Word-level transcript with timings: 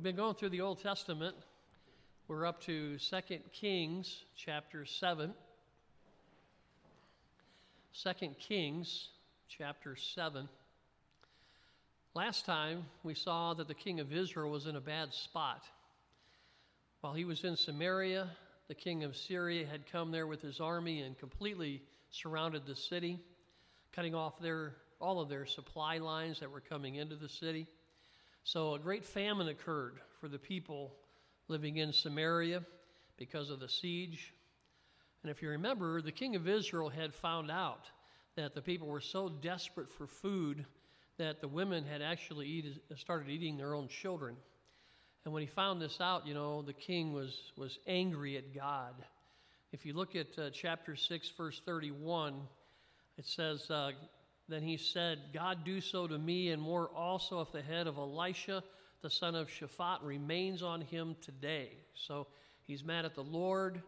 We've 0.00 0.16
been 0.16 0.16
going 0.16 0.34
through 0.34 0.48
the 0.48 0.62
Old 0.62 0.80
Testament. 0.80 1.36
We're 2.26 2.46
up 2.46 2.62
to 2.62 2.96
2 2.96 3.20
Kings 3.52 4.24
chapter 4.34 4.86
7. 4.86 5.34
2 8.02 8.10
Kings 8.38 9.08
chapter 9.46 9.96
7. 9.96 10.48
Last 12.14 12.46
time 12.46 12.86
we 13.02 13.12
saw 13.12 13.52
that 13.52 13.68
the 13.68 13.74
king 13.74 14.00
of 14.00 14.10
Israel 14.10 14.50
was 14.50 14.66
in 14.66 14.76
a 14.76 14.80
bad 14.80 15.12
spot. 15.12 15.64
While 17.02 17.12
he 17.12 17.26
was 17.26 17.44
in 17.44 17.54
Samaria, 17.54 18.30
the 18.68 18.74
king 18.74 19.04
of 19.04 19.14
Syria 19.14 19.66
had 19.66 19.84
come 19.92 20.12
there 20.12 20.26
with 20.26 20.40
his 20.40 20.60
army 20.60 21.02
and 21.02 21.18
completely 21.18 21.82
surrounded 22.08 22.64
the 22.64 22.74
city, 22.74 23.20
cutting 23.92 24.14
off 24.14 24.40
their, 24.40 24.76
all 24.98 25.20
of 25.20 25.28
their 25.28 25.44
supply 25.44 25.98
lines 25.98 26.40
that 26.40 26.50
were 26.50 26.62
coming 26.62 26.94
into 26.94 27.16
the 27.16 27.28
city. 27.28 27.66
So 28.44 28.74
a 28.74 28.78
great 28.78 29.04
famine 29.04 29.48
occurred 29.48 30.00
for 30.20 30.28
the 30.28 30.38
people 30.38 30.94
living 31.48 31.76
in 31.76 31.92
Samaria 31.92 32.62
because 33.16 33.50
of 33.50 33.60
the 33.60 33.68
siege. 33.68 34.32
And 35.22 35.30
if 35.30 35.42
you 35.42 35.50
remember, 35.50 36.00
the 36.00 36.12
king 36.12 36.36
of 36.36 36.48
Israel 36.48 36.88
had 36.88 37.14
found 37.14 37.50
out 37.50 37.84
that 38.36 38.54
the 38.54 38.62
people 38.62 38.88
were 38.88 39.00
so 39.00 39.28
desperate 39.28 39.90
for 39.90 40.06
food 40.06 40.64
that 41.18 41.40
the 41.42 41.48
women 41.48 41.84
had 41.84 42.00
actually 42.00 42.80
started 42.96 43.28
eating 43.28 43.58
their 43.58 43.74
own 43.74 43.88
children. 43.88 44.36
And 45.24 45.34
when 45.34 45.42
he 45.42 45.46
found 45.46 45.82
this 45.82 46.00
out, 46.00 46.26
you 46.26 46.32
know, 46.32 46.62
the 46.62 46.72
king 46.72 47.12
was, 47.12 47.52
was 47.56 47.78
angry 47.86 48.38
at 48.38 48.54
God. 48.54 48.94
If 49.70 49.84
you 49.84 49.92
look 49.92 50.16
at 50.16 50.38
uh, 50.38 50.48
chapter 50.50 50.96
6, 50.96 51.30
verse 51.36 51.60
31, 51.66 52.40
it 53.18 53.26
says, 53.26 53.70
uh, 53.70 53.90
then 54.50 54.62
he 54.62 54.76
said, 54.76 55.18
God 55.32 55.64
do 55.64 55.80
so 55.80 56.06
to 56.06 56.18
me, 56.18 56.50
and 56.50 56.60
more 56.60 56.88
also 56.88 57.40
if 57.40 57.52
the 57.52 57.62
head 57.62 57.86
of 57.86 57.98
Elisha, 57.98 58.62
the 59.02 59.10
son 59.10 59.34
of 59.34 59.48
Shaphat, 59.48 59.98
remains 60.02 60.62
on 60.62 60.80
him 60.80 61.16
today. 61.20 61.70
So 61.94 62.26
he's 62.66 62.84
mad 62.84 63.04
at 63.04 63.14
the 63.14 63.22
Lord, 63.22 63.82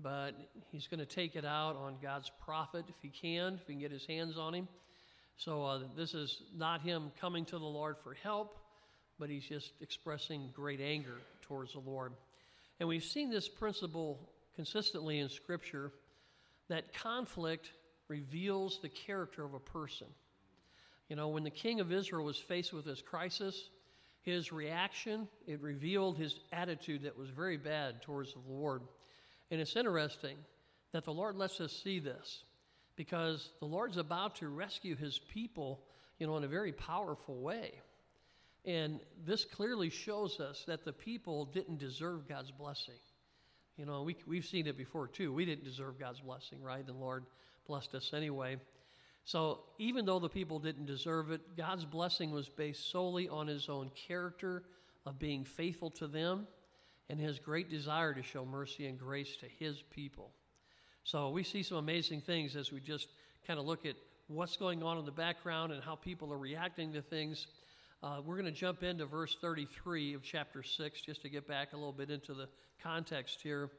but 0.00 0.32
he's 0.70 0.86
going 0.86 1.00
to 1.00 1.06
take 1.06 1.36
it 1.36 1.44
out 1.44 1.76
on 1.76 1.96
God's 2.02 2.30
prophet 2.44 2.84
if 2.88 2.96
he 3.02 3.08
can, 3.08 3.54
if 3.54 3.66
he 3.66 3.74
can 3.74 3.80
get 3.80 3.92
his 3.92 4.06
hands 4.06 4.36
on 4.36 4.54
him. 4.54 4.68
So 5.36 5.64
uh, 5.64 5.80
this 5.96 6.14
is 6.14 6.42
not 6.56 6.80
him 6.80 7.12
coming 7.20 7.44
to 7.46 7.58
the 7.58 7.64
Lord 7.64 7.96
for 8.02 8.14
help, 8.14 8.56
but 9.18 9.28
he's 9.28 9.44
just 9.44 9.72
expressing 9.80 10.50
great 10.54 10.80
anger 10.80 11.18
towards 11.42 11.72
the 11.72 11.80
Lord. 11.80 12.12
And 12.80 12.88
we've 12.88 13.04
seen 13.04 13.30
this 13.30 13.48
principle 13.48 14.18
consistently 14.54 15.18
in 15.18 15.28
Scripture 15.28 15.92
that 16.68 16.92
conflict 16.94 17.70
reveals 18.08 18.78
the 18.80 18.88
character 18.88 19.44
of 19.44 19.54
a 19.54 19.60
person. 19.60 20.06
You 21.08 21.16
know, 21.16 21.28
when 21.28 21.44
the 21.44 21.50
king 21.50 21.80
of 21.80 21.92
Israel 21.92 22.24
was 22.24 22.38
faced 22.38 22.72
with 22.72 22.84
this 22.84 23.02
crisis, 23.02 23.70
his 24.22 24.52
reaction, 24.52 25.28
it 25.46 25.62
revealed 25.62 26.18
his 26.18 26.34
attitude 26.52 27.02
that 27.04 27.16
was 27.16 27.30
very 27.30 27.56
bad 27.56 28.02
towards 28.02 28.32
the 28.32 28.40
Lord. 28.48 28.82
And 29.50 29.60
it's 29.60 29.76
interesting 29.76 30.36
that 30.92 31.04
the 31.04 31.12
Lord 31.12 31.36
lets 31.36 31.60
us 31.60 31.72
see 31.84 32.00
this 32.00 32.42
because 32.96 33.50
the 33.60 33.66
Lord's 33.66 33.98
about 33.98 34.36
to 34.36 34.48
rescue 34.48 34.96
his 34.96 35.20
people, 35.32 35.80
you 36.18 36.26
know, 36.26 36.36
in 36.36 36.44
a 36.44 36.48
very 36.48 36.72
powerful 36.72 37.36
way. 37.36 37.74
And 38.64 38.98
this 39.24 39.44
clearly 39.44 39.90
shows 39.90 40.40
us 40.40 40.64
that 40.66 40.84
the 40.84 40.92
people 40.92 41.44
didn't 41.44 41.78
deserve 41.78 42.28
God's 42.28 42.50
blessing. 42.50 42.98
You 43.76 43.84
know, 43.84 44.02
we, 44.02 44.16
we've 44.26 44.44
seen 44.44 44.66
it 44.66 44.76
before 44.76 45.06
too. 45.06 45.32
We 45.32 45.44
didn't 45.44 45.64
deserve 45.64 46.00
God's 46.00 46.20
blessing, 46.20 46.62
right? 46.62 46.84
The 46.84 46.92
Lord 46.92 47.26
blessed 47.66 47.94
us 47.94 48.12
anyway. 48.14 48.56
So 49.24 49.60
even 49.78 50.04
though 50.04 50.20
the 50.20 50.28
people 50.28 50.58
didn't 50.58 50.86
deserve 50.86 51.30
it, 51.32 51.56
God's 51.56 51.84
blessing 51.84 52.30
was 52.30 52.48
based 52.48 52.90
solely 52.90 53.28
on 53.28 53.48
his 53.48 53.68
own 53.68 53.90
character 54.08 54.62
of 55.04 55.18
being 55.18 55.44
faithful 55.44 55.90
to 55.90 56.06
them 56.06 56.46
and 57.08 57.18
his 57.18 57.38
great 57.38 57.68
desire 57.70 58.14
to 58.14 58.22
show 58.22 58.44
mercy 58.44 58.86
and 58.86 58.98
grace 58.98 59.36
to 59.36 59.46
his 59.46 59.82
people. 59.90 60.30
So 61.04 61.30
we 61.30 61.42
see 61.42 61.62
some 61.62 61.78
amazing 61.78 62.20
things 62.20 62.56
as 62.56 62.72
we 62.72 62.80
just 62.80 63.08
kind 63.46 63.58
of 63.58 63.66
look 63.66 63.86
at 63.86 63.94
what's 64.28 64.56
going 64.56 64.82
on 64.82 64.98
in 64.98 65.04
the 65.04 65.12
background 65.12 65.72
and 65.72 65.82
how 65.82 65.94
people 65.94 66.32
are 66.32 66.38
reacting 66.38 66.92
to 66.92 67.02
things. 67.02 67.46
Uh, 68.02 68.20
we're 68.24 68.34
going 68.36 68.52
to 68.52 68.58
jump 68.60 68.82
into 68.82 69.06
verse 69.06 69.36
33 69.40 70.14
of 70.14 70.22
chapter 70.22 70.62
6 70.62 71.00
just 71.00 71.22
to 71.22 71.28
get 71.28 71.46
back 71.46 71.72
a 71.72 71.76
little 71.76 71.92
bit 71.92 72.10
into 72.10 72.34
the 72.34 72.48
context 72.82 73.40
here. 73.40 73.70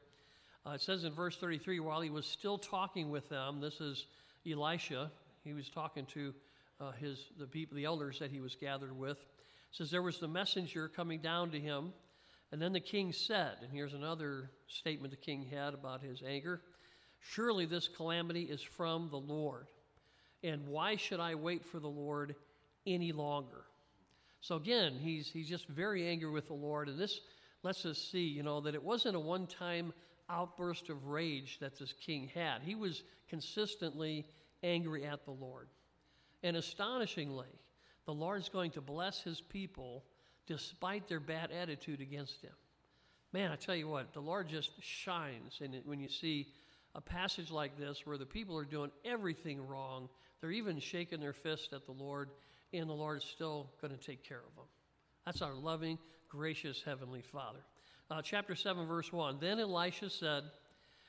Uh, 0.66 0.70
it 0.70 0.80
says 0.80 1.04
in 1.04 1.12
verse 1.12 1.36
33 1.36 1.80
while 1.80 2.00
he 2.00 2.10
was 2.10 2.26
still 2.26 2.58
talking 2.58 3.10
with 3.10 3.28
them, 3.28 3.60
this 3.60 3.80
is 3.80 4.06
Elisha, 4.50 5.10
he 5.44 5.52
was 5.52 5.68
talking 5.68 6.06
to 6.06 6.34
uh, 6.80 6.92
his, 6.92 7.26
the 7.38 7.46
people, 7.46 7.76
the 7.76 7.84
elders 7.84 8.18
that 8.18 8.30
he 8.30 8.40
was 8.40 8.54
gathered 8.54 8.96
with. 8.96 9.18
It 9.18 9.76
says, 9.76 9.90
There 9.90 10.02
was 10.02 10.18
the 10.18 10.28
messenger 10.28 10.88
coming 10.88 11.20
down 11.20 11.50
to 11.50 11.60
him. 11.60 11.92
And 12.50 12.62
then 12.62 12.72
the 12.72 12.80
king 12.80 13.12
said, 13.12 13.56
and 13.62 13.70
here's 13.70 13.92
another 13.92 14.50
statement 14.68 15.10
the 15.10 15.18
king 15.18 15.46
had 15.50 15.74
about 15.74 16.00
his 16.00 16.22
anger 16.26 16.62
Surely 17.20 17.66
this 17.66 17.88
calamity 17.88 18.42
is 18.42 18.62
from 18.62 19.08
the 19.10 19.18
Lord. 19.18 19.66
And 20.44 20.68
why 20.68 20.94
should 20.96 21.18
I 21.18 21.34
wait 21.34 21.64
for 21.64 21.80
the 21.80 21.88
Lord 21.88 22.36
any 22.86 23.10
longer? 23.10 23.64
So 24.40 24.54
again, 24.54 24.94
he's, 25.00 25.28
he's 25.28 25.48
just 25.48 25.66
very 25.66 26.06
angry 26.06 26.30
with 26.30 26.46
the 26.46 26.54
Lord. 26.54 26.88
And 26.88 26.98
this 26.98 27.20
lets 27.64 27.84
us 27.84 27.98
see, 27.98 28.22
you 28.22 28.44
know, 28.44 28.60
that 28.60 28.74
it 28.76 28.82
wasn't 28.82 29.16
a 29.16 29.20
one 29.20 29.48
time 29.48 29.92
outburst 30.30 30.88
of 30.90 31.06
rage 31.06 31.58
that 31.60 31.78
this 31.78 31.92
king 31.92 32.30
had. 32.34 32.62
He 32.62 32.74
was 32.74 33.02
consistently 33.28 34.26
angry 34.62 35.04
at 35.04 35.24
the 35.24 35.30
Lord. 35.30 35.68
And 36.42 36.56
astonishingly, 36.56 37.48
the 38.06 38.14
Lord's 38.14 38.48
going 38.48 38.70
to 38.72 38.80
bless 38.80 39.22
his 39.22 39.40
people 39.40 40.04
despite 40.46 41.08
their 41.08 41.20
bad 41.20 41.50
attitude 41.50 42.00
against 42.00 42.42
him. 42.42 42.52
Man, 43.32 43.52
I 43.52 43.56
tell 43.56 43.76
you 43.76 43.88
what, 43.88 44.12
the 44.14 44.20
Lord 44.20 44.48
just 44.48 44.70
shines 44.82 45.60
and 45.62 45.74
when 45.84 46.00
you 46.00 46.08
see 46.08 46.48
a 46.94 47.00
passage 47.00 47.50
like 47.50 47.78
this 47.78 48.06
where 48.06 48.18
the 48.18 48.26
people 48.26 48.56
are 48.56 48.64
doing 48.64 48.90
everything 49.04 49.66
wrong. 49.66 50.08
They're 50.40 50.52
even 50.52 50.80
shaking 50.80 51.20
their 51.20 51.32
fist 51.32 51.72
at 51.72 51.86
the 51.86 51.92
Lord, 51.92 52.30
and 52.72 52.88
the 52.88 52.94
Lord's 52.94 53.24
still 53.24 53.70
going 53.80 53.96
to 53.96 54.00
take 54.00 54.24
care 54.24 54.38
of 54.38 54.54
them. 54.56 54.64
That's 55.26 55.42
our 55.42 55.54
loving, 55.54 55.98
gracious 56.28 56.82
Heavenly 56.84 57.22
Father. 57.22 57.60
Uh, 58.10 58.22
chapter 58.22 58.54
7, 58.54 58.86
verse 58.86 59.12
1. 59.12 59.36
Then 59.38 59.58
Elisha 59.58 60.08
said, 60.08 60.44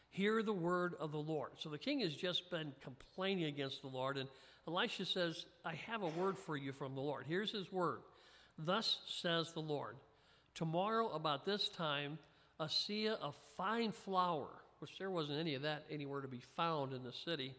Hear 0.09 0.43
the 0.43 0.51
word 0.51 0.95
of 0.99 1.13
the 1.13 1.19
Lord. 1.19 1.51
So 1.57 1.69
the 1.69 1.77
king 1.77 2.01
has 2.01 2.13
just 2.13 2.51
been 2.51 2.73
complaining 2.83 3.45
against 3.45 3.81
the 3.81 3.87
Lord, 3.87 4.17
and 4.17 4.27
Elisha 4.67 5.05
says, 5.05 5.45
I 5.63 5.75
have 5.75 6.01
a 6.01 6.07
word 6.07 6.37
for 6.37 6.57
you 6.57 6.73
from 6.73 6.95
the 6.95 7.01
Lord. 7.01 7.23
Here's 7.27 7.51
his 7.51 7.71
word 7.71 7.99
Thus 8.57 8.97
says 9.07 9.53
the 9.53 9.61
Lord, 9.61 9.95
Tomorrow 10.55 11.09
about 11.11 11.45
this 11.45 11.69
time, 11.69 12.17
a 12.59 12.65
seah 12.65 13.17
of 13.21 13.33
fine 13.55 13.93
flour, 13.93 14.49
which 14.79 14.97
there 14.97 15.09
wasn't 15.11 15.39
any 15.39 15.55
of 15.55 15.61
that 15.61 15.85
anywhere 15.89 16.19
to 16.19 16.27
be 16.27 16.41
found 16.57 16.91
in 16.91 17.03
the 17.03 17.13
city, 17.13 17.55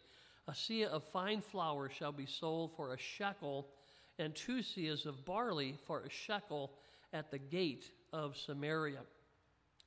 a 0.49 0.53
seah 0.53 0.89
of 0.89 1.03
fine 1.05 1.41
flour 1.41 1.89
shall 1.89 2.13
be 2.13 2.27
sold 2.27 2.73
for 2.77 2.93
a 2.93 2.99
shekel, 2.99 3.69
and 4.19 4.35
two 4.35 4.59
seahs 4.59 5.07
of 5.07 5.25
barley 5.25 5.79
for 5.87 6.01
a 6.01 6.11
shekel 6.11 6.73
at 7.15 7.31
the 7.31 7.39
gate 7.39 7.91
of 8.13 8.37
Samaria. 8.37 9.01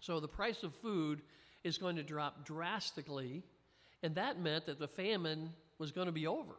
So 0.04 0.20
the 0.20 0.28
price 0.28 0.64
of 0.64 0.76
food 0.76 1.22
is 1.64 1.78
going 1.78 1.96
to 1.96 2.04
drop 2.04 2.46
drastically, 2.46 3.42
and 4.04 4.16
that 4.16 4.38
meant 4.38 4.66
that 4.66 4.78
the 4.78 4.88
famine 4.88 5.52
was 5.80 5.94
going 5.94 6.08
to 6.08 6.12
be 6.12 6.28
over 6.28 6.56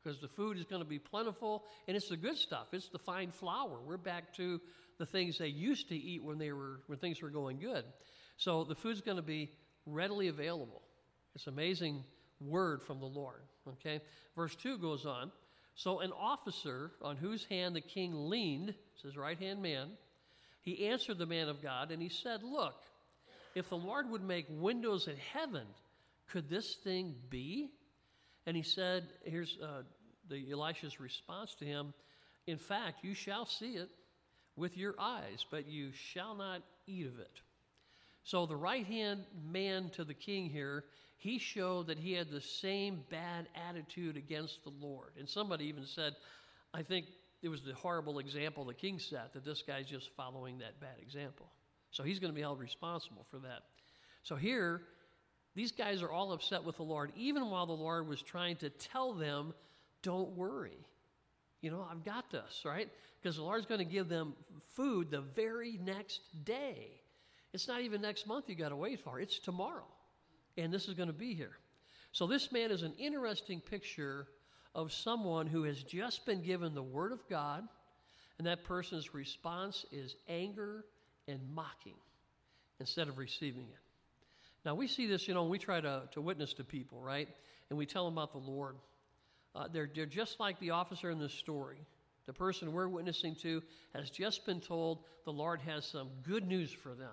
because 0.00 0.20
the 0.20 0.28
food 0.28 0.58
is 0.58 0.64
going 0.64 0.80
to 0.80 0.88
be 0.88 1.00
plentiful 1.00 1.64
and 1.88 1.96
it's 1.96 2.08
the 2.08 2.16
good 2.16 2.36
stuff. 2.36 2.68
It's 2.72 2.88
the 2.90 3.00
fine 3.00 3.32
flour. 3.32 3.80
We're 3.84 3.96
back 3.96 4.32
to 4.34 4.60
the 4.98 5.06
things 5.06 5.38
they 5.38 5.48
used 5.48 5.88
to 5.88 5.96
eat 5.96 6.22
when 6.22 6.38
they 6.38 6.52
were 6.52 6.82
when 6.86 6.98
things 6.98 7.20
were 7.20 7.30
going 7.30 7.58
good. 7.58 7.84
So 8.36 8.62
the 8.62 8.76
food's 8.76 9.00
going 9.00 9.16
to 9.16 9.22
be 9.22 9.50
readily 9.86 10.28
available. 10.28 10.82
It's 11.34 11.48
amazing 11.48 12.04
word 12.40 12.80
from 12.80 13.00
the 13.00 13.06
Lord. 13.06 13.42
Okay? 13.68 14.02
Verse 14.36 14.54
2 14.54 14.78
goes 14.78 15.04
on. 15.04 15.32
So 15.74 15.98
an 15.98 16.12
officer 16.12 16.92
on 17.02 17.16
whose 17.16 17.44
hand 17.46 17.74
the 17.74 17.80
king 17.80 18.30
leaned, 18.30 18.74
says 19.02 19.16
right 19.16 19.38
hand 19.38 19.60
man, 19.60 19.88
he 20.64 20.86
answered 20.86 21.18
the 21.18 21.26
man 21.26 21.48
of 21.48 21.62
God 21.62 21.90
and 21.90 22.00
he 22.00 22.08
said, 22.08 22.42
Look, 22.42 22.74
if 23.54 23.68
the 23.68 23.76
Lord 23.76 24.10
would 24.10 24.22
make 24.22 24.46
windows 24.48 25.08
in 25.08 25.16
heaven, 25.32 25.66
could 26.28 26.48
this 26.48 26.74
thing 26.74 27.14
be? 27.30 27.70
And 28.46 28.56
he 28.56 28.62
said, 28.62 29.04
Here's 29.24 29.58
uh, 29.62 29.82
the 30.28 30.50
Elisha's 30.50 31.00
response 31.00 31.54
to 31.56 31.64
him 31.64 31.94
In 32.46 32.58
fact, 32.58 33.04
you 33.04 33.14
shall 33.14 33.46
see 33.46 33.74
it 33.74 33.90
with 34.56 34.76
your 34.76 34.94
eyes, 34.98 35.44
but 35.50 35.66
you 35.66 35.92
shall 35.92 36.34
not 36.34 36.62
eat 36.86 37.06
of 37.06 37.18
it. 37.18 37.40
So 38.22 38.46
the 38.46 38.56
right 38.56 38.86
hand 38.86 39.24
man 39.50 39.90
to 39.90 40.04
the 40.04 40.14
king 40.14 40.48
here, 40.48 40.84
he 41.16 41.38
showed 41.38 41.88
that 41.88 41.98
he 41.98 42.12
had 42.12 42.30
the 42.30 42.40
same 42.40 43.04
bad 43.10 43.48
attitude 43.68 44.16
against 44.16 44.64
the 44.64 44.72
Lord. 44.80 45.12
And 45.18 45.28
somebody 45.28 45.66
even 45.66 45.84
said, 45.86 46.14
I 46.72 46.82
think 46.82 47.06
it 47.42 47.48
was 47.48 47.62
the 47.62 47.74
horrible 47.74 48.18
example 48.18 48.64
the 48.64 48.74
king 48.74 48.98
set 48.98 49.34
that 49.34 49.44
this 49.44 49.62
guy's 49.62 49.86
just 49.86 50.10
following 50.16 50.58
that 50.58 50.80
bad 50.80 50.96
example. 51.00 51.46
So 51.94 52.02
he's 52.02 52.18
going 52.18 52.32
to 52.32 52.34
be 52.34 52.40
held 52.40 52.58
responsible 52.58 53.24
for 53.30 53.38
that. 53.38 53.60
So 54.24 54.34
here, 54.34 54.82
these 55.54 55.70
guys 55.70 56.02
are 56.02 56.10
all 56.10 56.32
upset 56.32 56.64
with 56.64 56.76
the 56.76 56.82
Lord, 56.82 57.12
even 57.16 57.48
while 57.50 57.66
the 57.66 57.72
Lord 57.72 58.08
was 58.08 58.20
trying 58.20 58.56
to 58.56 58.68
tell 58.68 59.12
them, 59.12 59.54
don't 60.02 60.30
worry. 60.36 60.88
You 61.60 61.70
know, 61.70 61.86
I've 61.88 62.04
got 62.04 62.32
this, 62.32 62.62
right? 62.64 62.88
Because 63.22 63.36
the 63.36 63.44
Lord's 63.44 63.66
going 63.66 63.78
to 63.78 63.84
give 63.84 64.08
them 64.08 64.34
food 64.74 65.12
the 65.12 65.20
very 65.20 65.78
next 65.84 66.20
day. 66.44 66.88
It's 67.52 67.68
not 67.68 67.80
even 67.80 68.02
next 68.02 68.26
month 68.26 68.48
you 68.48 68.56
got 68.56 68.70
to 68.70 68.76
wait 68.76 68.98
for, 68.98 69.20
it's 69.20 69.38
tomorrow. 69.38 69.86
And 70.58 70.72
this 70.72 70.88
is 70.88 70.94
going 70.94 71.06
to 71.06 71.12
be 71.12 71.32
here. 71.34 71.56
So, 72.10 72.26
this 72.26 72.50
man 72.50 72.72
is 72.72 72.82
an 72.82 72.94
interesting 72.98 73.60
picture 73.60 74.26
of 74.74 74.92
someone 74.92 75.46
who 75.46 75.62
has 75.62 75.82
just 75.82 76.26
been 76.26 76.42
given 76.42 76.74
the 76.74 76.82
Word 76.82 77.12
of 77.12 77.20
God, 77.28 77.68
and 78.38 78.46
that 78.48 78.64
person's 78.64 79.14
response 79.14 79.86
is 79.92 80.16
anger 80.28 80.84
and 81.28 81.40
mocking 81.54 81.94
instead 82.80 83.08
of 83.08 83.18
receiving 83.18 83.62
it. 83.62 83.78
Now, 84.64 84.74
we 84.74 84.86
see 84.86 85.06
this, 85.06 85.28
you 85.28 85.34
know, 85.34 85.42
when 85.42 85.50
we 85.50 85.58
try 85.58 85.80
to, 85.80 86.02
to 86.12 86.20
witness 86.20 86.54
to 86.54 86.64
people, 86.64 87.00
right? 87.00 87.28
And 87.68 87.78
we 87.78 87.86
tell 87.86 88.04
them 88.04 88.14
about 88.14 88.32
the 88.32 88.38
Lord. 88.38 88.76
Uh, 89.54 89.68
they're, 89.72 89.88
they're 89.94 90.06
just 90.06 90.40
like 90.40 90.58
the 90.58 90.70
officer 90.70 91.10
in 91.10 91.18
this 91.18 91.34
story. 91.34 91.78
The 92.26 92.32
person 92.32 92.72
we're 92.72 92.88
witnessing 92.88 93.34
to 93.36 93.62
has 93.94 94.08
just 94.10 94.46
been 94.46 94.60
told 94.60 95.00
the 95.24 95.32
Lord 95.32 95.60
has 95.60 95.84
some 95.84 96.08
good 96.22 96.46
news 96.46 96.72
for 96.72 96.94
them, 96.94 97.12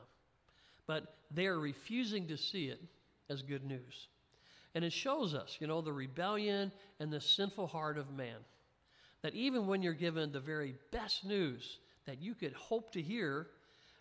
but 0.88 1.16
they're 1.32 1.60
refusing 1.60 2.28
to 2.28 2.38
see 2.38 2.68
it 2.68 2.82
as 3.30 3.42
good 3.42 3.66
news. 3.66 4.08
And 4.74 4.86
it 4.86 4.94
shows 4.94 5.34
us, 5.34 5.58
you 5.60 5.68
know, 5.68 5.82
the 5.82 5.92
rebellion 5.92 6.72
and 7.00 7.12
the 7.12 7.20
sinful 7.20 7.68
heart 7.68 7.98
of 7.98 8.10
man. 8.16 8.38
That 9.22 9.36
even 9.36 9.68
when 9.68 9.84
you're 9.84 9.94
given 9.94 10.32
the 10.32 10.40
very 10.40 10.76
best 10.92 11.26
news 11.26 11.80
that 12.06 12.22
you 12.22 12.34
could 12.34 12.54
hope 12.54 12.94
to 12.94 13.02
hear, 13.02 13.48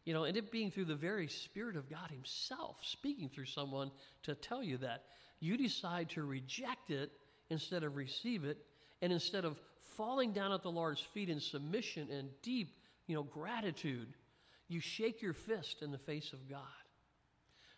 you 0.04 0.14
know, 0.14 0.24
and 0.24 0.36
it 0.36 0.50
being 0.50 0.70
through 0.70 0.86
the 0.86 0.94
very 0.94 1.28
Spirit 1.28 1.76
of 1.76 1.90
God 1.90 2.10
Himself 2.10 2.78
speaking 2.82 3.28
through 3.28 3.46
someone 3.46 3.90
to 4.22 4.34
tell 4.34 4.62
you 4.62 4.78
that, 4.78 5.04
you 5.40 5.56
decide 5.56 6.10
to 6.10 6.22
reject 6.22 6.90
it 6.90 7.10
instead 7.48 7.82
of 7.82 7.96
receive 7.96 8.44
it, 8.44 8.58
and 9.02 9.12
instead 9.12 9.44
of 9.44 9.58
falling 9.96 10.32
down 10.32 10.52
at 10.52 10.62
the 10.62 10.70
Lord's 10.70 11.00
feet 11.00 11.28
in 11.28 11.40
submission 11.40 12.08
and 12.10 12.28
deep, 12.42 12.76
you 13.06 13.14
know, 13.14 13.22
gratitude, 13.22 14.08
you 14.68 14.80
shake 14.80 15.20
your 15.20 15.32
fist 15.34 15.82
in 15.82 15.90
the 15.90 15.98
face 15.98 16.32
of 16.32 16.48
God. 16.48 16.60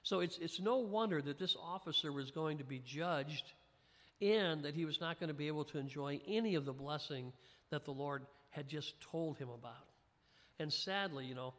So 0.03 0.21
it's, 0.21 0.39
it's 0.39 0.61
no 0.61 0.79
wonder 0.79 1.23
that 1.23 1.39
this 1.39 1.57
officer 1.61 2.13
was 2.13 2.31
going 2.31 2.59
to 2.59 2.65
be 2.65 2.81
judged 2.85 3.45
and 4.21 4.65
that 4.65 4.75
he 4.75 4.85
was 4.85 5.01
not 5.01 5.19
going 5.19 5.29
to 5.29 5.35
be 5.35 5.47
able 5.47 5.65
to 5.65 5.79
enjoy 5.79 6.21
any 6.29 6.55
of 6.55 6.65
the 6.65 6.73
blessing 6.73 7.33
that 7.71 7.85
the 7.85 7.93
Lord 7.93 8.27
had 8.51 8.69
just 8.69 9.01
told 9.01 9.39
him 9.39 9.49
about. 9.49 9.87
And 10.59 10.73
sadly, 10.73 11.25
you 11.25 11.35
know, 11.35 11.55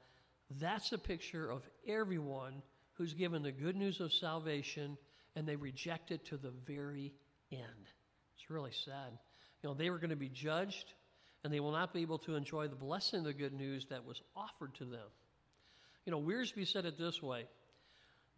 that's 0.59 0.91
a 0.91 0.97
picture 0.97 1.49
of 1.49 1.63
everyone 1.87 2.61
who's 2.93 3.13
given 3.13 3.43
the 3.43 3.51
good 3.51 3.75
news 3.75 3.99
of 3.99 4.13
salvation 4.13 4.97
and 5.35 5.47
they 5.47 5.55
reject 5.55 6.11
it 6.11 6.25
to 6.25 6.37
the 6.37 6.53
very 6.65 7.13
end. 7.51 7.91
It's 8.35 8.49
really 8.49 8.71
sad. 8.71 9.17
You 9.61 9.69
know, 9.69 9.73
they 9.73 9.89
were 9.89 9.97
going 9.97 10.09
to 10.09 10.15
be 10.15 10.29
judged 10.29 10.93
and 11.43 11.53
they 11.53 11.59
will 11.59 11.71
not 11.71 11.93
be 11.93 12.01
able 12.01 12.19
to 12.19 12.35
enjoy 12.35 12.67
the 12.67 12.75
blessing 12.75 13.19
of 13.19 13.25
the 13.25 13.33
good 13.33 13.53
news 13.53 13.85
that 13.89 14.05
was 14.05 14.21
offered 14.35 14.73
to 14.75 14.85
them. 14.85 15.07
You 16.05 16.11
know, 16.11 16.21
Wiersbe 16.21 16.67
said 16.67 16.85
it 16.85 16.97
this 16.97 17.21
way 17.21 17.45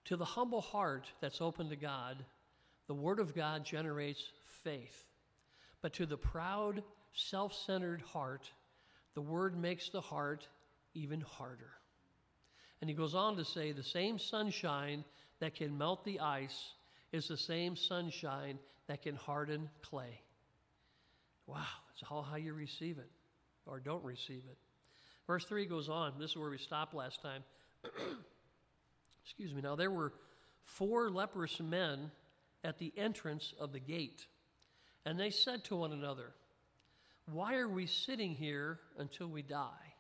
to 0.06 0.16
the 0.16 0.26
humble 0.26 0.62
heart 0.62 1.08
that's 1.20 1.42
open 1.42 1.70
to 1.70 1.76
God, 1.76 2.24
the 2.88 2.94
Word 2.94 3.20
of 3.20 3.36
God 3.36 3.66
generates 3.66 4.24
faith. 4.64 5.10
But 5.82 5.94
to 5.94 6.06
the 6.06 6.18
proud, 6.18 6.84
self 7.14 7.54
centered 7.54 8.02
heart, 8.02 8.52
the 9.16 9.22
Word 9.22 9.58
makes 9.58 9.90
the 9.90 10.02
heart 10.02 10.48
even 10.94 11.22
harder. 11.22 11.72
And 12.86 12.90
he 12.92 12.96
goes 12.96 13.16
on 13.16 13.36
to 13.38 13.44
say 13.44 13.72
the 13.72 13.82
same 13.82 14.20
sunshine 14.20 15.04
that 15.40 15.56
can 15.56 15.76
melt 15.76 16.06
the 16.06 16.20
ice 16.20 16.74
is 17.12 17.28
the 17.28 17.36
same 17.36 17.76
sunshine 17.76 18.60
that 18.86 19.02
can 19.02 19.16
harden 19.16 19.72
clay. 19.82 20.22
Wow, 21.48 21.66
it's 21.92 22.04
all 22.12 22.22
how 22.22 22.36
you 22.36 22.54
receive 22.54 23.00
it 23.00 23.10
or 23.66 23.80
don't 23.80 24.04
receive 24.04 24.44
it. 24.48 24.58
Verse 25.26 25.46
3 25.46 25.66
goes 25.66 25.90
on. 25.90 26.14
This 26.20 26.30
is 26.30 26.38
where 26.38 26.52
we 26.52 26.60
stopped 26.60 26.94
last 26.94 27.24
time. 27.24 27.44
Excuse 29.24 29.52
me. 29.52 29.64
Now, 29.64 29.76
there 29.76 29.90
were 29.90 30.14
four 30.62 31.10
leprous 31.10 31.60
men 31.60 32.12
at 32.64 32.78
the 32.78 32.94
entrance 32.96 33.56
of 33.60 33.74
the 33.74 33.80
gate, 33.80 34.28
and 35.08 35.20
they 35.20 35.32
said 35.32 35.64
to 35.64 35.76
one 35.76 35.92
another, 35.92 36.34
Why 37.32 37.56
are 37.56 37.68
we 37.68 37.88
sitting 37.88 38.36
here 38.36 38.80
until 39.00 39.26
we 39.26 39.42
die? 39.42 39.96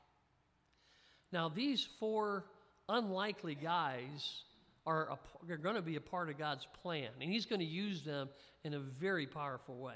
Now, 1.32 1.50
these 1.50 1.88
four 2.00 2.46
unlikely 2.90 3.56
guys 3.56 4.44
are, 4.86 5.18
are 5.50 5.58
going 5.58 5.76
to 5.76 5.82
be 5.82 5.96
a 5.96 6.02
part 6.02 6.30
of 6.30 6.38
God's 6.38 6.68
plan, 6.82 7.10
and 7.20 7.32
He's 7.32 7.46
going 7.46 7.60
to 7.60 7.66
use 7.66 8.04
them 8.04 8.30
in 8.64 8.74
a 8.74 8.80
very 8.80 9.28
powerful 9.28 9.76
way. 9.78 9.96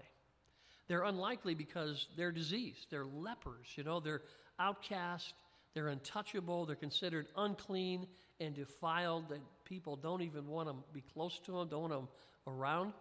They're 0.87 1.03
unlikely 1.03 1.53
because 1.53 2.07
they're 2.17 2.31
diseased, 2.31 2.87
they're 2.89 3.05
lepers, 3.05 3.67
you 3.75 3.83
know, 3.83 3.99
they're 3.99 4.23
outcast, 4.59 5.33
they're 5.73 5.89
untouchable, 5.89 6.65
they're 6.65 6.75
considered 6.75 7.27
unclean 7.37 8.07
and 8.39 8.55
defiled, 8.55 9.29
that 9.29 9.39
people 9.65 9.95
don't 9.95 10.21
even 10.21 10.47
want 10.47 10.67
to 10.67 10.75
be 10.93 11.03
close 11.13 11.39
to 11.45 11.51
them, 11.51 11.67
don't 11.67 11.81
want 11.81 11.93
them 11.93 12.07
around. 12.47 12.93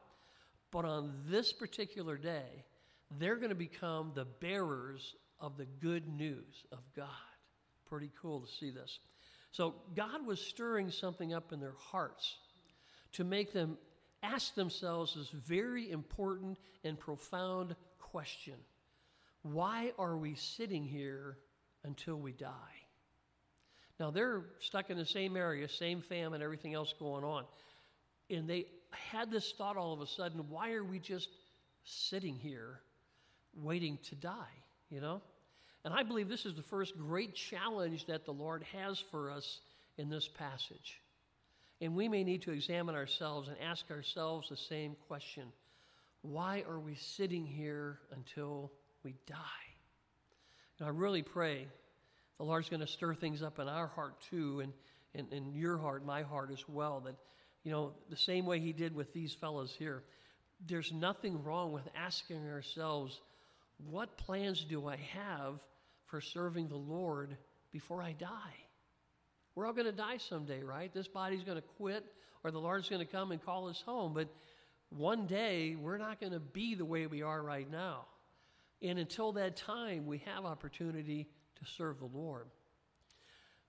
But 0.70 0.84
on 0.84 1.14
this 1.26 1.52
particular 1.52 2.18
day, 2.18 2.64
they're 3.18 3.36
going 3.36 3.48
to 3.48 3.54
become 3.54 4.12
the 4.14 4.26
bearers 4.26 5.14
of 5.40 5.56
the 5.56 5.64
good 5.80 6.06
news 6.08 6.66
of 6.72 6.80
God. 6.94 7.06
Pretty 7.88 8.10
cool 8.20 8.40
to 8.40 8.52
see 8.52 8.70
this. 8.70 8.98
So, 9.50 9.74
God 9.96 10.26
was 10.26 10.40
stirring 10.40 10.90
something 10.90 11.32
up 11.32 11.52
in 11.52 11.60
their 11.60 11.74
hearts 11.90 12.36
to 13.12 13.24
make 13.24 13.52
them 13.52 13.78
ask 14.22 14.54
themselves 14.54 15.14
this 15.14 15.30
very 15.30 15.90
important 15.90 16.58
and 16.84 16.98
profound 16.98 17.74
question 17.98 18.54
Why 19.42 19.92
are 19.98 20.16
we 20.16 20.34
sitting 20.34 20.84
here 20.84 21.38
until 21.84 22.16
we 22.16 22.32
die? 22.32 22.48
Now, 23.98 24.10
they're 24.10 24.44
stuck 24.60 24.90
in 24.90 24.96
the 24.96 25.06
same 25.06 25.36
area, 25.36 25.68
same 25.68 26.00
famine, 26.00 26.40
everything 26.40 26.74
else 26.74 26.94
going 26.98 27.24
on. 27.24 27.44
And 28.30 28.48
they 28.48 28.66
had 28.90 29.30
this 29.30 29.52
thought 29.52 29.76
all 29.76 29.92
of 29.92 30.00
a 30.00 30.06
sudden 30.06 30.48
why 30.48 30.72
are 30.72 30.84
we 30.84 30.98
just 30.98 31.28
sitting 31.84 32.36
here 32.36 32.80
waiting 33.54 33.98
to 34.04 34.14
die, 34.14 34.62
you 34.90 35.00
know? 35.00 35.20
And 35.84 35.94
I 35.94 36.02
believe 36.02 36.28
this 36.28 36.46
is 36.46 36.54
the 36.54 36.62
first 36.62 36.96
great 36.96 37.34
challenge 37.34 38.06
that 38.06 38.24
the 38.24 38.32
Lord 38.32 38.64
has 38.74 38.98
for 38.98 39.30
us 39.30 39.60
in 39.96 40.08
this 40.08 40.28
passage. 40.28 41.00
And 41.80 41.94
we 41.94 42.08
may 42.08 42.24
need 42.24 42.42
to 42.42 42.52
examine 42.52 42.94
ourselves 42.94 43.48
and 43.48 43.56
ask 43.60 43.90
ourselves 43.90 44.48
the 44.48 44.56
same 44.56 44.96
question 45.06 45.52
Why 46.22 46.64
are 46.68 46.80
we 46.80 46.96
sitting 46.96 47.46
here 47.46 48.00
until 48.12 48.72
we 49.04 49.14
die? 49.26 49.68
And 50.78 50.88
I 50.88 50.90
really 50.90 51.22
pray 51.22 51.66
the 52.38 52.44
Lord's 52.44 52.68
going 52.68 52.80
to 52.80 52.86
stir 52.86 53.14
things 53.14 53.42
up 53.42 53.58
in 53.58 53.68
our 53.68 53.88
heart 53.88 54.20
too, 54.30 54.60
and 54.60 54.72
in, 55.14 55.26
in 55.36 55.52
your 55.54 55.76
heart, 55.76 56.06
my 56.06 56.22
heart 56.22 56.50
as 56.52 56.64
well. 56.68 57.00
That, 57.00 57.16
you 57.64 57.72
know, 57.72 57.92
the 58.10 58.16
same 58.16 58.46
way 58.46 58.60
He 58.60 58.72
did 58.72 58.94
with 58.94 59.12
these 59.12 59.34
fellows 59.34 59.74
here. 59.76 60.04
There's 60.66 60.92
nothing 60.92 61.42
wrong 61.42 61.72
with 61.72 61.88
asking 61.96 62.48
ourselves, 62.48 63.20
what 63.86 64.16
plans 64.16 64.64
do 64.64 64.88
I 64.88 64.96
have 64.96 65.60
for 66.06 66.20
serving 66.20 66.68
the 66.68 66.76
Lord 66.76 67.36
before 67.70 68.02
I 68.02 68.12
die? 68.12 68.56
We're 69.54 69.66
all 69.66 69.72
going 69.72 69.86
to 69.86 69.92
die 69.92 70.18
someday, 70.18 70.62
right? 70.62 70.92
This 70.92 71.08
body's 71.08 71.42
going 71.42 71.56
to 71.56 71.66
quit, 71.76 72.04
or 72.44 72.50
the 72.50 72.60
Lord's 72.60 72.88
going 72.88 73.04
to 73.04 73.10
come 73.10 73.32
and 73.32 73.44
call 73.44 73.68
us 73.68 73.82
home. 73.84 74.14
But 74.14 74.28
one 74.90 75.26
day, 75.26 75.76
we're 75.76 75.98
not 75.98 76.20
going 76.20 76.32
to 76.32 76.40
be 76.40 76.74
the 76.74 76.84
way 76.84 77.06
we 77.06 77.22
are 77.22 77.42
right 77.42 77.70
now. 77.70 78.06
And 78.82 78.98
until 78.98 79.32
that 79.32 79.56
time, 79.56 80.06
we 80.06 80.18
have 80.18 80.44
opportunity 80.44 81.26
to 81.56 81.70
serve 81.76 81.98
the 81.98 82.06
Lord. 82.06 82.46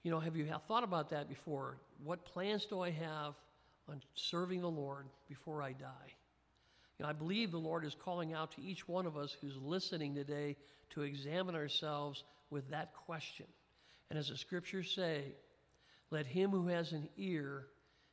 You 0.04 0.12
know, 0.12 0.20
have 0.20 0.36
you 0.36 0.48
thought 0.68 0.84
about 0.84 1.10
that 1.10 1.28
before? 1.28 1.78
What 2.04 2.24
plans 2.24 2.66
do 2.66 2.82
I 2.82 2.92
have 2.92 3.34
on 3.90 4.02
serving 4.14 4.62
the 4.62 4.70
Lord 4.70 5.08
before 5.28 5.62
I 5.62 5.74
die? 5.74 6.14
I 7.08 7.14
believe 7.14 7.52
the 7.52 7.58
Lord 7.58 7.86
is 7.86 7.96
calling 7.96 8.34
out 8.34 8.52
to 8.52 8.62
each 8.62 8.88
one 8.88 9.06
of 9.06 9.16
us 9.16 9.36
who's 9.40 9.56
listening 9.58 10.16
today 10.16 10.58
to 10.92 11.04
examine 11.04 11.56
ourselves 11.56 12.24
with 12.50 12.70
that 12.72 12.94
question. 12.94 13.46
And 14.10 14.20
as 14.20 14.30
the 14.30 14.38
scriptures 14.38 14.92
say, 14.94 15.24
let 16.12 16.26
him 16.26 16.52
who 16.52 16.68
has 16.68 16.92
an 16.92 17.08
ear 17.18 17.68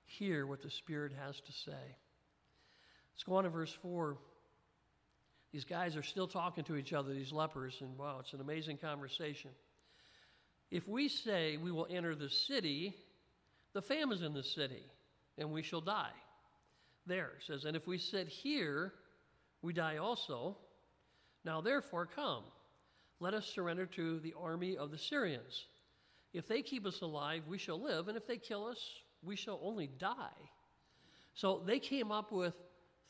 hear 0.04 0.46
what 0.46 0.62
the 0.62 0.70
Spirit 0.70 1.12
has 1.20 1.40
to 1.40 1.52
say. 1.52 1.96
Let's 3.14 3.24
go 3.24 3.36
on 3.36 3.44
to 3.44 3.50
verse 3.50 3.76
4. 3.82 4.16
These 5.52 5.64
guys 5.64 5.96
are 5.96 6.02
still 6.02 6.28
talking 6.28 6.64
to 6.64 6.76
each 6.76 6.92
other, 6.92 7.12
these 7.12 7.32
lepers, 7.32 7.78
and 7.80 7.96
wow, 7.98 8.18
it's 8.20 8.34
an 8.34 8.40
amazing 8.40 8.76
conversation. 8.76 9.50
If 10.70 10.86
we 10.86 11.08
say 11.08 11.56
we 11.56 11.72
will 11.72 11.86
enter 11.88 12.14
the 12.14 12.28
city, 12.28 12.94
the 13.72 13.82
famine's 13.82 14.22
in 14.22 14.34
the 14.34 14.42
city, 14.42 14.84
and 15.38 15.50
we 15.50 15.62
shall 15.62 15.80
die. 15.80 16.12
There 17.06 17.32
it 17.38 17.44
says, 17.46 17.64
and 17.64 17.76
if 17.76 17.86
we 17.86 17.98
sit 17.98 18.28
here, 18.28 18.92
we 19.62 19.72
die 19.72 19.98
also. 19.98 20.56
Now 21.44 21.60
therefore 21.60 22.06
come, 22.06 22.42
let 23.20 23.34
us 23.34 23.46
surrender 23.46 23.86
to 23.86 24.18
the 24.20 24.34
army 24.38 24.76
of 24.76 24.90
the 24.90 24.98
Syrians. 24.98 25.66
If 26.32 26.48
they 26.48 26.62
keep 26.62 26.84
us 26.84 27.00
alive, 27.02 27.42
we 27.46 27.58
shall 27.58 27.80
live, 27.80 28.08
and 28.08 28.16
if 28.16 28.26
they 28.26 28.36
kill 28.36 28.66
us, 28.66 28.78
we 29.22 29.36
shall 29.36 29.60
only 29.62 29.86
die. 29.86 30.50
So 31.34 31.62
they 31.64 31.78
came 31.78 32.10
up 32.10 32.32
with 32.32 32.54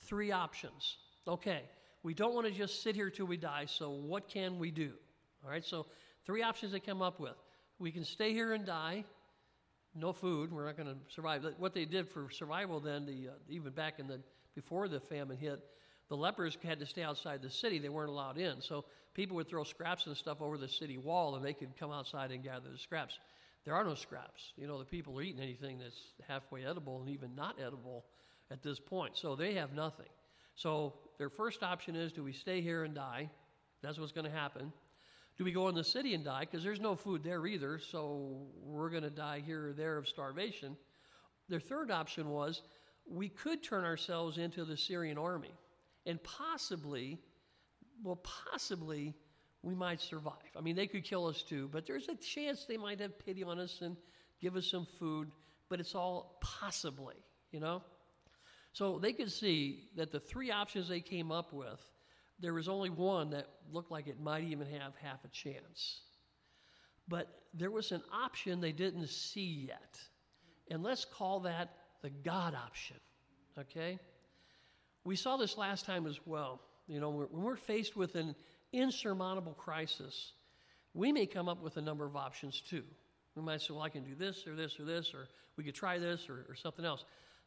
three 0.00 0.32
options. 0.32 0.98
Okay, 1.26 1.62
We 2.06 2.14
don't 2.14 2.34
want 2.34 2.46
to 2.46 2.52
just 2.52 2.84
sit 2.84 2.94
here 2.94 3.10
till 3.10 3.26
we 3.26 3.36
die, 3.36 3.64
so 3.66 3.90
what 3.90 4.28
can 4.28 4.60
we 4.60 4.70
do? 4.70 4.92
All 5.42 5.50
right, 5.50 5.64
so 5.64 5.86
three 6.24 6.40
options 6.40 6.70
they 6.70 6.78
come 6.78 7.02
up 7.02 7.18
with. 7.18 7.34
We 7.80 7.90
can 7.90 8.04
stay 8.04 8.32
here 8.32 8.52
and 8.52 8.64
die, 8.64 9.04
no 9.96 10.12
food, 10.12 10.52
we're 10.52 10.66
not 10.66 10.76
going 10.76 10.88
to 10.88 10.96
survive. 11.08 11.44
What 11.58 11.74
they 11.74 11.84
did 11.84 12.08
for 12.08 12.30
survival 12.30 12.80
then, 12.80 13.06
the, 13.06 13.28
uh, 13.28 13.32
even 13.48 13.72
back 13.72 13.98
in 13.98 14.06
the, 14.06 14.20
before 14.54 14.88
the 14.88 15.00
famine 15.00 15.36
hit, 15.36 15.62
the 16.08 16.16
lepers 16.16 16.56
had 16.62 16.78
to 16.80 16.86
stay 16.86 17.02
outside 17.02 17.42
the 17.42 17.50
city. 17.50 17.78
They 17.78 17.88
weren't 17.88 18.10
allowed 18.10 18.38
in. 18.38 18.60
So 18.60 18.84
people 19.14 19.36
would 19.36 19.48
throw 19.48 19.64
scraps 19.64 20.06
and 20.06 20.16
stuff 20.16 20.40
over 20.40 20.56
the 20.58 20.68
city 20.68 20.98
wall 20.98 21.34
and 21.36 21.44
they 21.44 21.52
could 21.52 21.76
come 21.76 21.90
outside 21.90 22.30
and 22.30 22.42
gather 22.42 22.70
the 22.70 22.78
scraps. 22.78 23.18
There 23.64 23.74
are 23.74 23.82
no 23.82 23.94
scraps. 23.94 24.52
You 24.56 24.68
know, 24.68 24.78
the 24.78 24.84
people 24.84 25.18
are 25.18 25.22
eating 25.22 25.42
anything 25.42 25.78
that's 25.78 26.00
halfway 26.28 26.64
edible 26.64 27.00
and 27.00 27.10
even 27.10 27.34
not 27.34 27.56
edible 27.60 28.04
at 28.50 28.62
this 28.62 28.78
point. 28.78 29.16
So 29.16 29.34
they 29.34 29.54
have 29.54 29.72
nothing. 29.72 30.06
So 30.54 30.94
their 31.18 31.28
first 31.28 31.62
option 31.62 31.96
is 31.96 32.12
do 32.12 32.22
we 32.22 32.32
stay 32.32 32.60
here 32.60 32.84
and 32.84 32.94
die? 32.94 33.28
That's 33.82 33.98
what's 33.98 34.12
going 34.12 34.24
to 34.24 34.36
happen. 34.36 34.72
Do 35.36 35.44
we 35.44 35.52
go 35.52 35.68
in 35.68 35.74
the 35.74 35.84
city 35.84 36.14
and 36.14 36.24
die? 36.24 36.40
Because 36.40 36.64
there's 36.64 36.80
no 36.80 36.96
food 36.96 37.22
there 37.22 37.46
either, 37.46 37.78
so 37.78 38.46
we're 38.62 38.90
going 38.90 39.02
to 39.02 39.10
die 39.10 39.42
here 39.44 39.68
or 39.68 39.72
there 39.72 39.98
of 39.98 40.08
starvation. 40.08 40.76
Their 41.48 41.60
third 41.60 41.90
option 41.90 42.30
was 42.30 42.62
we 43.08 43.28
could 43.28 43.62
turn 43.62 43.84
ourselves 43.84 44.38
into 44.38 44.64
the 44.64 44.76
Syrian 44.76 45.18
army 45.18 45.54
and 46.06 46.22
possibly, 46.22 47.18
well, 48.02 48.22
possibly 48.50 49.14
we 49.62 49.74
might 49.74 50.00
survive. 50.00 50.32
I 50.56 50.60
mean, 50.60 50.76
they 50.76 50.86
could 50.86 51.04
kill 51.04 51.26
us 51.26 51.42
too, 51.42 51.68
but 51.70 51.86
there's 51.86 52.08
a 52.08 52.14
chance 52.14 52.64
they 52.64 52.76
might 52.76 53.00
have 53.00 53.18
pity 53.18 53.44
on 53.44 53.58
us 53.58 53.80
and 53.82 53.96
give 54.40 54.56
us 54.56 54.70
some 54.70 54.86
food, 54.98 55.30
but 55.68 55.80
it's 55.80 55.94
all 55.94 56.38
possibly, 56.40 57.16
you 57.52 57.60
know? 57.60 57.82
So 58.72 58.98
they 58.98 59.12
could 59.12 59.32
see 59.32 59.88
that 59.96 60.12
the 60.12 60.20
three 60.20 60.50
options 60.50 60.88
they 60.88 61.00
came 61.00 61.32
up 61.32 61.52
with, 61.52 61.80
there 62.40 62.54
was 62.54 62.68
only 62.68 62.90
one 62.90 63.30
that 63.30 63.46
looked 63.72 63.90
like 63.90 64.08
it 64.08 64.20
might 64.20 64.44
even 64.44 64.66
have 64.66 64.92
half 65.02 65.24
a 65.24 65.28
chance. 65.28 66.00
But 67.08 67.28
there 67.54 67.70
was 67.70 67.92
an 67.92 68.02
option 68.12 68.60
they 68.60 68.72
didn't 68.72 69.08
see 69.08 69.66
yet. 69.68 69.98
And 70.70 70.82
let's 70.82 71.04
call 71.04 71.40
that 71.40 71.70
the 72.02 72.10
God 72.10 72.54
option, 72.54 72.96
okay? 73.58 73.98
We 75.04 75.16
saw 75.16 75.36
this 75.36 75.56
last 75.56 75.86
time 75.86 76.06
as 76.06 76.18
well. 76.26 76.60
You 76.88 77.00
know, 77.00 77.10
when 77.10 77.42
we're 77.42 77.56
faced 77.56 77.96
with 77.96 78.16
an 78.16 78.34
insurmountable 78.72 79.54
crisis, 79.54 80.32
we 80.94 81.12
may 81.12 81.26
come 81.26 81.48
up 81.48 81.62
with 81.62 81.76
a 81.76 81.80
number 81.80 82.04
of 82.04 82.16
options 82.16 82.60
too. 82.60 82.82
We 83.34 83.42
might 83.42 83.60
say, 83.60 83.72
well, 83.72 83.82
I 83.82 83.88
can 83.88 84.02
do 84.02 84.14
this 84.14 84.46
or 84.46 84.54
this 84.54 84.78
or 84.80 84.84
this, 84.84 85.12
or 85.14 85.28
we 85.56 85.64
could 85.64 85.74
try 85.74 85.98
this 85.98 86.28
or, 86.28 86.46
or 86.48 86.54
something 86.54 86.84
else. 86.84 87.04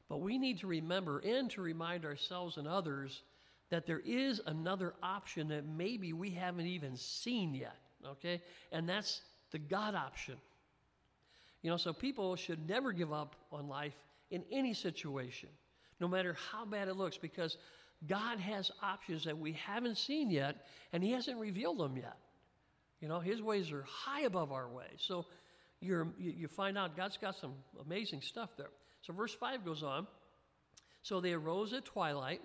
But 0.08 0.22
we 0.22 0.38
need 0.38 0.60
to 0.60 0.68
remember 0.68 1.20
and 1.20 1.50
to 1.52 1.62
remind 1.62 2.06
ourselves 2.06 2.58
and 2.58 2.68
others 2.68 3.22
that 3.70 3.86
there 3.86 4.02
is 4.04 4.42
another 4.46 4.94
option 5.04 5.48
that 5.50 5.66
maybe 5.66 6.14
we 6.14 6.32
haven't 6.32 6.68
even 6.68 6.96
seen 6.96 7.54
yet, 7.54 7.78
okay? 8.06 8.42
And 8.72 8.88
that's 8.90 9.22
the 9.52 9.60
God 9.60 9.96
option. 9.96 10.36
You 11.62 11.70
know, 11.70 11.78
so 11.78 11.94
people 11.94 12.36
should 12.36 12.68
never 12.68 12.92
give 12.92 13.12
up 13.14 13.36
on 13.52 13.68
life 13.68 13.96
in 14.32 14.44
any 14.52 14.74
situation 14.74 15.50
no 16.00 16.08
matter 16.08 16.36
how 16.52 16.66
bad 16.66 16.88
it 16.88 16.96
looks, 16.96 17.18
because 17.18 17.58
God 18.08 18.40
has 18.40 18.72
options 18.82 19.26
that 19.26 19.38
we 19.38 19.54
haven't 19.54 19.98
seen 19.98 20.32
yet, 20.32 20.66
and 20.94 21.04
He 21.04 21.12
hasn't 21.12 21.38
revealed 21.38 21.78
them 21.80 21.98
yet. 21.98 22.18
You 23.02 23.08
know, 23.08 23.20
His 23.20 23.42
ways 23.42 23.72
are 23.72 23.84
high 23.84 24.22
above 24.22 24.52
our 24.52 24.70
ways. 24.70 24.98
So 24.98 25.26
you're 25.82 26.08
you 26.18 26.48
find 26.48 26.78
out 26.78 26.96
God's 26.96 27.18
got 27.18 27.36
some 27.36 27.54
amazing 27.86 28.22
stuff 28.22 28.52
there. 28.58 28.70
So 29.02 29.14
verse 29.14 29.34
5 29.34 29.66
goes 29.66 29.84
on. 29.84 30.08
So 31.02 31.22
they 31.22 31.34
arose 31.34 31.74
at 31.74 31.86
twilight 31.86 32.42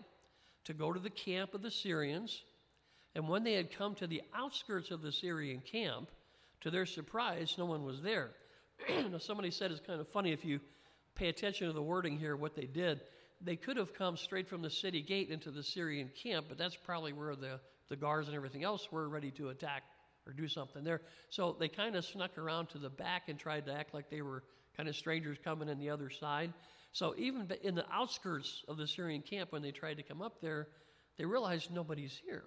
to 0.64 0.74
go 0.74 0.92
to 0.92 1.00
the 1.00 1.10
camp 1.10 1.54
of 1.54 1.62
the 1.62 1.70
Syrians. 1.70 2.42
And 3.14 3.28
when 3.28 3.44
they 3.44 3.54
had 3.54 3.76
come 3.76 3.94
to 3.96 4.06
the 4.06 4.22
outskirts 4.34 4.90
of 4.90 5.02
the 5.02 5.12
Syrian 5.12 5.60
camp, 5.60 6.10
to 6.62 6.70
their 6.70 6.86
surprise, 6.86 7.54
no 7.58 7.66
one 7.66 7.84
was 7.84 8.00
there. 8.02 8.30
now, 8.88 9.18
somebody 9.18 9.50
said 9.50 9.70
it's 9.70 9.80
kind 9.86 10.00
of 10.00 10.08
funny 10.08 10.32
if 10.32 10.44
you 10.44 10.60
pay 11.14 11.28
attention 11.28 11.66
to 11.66 11.72
the 11.72 11.82
wording 11.82 12.18
here, 12.18 12.36
what 12.36 12.56
they 12.56 12.66
did 12.66 13.00
they 13.44 13.56
could 13.56 13.76
have 13.76 13.94
come 13.94 14.16
straight 14.16 14.48
from 14.48 14.62
the 14.62 14.70
city 14.70 15.02
gate 15.02 15.28
into 15.28 15.50
the 15.50 15.62
Syrian 15.62 16.10
camp, 16.22 16.46
but 16.48 16.58
that's 16.58 16.76
probably 16.76 17.12
where 17.12 17.36
the, 17.36 17.60
the 17.88 17.96
guards 17.96 18.28
and 18.28 18.36
everything 18.36 18.64
else 18.64 18.90
were 18.90 19.08
ready 19.08 19.30
to 19.32 19.50
attack 19.50 19.82
or 20.26 20.32
do 20.32 20.48
something 20.48 20.82
there. 20.82 21.02
So 21.28 21.54
they 21.58 21.68
kind 21.68 21.96
of 21.96 22.04
snuck 22.04 22.38
around 22.38 22.70
to 22.70 22.78
the 22.78 22.88
back 22.88 23.28
and 23.28 23.38
tried 23.38 23.66
to 23.66 23.74
act 23.74 23.92
like 23.92 24.08
they 24.08 24.22
were 24.22 24.42
kind 24.76 24.88
of 24.88 24.96
strangers 24.96 25.36
coming 25.44 25.68
in 25.68 25.78
the 25.78 25.90
other 25.90 26.10
side. 26.10 26.52
So 26.94 27.12
even 27.18 27.50
in 27.62 27.74
the 27.74 27.84
outskirts 27.92 28.62
of 28.68 28.76
the 28.76 28.86
Syrian 28.86 29.20
camp, 29.20 29.50
when 29.50 29.62
they 29.62 29.72
tried 29.72 29.96
to 29.96 30.04
come 30.04 30.22
up 30.22 30.40
there, 30.40 30.68
they 31.18 31.24
realized 31.24 31.72
nobody's 31.72 32.18
here. 32.24 32.44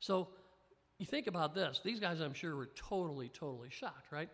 So 0.00 0.28
you 0.98 1.04
think 1.04 1.26
about 1.26 1.54
this. 1.54 1.82
These 1.84 2.00
guys, 2.00 2.20
I'm 2.20 2.32
sure, 2.32 2.56
were 2.56 2.70
totally, 2.74 3.28
totally 3.28 3.68
shocked, 3.70 4.10
right? 4.10 4.30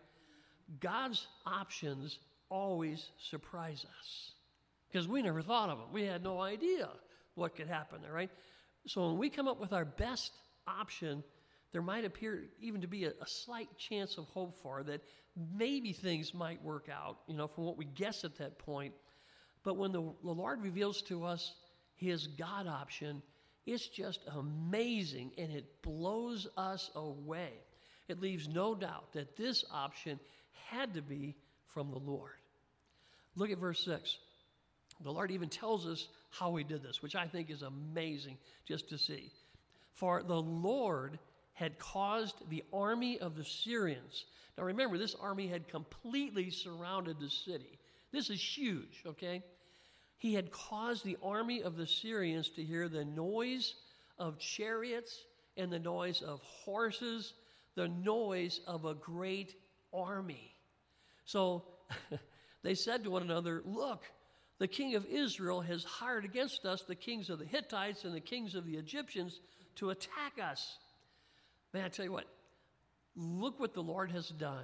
God's 0.79 1.27
options 1.45 2.19
always 2.49 3.09
surprise 3.19 3.85
us 3.99 4.31
because 4.87 5.09
we 5.09 5.21
never 5.21 5.41
thought 5.41 5.69
of 5.69 5.77
them. 5.77 5.87
We 5.91 6.03
had 6.03 6.23
no 6.23 6.39
idea 6.39 6.87
what 7.35 7.53
could 7.53 7.67
happen 7.67 8.01
there, 8.01 8.13
right? 8.13 8.31
So 8.87 9.07
when 9.07 9.17
we 9.17 9.29
come 9.29 9.49
up 9.49 9.59
with 9.59 9.73
our 9.73 9.83
best 9.83 10.31
option, 10.67 11.21
there 11.73 11.81
might 11.81 12.05
appear 12.05 12.45
even 12.61 12.79
to 12.79 12.87
be 12.87 13.03
a, 13.03 13.09
a, 13.09 13.27
slight 13.27 13.67
chance 13.77 14.17
of 14.17 14.25
hope 14.27 14.55
for 14.61 14.83
that 14.83 15.01
maybe 15.55 15.91
things 15.93 16.33
might 16.33 16.63
work 16.63 16.87
out, 16.89 17.17
you 17.27 17.35
know, 17.35 17.47
from 17.47 17.65
what 17.65 17.77
we 17.77 17.85
guess 17.85 18.23
at 18.23 18.37
that 18.37 18.57
point. 18.59 18.93
But 19.63 19.77
when 19.77 19.91
the, 19.91 20.01
the 20.23 20.31
Lord 20.31 20.61
reveals 20.61 21.01
to 21.03 21.25
us 21.25 21.55
his 21.95 22.27
God 22.27 22.67
option, 22.67 23.21
it's 23.65 23.87
just 23.87 24.21
amazing 24.35 25.31
and 25.37 25.51
it 25.51 25.81
blows 25.81 26.47
us 26.55 26.91
away. 26.95 27.49
It 28.07 28.21
leaves 28.21 28.47
no 28.47 28.75
doubt 28.75 29.13
that 29.13 29.35
this 29.35 29.65
option 29.71 30.19
had 30.69 30.93
to 30.93 31.01
be 31.01 31.35
from 31.65 31.89
the 31.89 31.97
Lord. 31.99 32.33
Look 33.35 33.49
at 33.49 33.57
verse 33.57 33.83
6. 33.83 34.17
The 35.03 35.11
Lord 35.11 35.31
even 35.31 35.49
tells 35.49 35.85
us 35.87 36.07
how 36.29 36.55
he 36.55 36.63
did 36.63 36.83
this, 36.83 37.01
which 37.01 37.15
I 37.15 37.27
think 37.27 37.49
is 37.49 37.63
amazing 37.63 38.37
just 38.65 38.89
to 38.89 38.97
see. 38.97 39.31
For 39.93 40.23
the 40.23 40.39
Lord 40.41 41.19
had 41.55 41.79
caused 41.79 42.49
the 42.49 42.63
army 42.71 43.19
of 43.19 43.35
the 43.35 43.43
Syrians. 43.43 44.25
Now 44.57 44.65
remember, 44.65 44.97
this 44.97 45.15
army 45.15 45.47
had 45.47 45.67
completely 45.67 46.51
surrounded 46.51 47.19
the 47.19 47.29
city. 47.29 47.79
This 48.11 48.29
is 48.29 48.41
huge, 48.41 49.03
okay? 49.05 49.43
He 50.17 50.33
had 50.33 50.51
caused 50.51 51.03
the 51.03 51.17
army 51.23 51.63
of 51.63 51.75
the 51.75 51.87
Syrians 51.87 52.49
to 52.51 52.63
hear 52.63 52.87
the 52.87 53.05
noise 53.05 53.73
of 54.17 54.37
chariots 54.37 55.25
and 55.57 55.71
the 55.71 55.79
noise 55.79 56.21
of 56.21 56.41
horses, 56.41 57.33
the 57.75 57.87
noise 57.87 58.61
of 58.67 58.85
a 58.85 58.93
great 58.93 59.55
army. 59.93 60.53
So 61.25 61.63
they 62.63 62.75
said 62.75 63.03
to 63.03 63.11
one 63.11 63.23
another, 63.23 63.61
Look, 63.65 64.03
the 64.59 64.67
king 64.67 64.95
of 64.95 65.05
Israel 65.05 65.61
has 65.61 65.83
hired 65.83 66.25
against 66.25 66.65
us 66.65 66.83
the 66.83 66.95
kings 66.95 67.29
of 67.29 67.39
the 67.39 67.45
Hittites 67.45 68.03
and 68.03 68.13
the 68.13 68.21
kings 68.21 68.55
of 68.55 68.65
the 68.65 68.75
Egyptians 68.75 69.39
to 69.75 69.89
attack 69.89 70.33
us. 70.41 70.77
Man, 71.75 71.83
I 71.83 71.89
tell 71.89 72.05
you 72.05 72.13
what, 72.13 72.29
look 73.17 73.59
what 73.59 73.73
the 73.73 73.83
Lord 73.83 74.09
has 74.11 74.29
done. 74.29 74.63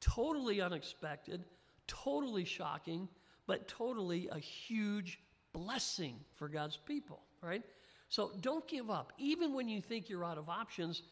Totally 0.00 0.60
unexpected, 0.60 1.44
totally 1.86 2.44
shocking, 2.44 3.06
but 3.46 3.68
totally 3.68 4.28
a 4.32 4.38
huge 4.40 5.20
blessing 5.52 6.16
for 6.32 6.48
God's 6.48 6.76
people, 6.76 7.20
right? 7.40 7.62
So 8.08 8.32
don't 8.40 8.66
give 8.66 8.90
up. 8.90 9.12
Even 9.18 9.54
when 9.54 9.68
you 9.68 9.80
think 9.80 10.10
you're 10.10 10.24
out 10.24 10.36
of 10.36 10.48
options, 10.48 11.02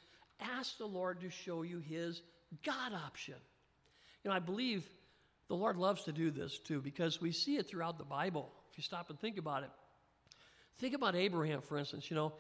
ask 0.40 0.78
the 0.78 0.87
Lord 0.87 1.21
to 1.21 1.31
show 1.31 1.62
you 1.62 1.78
his 1.78 2.23
God 2.64 2.93
option. 2.93 3.37
You 4.25 4.31
know, 4.31 4.37
I 4.37 4.40
believe 4.40 4.85
the 5.47 5.55
Lord 5.55 5.76
loves 5.76 6.02
to 6.05 6.12
do 6.12 6.33
this 6.33 6.59
too 6.59 6.81
because 6.81 7.21
we 7.21 7.31
see 7.31 7.57
it 7.57 7.69
throughout 7.69 7.99
the 7.99 8.05
Bible. 8.05 8.50
If 8.73 8.76
you 8.76 8.83
stop 8.83 9.11
and 9.11 9.21
think 9.21 9.38
about 9.38 9.62
it, 9.62 9.71
think 10.78 10.97
about 10.97 11.14
Abraham, 11.14 11.62
for 11.62 11.78
instance. 11.78 12.11
You 12.11 12.17
know, 12.17 12.33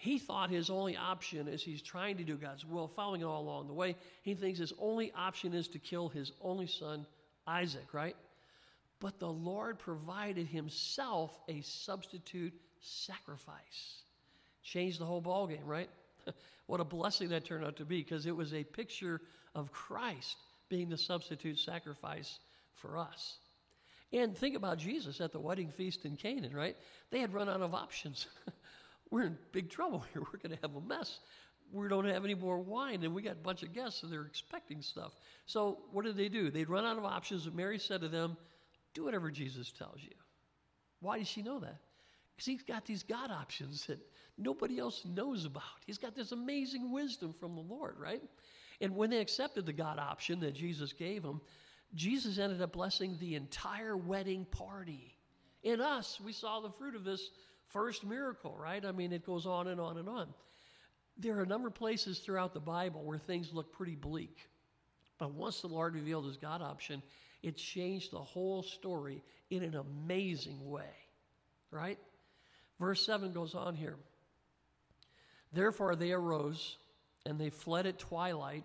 he 0.00 0.18
thought 0.18 0.48
his 0.48 0.70
only 0.70 0.96
option 0.96 1.46
as 1.46 1.62
he's 1.62 1.82
trying 1.82 2.16
to 2.16 2.24
do 2.24 2.36
God's 2.36 2.64
will, 2.64 2.88
following 2.88 3.20
it 3.20 3.24
all 3.24 3.42
along 3.42 3.66
the 3.66 3.74
way, 3.74 3.96
he 4.22 4.34
thinks 4.34 4.58
his 4.58 4.72
only 4.78 5.12
option 5.14 5.52
is 5.52 5.68
to 5.68 5.78
kill 5.78 6.08
his 6.08 6.32
only 6.40 6.66
son, 6.66 7.04
Isaac, 7.46 7.92
right? 7.92 8.16
But 8.98 9.18
the 9.18 9.30
Lord 9.30 9.78
provided 9.78 10.46
himself 10.46 11.38
a 11.50 11.60
substitute 11.60 12.54
sacrifice. 12.80 14.00
Changed 14.62 15.00
the 15.00 15.04
whole 15.04 15.20
ballgame, 15.20 15.66
right? 15.66 15.90
what 16.66 16.80
a 16.80 16.84
blessing 16.84 17.28
that 17.28 17.44
turned 17.44 17.66
out 17.66 17.76
to 17.76 17.84
be 17.84 17.98
because 17.98 18.24
it 18.24 18.34
was 18.34 18.54
a 18.54 18.64
picture 18.64 19.20
of 19.54 19.70
Christ 19.70 20.38
being 20.70 20.88
the 20.88 20.96
substitute 20.96 21.58
sacrifice 21.58 22.38
for 22.72 22.96
us. 22.96 23.36
And 24.14 24.34
think 24.34 24.56
about 24.56 24.78
Jesus 24.78 25.20
at 25.20 25.32
the 25.32 25.40
wedding 25.40 25.68
feast 25.68 26.06
in 26.06 26.16
Cana, 26.16 26.48
right? 26.54 26.76
They 27.10 27.20
had 27.20 27.34
run 27.34 27.50
out 27.50 27.60
of 27.60 27.74
options. 27.74 28.28
We're 29.10 29.22
in 29.22 29.38
big 29.52 29.70
trouble 29.70 30.04
here. 30.12 30.22
We're 30.22 30.38
going 30.38 30.54
to 30.54 30.62
have 30.62 30.76
a 30.76 30.80
mess. 30.80 31.20
We 31.72 31.88
don't 31.88 32.04
have 32.06 32.24
any 32.24 32.34
more 32.34 32.58
wine, 32.58 33.04
and 33.04 33.14
we 33.14 33.22
got 33.22 33.32
a 33.32 33.36
bunch 33.36 33.62
of 33.62 33.72
guests, 33.72 34.02
and 34.02 34.12
they're 34.12 34.26
expecting 34.26 34.82
stuff. 34.82 35.14
So, 35.46 35.78
what 35.92 36.04
did 36.04 36.16
they 36.16 36.28
do? 36.28 36.50
They'd 36.50 36.68
run 36.68 36.84
out 36.84 36.98
of 36.98 37.04
options, 37.04 37.46
and 37.46 37.54
Mary 37.54 37.78
said 37.78 38.00
to 38.00 38.08
them, 38.08 38.36
Do 38.92 39.04
whatever 39.04 39.30
Jesus 39.30 39.70
tells 39.70 40.02
you. 40.02 40.10
Why 41.00 41.18
does 41.18 41.28
she 41.28 41.42
know 41.42 41.60
that? 41.60 41.78
Because 42.34 42.46
he's 42.46 42.62
got 42.62 42.86
these 42.86 43.04
God 43.04 43.30
options 43.30 43.86
that 43.86 44.00
nobody 44.36 44.78
else 44.78 45.04
knows 45.04 45.44
about. 45.44 45.62
He's 45.86 45.98
got 45.98 46.16
this 46.16 46.32
amazing 46.32 46.90
wisdom 46.90 47.32
from 47.32 47.54
the 47.54 47.60
Lord, 47.60 47.96
right? 47.98 48.22
And 48.80 48.96
when 48.96 49.10
they 49.10 49.18
accepted 49.18 49.66
the 49.66 49.72
God 49.72 49.98
option 49.98 50.40
that 50.40 50.54
Jesus 50.54 50.92
gave 50.92 51.22
them, 51.22 51.40
Jesus 51.94 52.38
ended 52.38 52.62
up 52.62 52.72
blessing 52.72 53.16
the 53.20 53.34
entire 53.34 53.96
wedding 53.96 54.46
party. 54.50 55.16
In 55.62 55.80
us, 55.80 56.20
we 56.24 56.32
saw 56.32 56.60
the 56.60 56.70
fruit 56.70 56.94
of 56.94 57.04
this 57.04 57.30
first 57.70 58.04
miracle, 58.04 58.56
right? 58.60 58.84
I 58.84 58.92
mean, 58.92 59.12
it 59.12 59.24
goes 59.24 59.46
on 59.46 59.68
and 59.68 59.80
on 59.80 59.98
and 59.98 60.08
on. 60.08 60.28
There 61.16 61.36
are 61.38 61.42
a 61.42 61.46
number 61.46 61.68
of 61.68 61.74
places 61.74 62.18
throughout 62.18 62.54
the 62.54 62.60
Bible 62.60 63.02
where 63.02 63.18
things 63.18 63.52
look 63.52 63.72
pretty 63.72 63.94
bleak. 63.94 64.48
But 65.18 65.34
once 65.34 65.60
the 65.60 65.66
Lord 65.66 65.94
revealed 65.94 66.24
his 66.26 66.36
God 66.36 66.62
option, 66.62 67.02
it 67.42 67.56
changed 67.56 68.12
the 68.12 68.18
whole 68.18 68.62
story 68.62 69.22
in 69.50 69.62
an 69.62 69.74
amazing 69.74 70.70
way, 70.70 70.90
right? 71.70 71.98
Verse 72.78 73.04
7 73.04 73.32
goes 73.32 73.54
on 73.54 73.74
here. 73.74 73.96
Therefore 75.52 75.96
they 75.96 76.12
arose 76.12 76.76
and 77.26 77.38
they 77.38 77.50
fled 77.50 77.86
at 77.86 77.98
twilight 77.98 78.64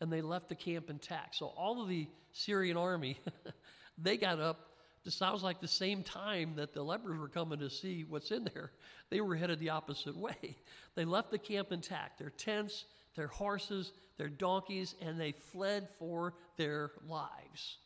and 0.00 0.10
they 0.12 0.22
left 0.22 0.48
the 0.48 0.54
camp 0.54 0.88
intact. 0.88 1.36
So 1.36 1.46
all 1.46 1.82
of 1.82 1.88
the 1.88 2.08
Syrian 2.32 2.76
army, 2.76 3.18
they 3.98 4.16
got 4.16 4.40
up. 4.40 4.69
It 5.06 5.12
sounds 5.12 5.42
like 5.42 5.60
the 5.60 5.68
same 5.68 6.02
time 6.02 6.54
that 6.56 6.74
the 6.74 6.82
lepers 6.82 7.18
were 7.18 7.28
coming 7.28 7.60
to 7.60 7.70
see 7.70 8.04
what's 8.04 8.30
in 8.30 8.44
there. 8.44 8.70
They 9.08 9.20
were 9.20 9.34
headed 9.34 9.58
the 9.58 9.70
opposite 9.70 10.16
way. 10.18 10.56
They 10.94 11.04
left 11.04 11.30
the 11.30 11.38
camp 11.38 11.72
intact, 11.72 12.18
their 12.18 12.30
tents, 12.30 12.84
their 13.16 13.28
horses, 13.28 13.92
their 14.18 14.28
donkeys, 14.28 14.94
and 15.00 15.18
they 15.18 15.32
fled 15.32 15.88
for 15.98 16.34
their 16.56 16.90
lives. 17.08 17.78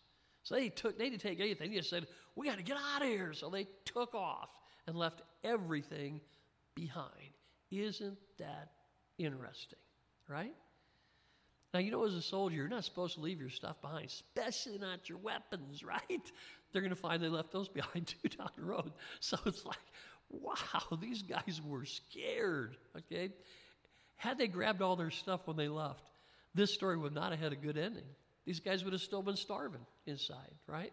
So 0.42 0.56
they 0.56 0.68
took, 0.68 0.98
they 0.98 1.08
didn't 1.08 1.22
take 1.22 1.40
anything. 1.40 1.70
They 1.70 1.76
just 1.76 1.90
said, 1.90 2.06
We 2.34 2.48
got 2.48 2.58
to 2.58 2.64
get 2.64 2.76
out 2.76 3.02
of 3.02 3.08
here. 3.08 3.32
So 3.32 3.48
they 3.48 3.66
took 3.84 4.14
off 4.14 4.50
and 4.86 4.96
left 4.96 5.22
everything 5.42 6.20
behind. 6.74 7.08
Isn't 7.70 8.18
that 8.38 8.72
interesting? 9.18 9.78
Right? 10.28 10.54
Now, 11.72 11.80
you 11.80 11.90
know, 11.90 12.04
as 12.04 12.14
a 12.14 12.22
soldier, 12.22 12.54
you're 12.56 12.68
not 12.68 12.84
supposed 12.84 13.14
to 13.14 13.20
leave 13.20 13.40
your 13.40 13.50
stuff 13.50 13.80
behind, 13.80 14.06
especially 14.06 14.78
not 14.78 15.08
your 15.08 15.18
weapons, 15.18 15.82
right? 15.84 16.32
They're 16.74 16.82
going 16.82 16.90
to 16.90 17.00
find 17.00 17.22
they 17.22 17.28
left 17.28 17.52
those 17.52 17.68
behind 17.70 18.08
too 18.08 18.28
down 18.28 18.50
the 18.56 18.64
road. 18.64 18.92
So 19.20 19.38
it's 19.46 19.64
like, 19.64 19.78
wow, 20.28 20.98
these 21.00 21.22
guys 21.22 21.60
were 21.64 21.84
scared, 21.86 22.76
okay? 22.98 23.30
Had 24.16 24.38
they 24.38 24.48
grabbed 24.48 24.82
all 24.82 24.96
their 24.96 25.10
stuff 25.10 25.40
when 25.46 25.56
they 25.56 25.68
left, 25.68 26.04
this 26.54 26.74
story 26.74 26.96
would 26.96 27.14
not 27.14 27.30
have 27.30 27.40
had 27.40 27.52
a 27.52 27.56
good 27.56 27.78
ending. 27.78 28.04
These 28.44 28.60
guys 28.60 28.84
would 28.84 28.92
have 28.92 29.02
still 29.02 29.22
been 29.22 29.36
starving 29.36 29.86
inside, 30.06 30.54
right? 30.66 30.92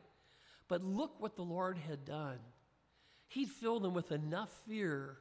But 0.67 0.83
look 0.83 1.19
what 1.19 1.35
the 1.35 1.41
Lord 1.41 1.77
had 1.77 2.05
done. 2.05 2.39
He'd 3.27 3.49
filled 3.49 3.83
them 3.83 3.93
with 3.93 4.11
enough 4.11 4.49
fear 4.67 5.17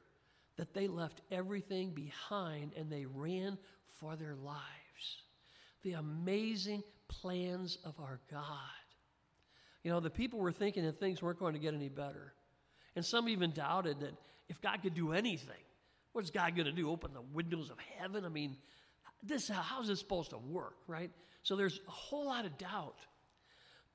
that 0.56 0.74
they 0.74 0.88
left 0.88 1.22
everything 1.30 1.90
behind 1.90 2.72
and 2.76 2.90
they 2.90 3.06
ran 3.06 3.56
for 3.98 4.16
their 4.16 4.34
lives. 4.34 4.60
The 5.82 5.94
amazing 5.94 6.82
plans 7.08 7.78
of 7.84 7.98
our 7.98 8.20
God. 8.30 8.44
You 9.82 9.90
know, 9.90 10.00
the 10.00 10.10
people 10.10 10.38
were 10.38 10.52
thinking 10.52 10.84
that 10.84 10.98
things 10.98 11.22
weren't 11.22 11.38
going 11.38 11.54
to 11.54 11.58
get 11.58 11.74
any 11.74 11.88
better. 11.88 12.34
And 12.96 13.04
some 13.04 13.28
even 13.28 13.52
doubted 13.52 14.00
that 14.00 14.12
if 14.48 14.60
God 14.60 14.82
could 14.82 14.94
do 14.94 15.12
anything, 15.12 15.62
what's 16.12 16.30
God 16.30 16.54
going 16.54 16.66
to 16.66 16.72
do? 16.72 16.90
Open 16.90 17.12
the 17.14 17.22
windows 17.32 17.70
of 17.70 17.76
heaven? 17.98 18.24
I 18.24 18.28
mean, 18.28 18.56
this 19.22 19.48
how's 19.48 19.88
this 19.88 19.98
supposed 19.98 20.30
to 20.30 20.38
work, 20.38 20.76
right? 20.86 21.10
So 21.42 21.56
there's 21.56 21.80
a 21.86 21.90
whole 21.90 22.26
lot 22.26 22.44
of 22.44 22.58
doubt. 22.58 22.96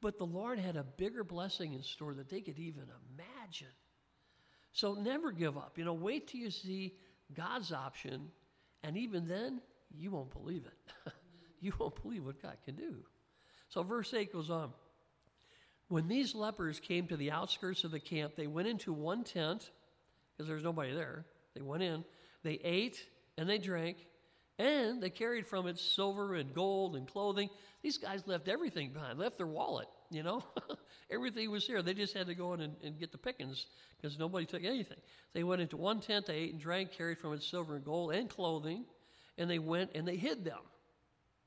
But 0.01 0.17
the 0.17 0.25
Lord 0.25 0.59
had 0.59 0.75
a 0.75 0.83
bigger 0.83 1.23
blessing 1.23 1.73
in 1.73 1.81
store 1.81 2.13
that 2.15 2.29
they 2.29 2.41
could 2.41 2.59
even 2.59 2.83
imagine. 3.13 3.73
So 4.71 4.93
never 4.93 5.31
give 5.31 5.57
up. 5.57 5.77
You 5.77 5.85
know, 5.85 5.93
wait 5.93 6.27
till 6.27 6.41
you 6.41 6.51
see 6.51 6.95
God's 7.33 7.71
option, 7.71 8.29
and 8.83 8.97
even 8.97 9.27
then, 9.27 9.61
you 9.97 10.11
won't 10.11 10.31
believe 10.31 10.65
it. 10.65 11.13
you 11.59 11.73
won't 11.79 12.01
believe 12.01 12.25
what 12.25 12.41
God 12.41 12.57
can 12.65 12.75
do. 12.75 12.97
So 13.69 13.83
verse 13.83 14.13
8 14.13 14.31
goes 14.33 14.49
on. 14.49 14.71
When 15.87 16.07
these 16.07 16.33
lepers 16.33 16.79
came 16.79 17.07
to 17.07 17.17
the 17.17 17.31
outskirts 17.31 17.83
of 17.83 17.91
the 17.91 17.99
camp, 17.99 18.35
they 18.35 18.47
went 18.47 18.67
into 18.67 18.91
one 18.91 19.23
tent, 19.23 19.69
because 20.31 20.47
there 20.47 20.55
was 20.55 20.63
nobody 20.63 20.93
there. 20.93 21.25
They 21.53 21.61
went 21.61 21.83
in, 21.83 22.03
they 22.43 22.59
ate, 22.63 23.05
and 23.37 23.47
they 23.47 23.57
drank, 23.59 23.97
and 24.57 25.01
they 25.01 25.09
carried 25.09 25.45
from 25.45 25.67
it 25.67 25.77
silver 25.77 26.35
and 26.35 26.53
gold 26.53 26.95
and 26.95 27.07
clothing. 27.07 27.49
These 27.83 27.97
guys 27.97 28.23
left 28.25 28.47
everything 28.47 28.91
behind, 28.91 29.19
left 29.19 29.37
their 29.37 29.47
wallet, 29.47 29.87
you 30.09 30.23
know? 30.23 30.43
everything 31.11 31.51
was 31.51 31.67
here. 31.67 31.81
They 31.81 31.93
just 31.93 32.15
had 32.15 32.27
to 32.27 32.35
go 32.35 32.53
in 32.53 32.61
and, 32.61 32.75
and 32.83 32.99
get 32.99 33.11
the 33.11 33.17
pickings 33.17 33.67
because 33.95 34.17
nobody 34.17 34.45
took 34.45 34.63
anything. 34.63 34.97
They 35.33 35.43
went 35.43 35.61
into 35.61 35.77
one 35.77 35.99
tent, 35.99 36.25
they 36.25 36.35
ate 36.35 36.53
and 36.53 36.61
drank, 36.61 36.93
carried 36.93 37.19
from 37.19 37.33
it 37.33 37.43
silver 37.43 37.75
and 37.75 37.85
gold 37.85 38.13
and 38.13 38.29
clothing, 38.29 38.85
and 39.37 39.49
they 39.49 39.59
went 39.59 39.91
and 39.93 40.07
they 40.07 40.15
hid 40.15 40.43
them. 40.43 40.59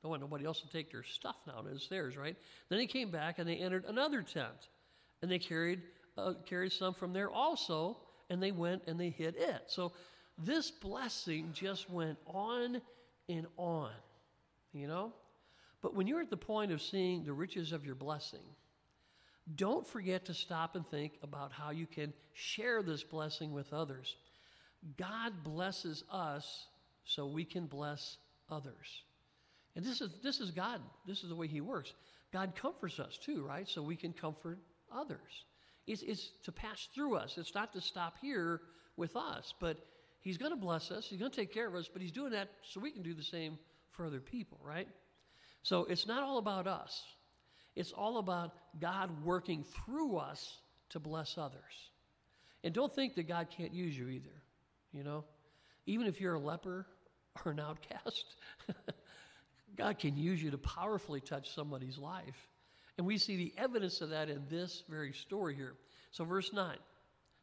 Don't 0.01 0.11
want 0.11 0.21
nobody 0.21 0.45
else 0.45 0.61
to 0.61 0.69
take 0.69 0.91
their 0.91 1.03
stuff 1.03 1.35
now. 1.45 1.63
It's 1.71 1.87
theirs, 1.87 2.15
right? 2.15 2.37
Then 2.69 2.79
they 2.79 2.87
came 2.87 3.11
back 3.11 3.39
and 3.39 3.47
they 3.47 3.55
entered 3.55 3.85
another 3.85 4.21
tent, 4.21 4.69
and 5.21 5.29
they 5.29 5.39
carried 5.39 5.81
uh, 6.17 6.33
carried 6.45 6.71
some 6.71 6.93
from 6.93 7.13
there 7.13 7.29
also, 7.29 7.97
and 8.29 8.41
they 8.41 8.51
went 8.51 8.83
and 8.87 8.99
they 8.99 9.09
hid 9.09 9.35
it. 9.37 9.63
So 9.67 9.93
this 10.37 10.71
blessing 10.71 11.51
just 11.53 11.89
went 11.89 12.17
on 12.25 12.81
and 13.27 13.45
on, 13.57 13.91
you 14.73 14.87
know? 14.87 15.13
But 15.81 15.95
when 15.95 16.07
you're 16.07 16.21
at 16.21 16.29
the 16.29 16.37
point 16.37 16.71
of 16.71 16.81
seeing 16.81 17.23
the 17.23 17.33
riches 17.33 17.71
of 17.71 17.85
your 17.85 17.95
blessing, 17.95 18.43
don't 19.55 19.87
forget 19.87 20.25
to 20.25 20.33
stop 20.33 20.75
and 20.75 20.85
think 20.87 21.13
about 21.23 21.51
how 21.51 21.71
you 21.71 21.87
can 21.87 22.13
share 22.33 22.83
this 22.83 23.03
blessing 23.03 23.53
with 23.53 23.71
others. 23.73 24.15
God 24.97 25.43
blesses 25.43 26.03
us 26.11 26.67
so 27.05 27.27
we 27.27 27.45
can 27.45 27.65
bless 27.65 28.17
others. 28.49 29.03
And 29.79 29.87
this 29.87 30.01
is, 30.01 30.09
this 30.21 30.41
is 30.41 30.51
God. 30.51 30.81
This 31.07 31.23
is 31.23 31.29
the 31.29 31.35
way 31.35 31.47
He 31.47 31.61
works. 31.61 31.93
God 32.33 32.51
comforts 32.53 32.99
us 32.99 33.17
too, 33.17 33.45
right? 33.47 33.65
So 33.65 33.81
we 33.81 33.95
can 33.95 34.11
comfort 34.11 34.59
others. 34.93 35.45
It's, 35.87 36.01
it's 36.01 36.31
to 36.43 36.51
pass 36.51 36.89
through 36.93 37.15
us. 37.15 37.37
It's 37.37 37.55
not 37.55 37.71
to 37.71 37.79
stop 37.79 38.15
here 38.21 38.59
with 38.97 39.15
us, 39.15 39.53
but 39.61 39.77
He's 40.19 40.37
going 40.37 40.51
to 40.51 40.57
bless 40.57 40.91
us. 40.91 41.07
He's 41.09 41.17
going 41.17 41.31
to 41.31 41.37
take 41.37 41.53
care 41.53 41.65
of 41.65 41.75
us, 41.75 41.87
but 41.87 42.01
He's 42.01 42.11
doing 42.11 42.33
that 42.33 42.49
so 42.61 42.81
we 42.81 42.91
can 42.91 43.03
do 43.03 43.13
the 43.13 43.23
same 43.23 43.57
for 43.91 44.05
other 44.05 44.19
people, 44.19 44.59
right? 44.61 44.89
So 45.63 45.85
it's 45.85 46.05
not 46.05 46.23
all 46.23 46.39
about 46.39 46.67
us. 46.67 47.01
It's 47.77 47.93
all 47.93 48.17
about 48.17 48.51
God 48.81 49.23
working 49.23 49.63
through 49.63 50.17
us 50.17 50.57
to 50.89 50.99
bless 50.99 51.37
others. 51.37 51.89
And 52.65 52.73
don't 52.73 52.93
think 52.93 53.15
that 53.15 53.29
God 53.29 53.47
can't 53.49 53.73
use 53.73 53.97
you 53.97 54.09
either, 54.09 54.43
you 54.91 55.05
know? 55.05 55.23
Even 55.85 56.05
if 56.05 56.19
you're 56.19 56.33
a 56.33 56.39
leper 56.39 56.85
or 57.45 57.53
an 57.53 57.61
outcast, 57.61 58.25
God 59.79 59.97
can 59.97 60.17
use 60.17 60.43
you 60.43 60.51
to 60.51 60.57
powerfully 60.57 61.21
touch 61.21 61.55
somebody's 61.55 61.97
life. 61.97 62.49
And 62.97 63.07
we 63.07 63.17
see 63.17 63.37
the 63.37 63.53
evidence 63.57 64.01
of 64.01 64.09
that 64.09 64.29
in 64.29 64.43
this 64.49 64.83
very 64.89 65.13
story 65.13 65.55
here. 65.55 65.75
So, 66.11 66.25
verse 66.25 66.51
9. 66.51 66.75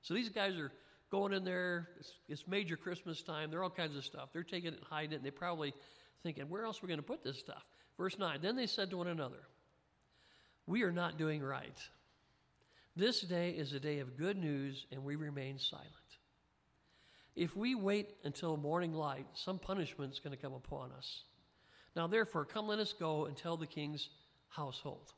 So, 0.03 0.13
these 0.13 0.29
guys 0.29 0.55
are 0.59 0.71
going 1.11 1.33
in 1.33 1.45
there. 1.45 1.89
It's, 1.99 2.13
it's 2.29 2.47
major 2.47 2.77
Christmas 2.77 3.23
time. 3.23 3.51
They're 3.51 3.63
all 3.63 3.71
kinds 3.71 3.97
of 3.97 4.05
stuff. 4.05 4.29
They're 4.35 4.43
taking 4.43 4.75
it 4.75 4.77
and 4.77 4.85
hiding 4.85 5.13
it, 5.13 5.17
and 5.17 5.25
they're 5.25 5.33
probably 5.33 5.73
thinking, 6.23 6.51
where 6.51 6.67
else 6.67 6.79
are 6.79 6.83
we 6.83 6.89
going 6.89 6.99
to 6.99 7.03
put 7.03 7.25
this 7.25 7.39
stuff? 7.39 7.65
Verse 7.97 8.19
9. 8.19 8.41
Then 8.43 8.55
they 8.55 8.67
said 8.67 8.91
to 8.91 8.99
one 8.99 9.09
another, 9.09 9.49
We 10.67 10.83
are 10.83 10.93
not 10.93 11.17
doing 11.17 11.43
right. 11.43 11.79
This 12.95 13.23
day 13.23 13.51
is 13.51 13.73
a 13.73 13.81
day 13.81 14.01
of 14.01 14.19
good 14.19 14.37
news, 14.37 14.85
and 14.93 15.05
we 15.05 15.17
remain 15.17 15.59
silent. 15.59 15.89
If 17.35 17.57
we 17.57 17.75
wait 17.75 18.11
until 18.25 18.59
morning 18.59 18.93
light, 18.93 19.27
some 19.33 19.59
punishment 19.59 20.13
is 20.13 20.21
going 20.21 20.37
to 20.37 20.43
come 20.43 20.55
upon 20.55 20.93
us. 20.93 21.23
Now, 21.97 22.07
therefore, 22.07 22.45
come 22.45 22.69
let 22.69 22.79
us 22.79 22.93
go 22.93 23.25
and 23.25 23.35
tell 23.35 23.57
the 23.57 23.67
king's 23.67 24.11
household. 24.49 25.15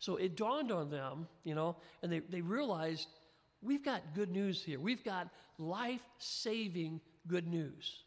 So 0.00 0.16
it 0.16 0.36
dawned 0.36 0.72
on 0.72 0.90
them, 0.90 1.28
you 1.44 1.54
know, 1.54 1.76
and 2.02 2.12
they, 2.12 2.18
they 2.18 2.40
realized 2.40 3.06
we've 3.62 3.84
got 3.84 4.02
good 4.14 4.30
news 4.30 4.62
here. 4.62 4.80
We've 4.80 5.04
got 5.04 5.28
life 5.58 6.02
saving 6.18 7.00
good 7.28 7.46
news. 7.46 8.02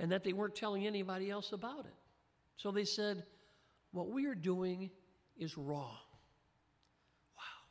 And 0.00 0.10
that 0.10 0.24
they 0.24 0.32
weren't 0.32 0.56
telling 0.56 0.84
anybody 0.84 1.30
else 1.30 1.52
about 1.52 1.86
it. 1.86 1.94
So 2.56 2.72
they 2.72 2.84
said, 2.84 3.22
What 3.92 4.10
we 4.10 4.26
are 4.26 4.34
doing 4.34 4.90
is 5.36 5.56
wrong. 5.56 5.96
Wow. 7.36 7.62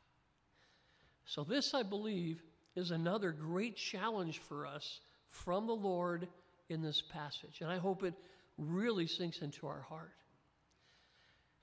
So, 1.26 1.44
this, 1.44 1.74
I 1.74 1.84
believe, 1.84 2.42
is 2.76 2.92
another 2.92 3.32
great 3.32 3.76
challenge 3.76 4.40
for 4.40 4.66
us 4.66 5.02
from 5.30 5.68
the 5.68 5.76
Lord 5.76 6.30
in 6.70 6.82
this 6.82 7.02
passage. 7.02 7.60
And 7.60 7.70
I 7.70 7.78
hope 7.78 8.04
it 8.04 8.14
really 8.58 9.08
sinks 9.08 9.40
into 9.40 9.68
our 9.68 9.82
heart. 9.82 10.14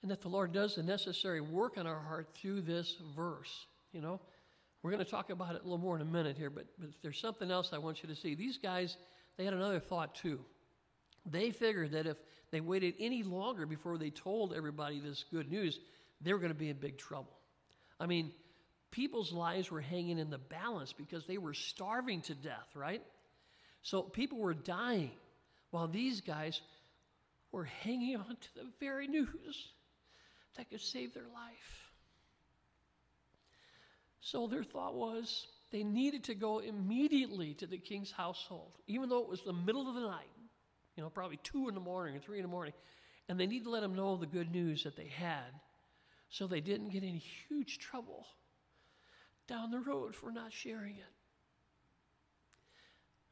And 0.03 0.11
that 0.11 0.23
the 0.23 0.29
Lord 0.29 0.53
does 0.53 0.77
the 0.77 0.83
necessary 0.83 1.41
work 1.41 1.77
in 1.77 1.87
our 1.87 2.01
heart 2.01 2.29
through 2.35 2.63
this 2.63 2.97
verse. 3.15 3.67
You 3.93 4.01
know, 4.01 4.21
we're 4.83 4.93
going 4.93 5.05
to 5.05 5.11
talk 5.11 5.31
about 5.31 5.55
it 5.55 5.61
a 5.61 5.65
little 5.65 5.79
more 5.79 5.97
in 5.97 6.03
a 6.03 6.07
minute 6.07 6.37
here, 6.39 6.51
but, 6.51 6.67
but 6.79 6.91
there's 7.03 7.21
something 7.21 7.51
else 7.51 7.71
I 7.73 7.79
want 7.79 8.03
you 8.03 8.09
to 8.09 8.17
see. 8.17 8.35
These 8.35 8.59
guys, 8.59 8.97
they 9.37 9.45
had 9.45 9.53
another 9.53 9.79
thought 9.79 10.15
too. 10.15 10.41
They 11.27 11.51
figured 11.51 11.93
that 11.93 12.07
if 12.07 12.17
they 12.51 12.61
waited 12.61 12.95
any 12.99 13.23
longer 13.23 13.67
before 13.67 13.99
they 13.99 14.11
told 14.11 14.55
everybody 14.55 15.01
this 15.01 15.25
good 15.31 15.51
news, 15.51 15.79
they 16.23 16.33
were 16.33 16.39
going 16.39 16.53
to 16.53 16.59
be 16.59 16.71
in 16.71 16.77
big 16.77 16.97
trouble. 16.97 17.37
I 17.99 18.07
mean, 18.07 18.33
people's 18.91 19.33
lives 19.33 19.71
were 19.71 19.83
hanging 19.83 20.19
in 20.19 20.31
the 20.31 20.39
balance 20.39 20.95
because 20.95 21.27
they 21.27 21.37
were 21.37 21.55
starving 21.55 22.23
to 22.23 22.35
death, 22.35 22.75
right? 22.75 23.03
So 23.83 24.03
people 24.03 24.39
were 24.39 24.55
dying 24.55 25.13
while 25.71 25.89
these 25.89 26.23
guys 26.23 26.61
were 27.53 27.65
hanging 27.65 28.17
on 28.17 28.37
to 28.41 28.55
the 28.55 28.71
very 28.79 29.07
news 29.07 29.73
that 30.57 30.71
could 30.71 30.81
save 30.81 31.15
their 31.15 31.29
life. 31.33 31.91
So 34.21 34.47
their 34.47 34.65
thought 34.65 34.95
was 34.95 35.47
they 35.71 35.83
needed 35.83 36.25
to 36.25 36.35
go 36.35 36.59
immediately 36.59 37.55
to 37.55 37.67
the 37.67 37.79
king's 37.79 38.11
household, 38.11 38.73
even 38.87 39.09
though 39.09 39.23
it 39.23 39.29
was 39.29 39.43
the 39.43 39.53
middle 39.53 39.89
of 39.89 39.95
the 39.95 40.01
night, 40.01 40.27
you 40.97 41.03
know, 41.03 41.11
probably 41.11 41.39
two 41.43 41.69
in 41.69 41.75
the 41.75 41.81
morning 41.81 42.17
or 42.17 42.21
three 42.21 42.39
in 42.39 42.43
the 42.43 42.49
morning. 42.49 42.75
And 43.29 43.39
they 43.39 43.47
need 43.47 43.65
to 43.65 43.71
let 43.71 43.83
him 43.83 43.95
know 43.95 44.17
the 44.17 44.27
good 44.27 44.51
news 44.51 44.83
that 44.85 44.97
they 44.97 45.07
had 45.07 45.61
so 46.29 46.47
they 46.47 46.61
didn't 46.61 46.91
get 46.91 47.03
in 47.03 47.21
huge 47.49 47.79
trouble 47.79 48.27
down 49.47 49.71
the 49.71 49.79
road 49.79 50.15
for 50.15 50.31
not 50.31 50.53
sharing 50.53 50.97
it. 50.97 51.15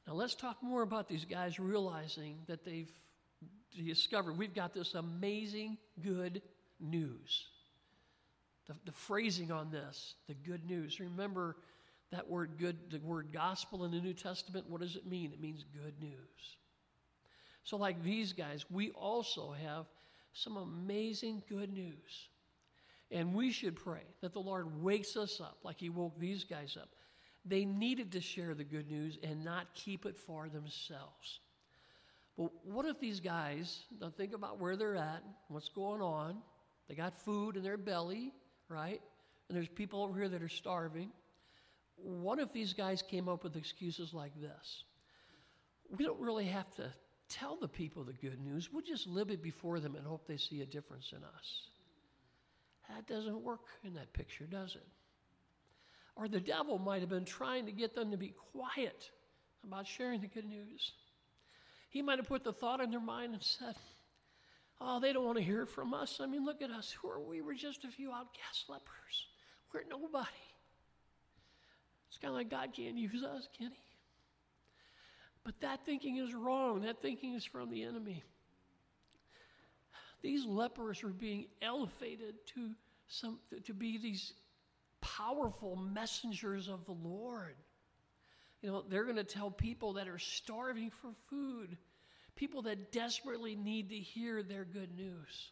Now, 0.06 0.14
let's 0.14 0.34
talk 0.34 0.62
more 0.62 0.82
about 0.82 1.08
these 1.08 1.24
guys 1.24 1.58
realizing 1.58 2.38
that 2.46 2.64
they've 2.64 2.90
discovered 3.76 4.38
we've 4.38 4.54
got 4.54 4.74
this 4.74 4.94
amazing 4.94 5.78
good 6.02 6.42
news. 6.80 7.46
The, 8.66 8.74
the 8.84 8.92
phrasing 8.92 9.50
on 9.50 9.70
this, 9.70 10.14
the 10.26 10.34
good 10.34 10.64
news. 10.68 11.00
Remember 11.00 11.56
that 12.10 12.28
word 12.28 12.52
good, 12.58 12.76
the 12.90 12.98
word 12.98 13.28
gospel 13.32 13.84
in 13.84 13.90
the 13.90 14.00
New 14.00 14.14
Testament, 14.14 14.68
what 14.68 14.80
does 14.80 14.96
it 14.96 15.06
mean? 15.06 15.32
It 15.32 15.40
means 15.40 15.64
good 15.74 15.94
news. 16.00 16.56
So, 17.64 17.76
like 17.76 18.02
these 18.02 18.32
guys, 18.32 18.64
we 18.70 18.90
also 18.90 19.52
have 19.52 19.86
some 20.32 20.56
amazing 20.56 21.42
good 21.48 21.72
news. 21.72 22.28
And 23.10 23.34
we 23.34 23.50
should 23.50 23.76
pray 23.76 24.02
that 24.20 24.32
the 24.32 24.40
Lord 24.40 24.82
wakes 24.82 25.16
us 25.16 25.40
up 25.40 25.58
like 25.62 25.80
He 25.80 25.88
woke 25.88 26.18
these 26.18 26.44
guys 26.44 26.76
up. 26.80 26.88
They 27.44 27.64
needed 27.64 28.12
to 28.12 28.20
share 28.20 28.54
the 28.54 28.64
good 28.64 28.90
news 28.90 29.18
and 29.22 29.44
not 29.44 29.72
keep 29.74 30.04
it 30.04 30.16
for 30.16 30.48
themselves. 30.48 31.40
But 32.38 32.52
what 32.64 32.86
if 32.86 33.00
these 33.00 33.18
guys, 33.18 33.82
now 34.00 34.10
think 34.16 34.32
about 34.32 34.60
where 34.60 34.76
they're 34.76 34.94
at, 34.94 35.24
what's 35.48 35.68
going 35.68 36.00
on. 36.00 36.38
They 36.88 36.94
got 36.94 37.14
food 37.14 37.56
in 37.56 37.64
their 37.64 37.76
belly, 37.76 38.32
right? 38.68 39.00
And 39.48 39.56
there's 39.56 39.68
people 39.68 40.02
over 40.04 40.16
here 40.16 40.28
that 40.28 40.42
are 40.42 40.48
starving. 40.48 41.10
What 41.96 42.38
if 42.38 42.52
these 42.52 42.72
guys 42.72 43.02
came 43.02 43.28
up 43.28 43.42
with 43.42 43.56
excuses 43.56 44.14
like 44.14 44.40
this? 44.40 44.84
We 45.90 46.04
don't 46.04 46.20
really 46.20 46.46
have 46.46 46.70
to 46.76 46.92
tell 47.28 47.56
the 47.56 47.68
people 47.68 48.04
the 48.04 48.12
good 48.12 48.40
news. 48.40 48.72
We'll 48.72 48.82
just 48.82 49.08
live 49.08 49.30
it 49.30 49.42
before 49.42 49.80
them 49.80 49.96
and 49.96 50.06
hope 50.06 50.26
they 50.26 50.36
see 50.36 50.62
a 50.62 50.66
difference 50.66 51.12
in 51.12 51.24
us. 51.24 51.62
That 52.88 53.06
doesn't 53.06 53.42
work 53.42 53.66
in 53.84 53.94
that 53.94 54.12
picture, 54.12 54.44
does 54.44 54.76
it? 54.76 54.86
Or 56.14 56.28
the 56.28 56.40
devil 56.40 56.78
might 56.78 57.00
have 57.00 57.10
been 57.10 57.24
trying 57.24 57.66
to 57.66 57.72
get 57.72 57.94
them 57.94 58.12
to 58.12 58.16
be 58.16 58.32
quiet 58.52 59.10
about 59.64 59.86
sharing 59.86 60.20
the 60.20 60.28
good 60.28 60.46
news. 60.46 60.92
He 61.88 62.02
might 62.02 62.18
have 62.18 62.28
put 62.28 62.44
the 62.44 62.52
thought 62.52 62.80
in 62.80 62.90
their 62.90 63.00
mind 63.00 63.34
and 63.34 63.42
said, 63.42 63.74
Oh, 64.80 65.00
they 65.00 65.12
don't 65.12 65.24
want 65.24 65.38
to 65.38 65.44
hear 65.44 65.66
from 65.66 65.92
us. 65.92 66.20
I 66.22 66.26
mean, 66.26 66.44
look 66.44 66.62
at 66.62 66.70
us. 66.70 66.94
Who 67.02 67.08
are 67.08 67.20
we? 67.20 67.40
We're 67.40 67.54
just 67.54 67.84
a 67.84 67.88
few 67.88 68.12
outcast 68.12 68.68
lepers. 68.68 69.26
We're 69.72 69.82
nobody. 69.90 70.28
It's 72.08 72.18
kind 72.18 72.30
of 72.30 72.36
like 72.36 72.50
God 72.50 72.70
can't 72.74 72.96
use 72.96 73.24
us, 73.24 73.48
can 73.56 73.70
He? 73.70 73.88
But 75.44 75.60
that 75.60 75.84
thinking 75.84 76.18
is 76.18 76.34
wrong. 76.34 76.82
That 76.82 77.02
thinking 77.02 77.34
is 77.34 77.44
from 77.44 77.70
the 77.70 77.82
enemy. 77.82 78.22
These 80.22 80.44
lepers 80.44 81.02
are 81.02 81.08
being 81.08 81.46
elevated 81.62 82.34
to, 82.54 82.70
some, 83.06 83.38
to 83.64 83.72
be 83.72 83.98
these 83.98 84.32
powerful 85.00 85.76
messengers 85.76 86.68
of 86.68 86.84
the 86.86 86.92
Lord. 86.92 87.54
You 88.62 88.70
know, 88.70 88.84
they're 88.88 89.04
going 89.04 89.16
to 89.16 89.24
tell 89.24 89.50
people 89.50 89.94
that 89.94 90.08
are 90.08 90.18
starving 90.18 90.90
for 90.90 91.10
food, 91.28 91.76
people 92.34 92.62
that 92.62 92.92
desperately 92.92 93.54
need 93.54 93.90
to 93.90 93.96
hear 93.96 94.42
their 94.42 94.64
good 94.64 94.96
news. 94.96 95.50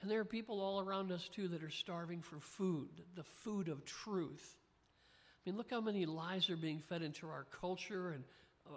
And 0.00 0.10
there 0.10 0.20
are 0.20 0.24
people 0.24 0.60
all 0.60 0.80
around 0.80 1.10
us, 1.10 1.28
too, 1.34 1.48
that 1.48 1.62
are 1.62 1.70
starving 1.70 2.22
for 2.22 2.38
food, 2.40 2.88
the 3.16 3.24
food 3.24 3.68
of 3.68 3.84
truth. 3.84 4.56
I 5.44 5.50
mean, 5.50 5.56
look 5.56 5.70
how 5.70 5.80
many 5.80 6.06
lies 6.06 6.48
are 6.50 6.56
being 6.56 6.78
fed 6.78 7.02
into 7.02 7.26
our 7.26 7.46
culture 7.60 8.10
and 8.10 8.24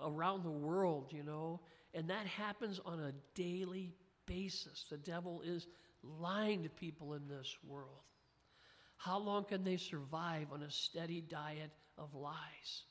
around 0.03 0.43
the 0.43 0.51
world, 0.51 1.11
you 1.11 1.23
know, 1.23 1.59
and 1.93 2.09
that 2.09 2.25
happens 2.25 2.79
on 2.85 2.99
a 2.99 3.13
daily 3.35 3.93
basis. 4.25 4.85
The 4.89 4.97
devil 4.97 5.41
is 5.45 5.67
lying 6.03 6.63
to 6.63 6.69
people 6.69 7.13
in 7.13 7.27
this 7.27 7.55
world. 7.67 7.89
How 8.97 9.19
long 9.19 9.45
can 9.45 9.63
they 9.63 9.77
survive 9.77 10.47
on 10.51 10.63
a 10.63 10.71
steady 10.71 11.21
diet 11.21 11.71
of 12.01 12.13
lies? 12.15 12.83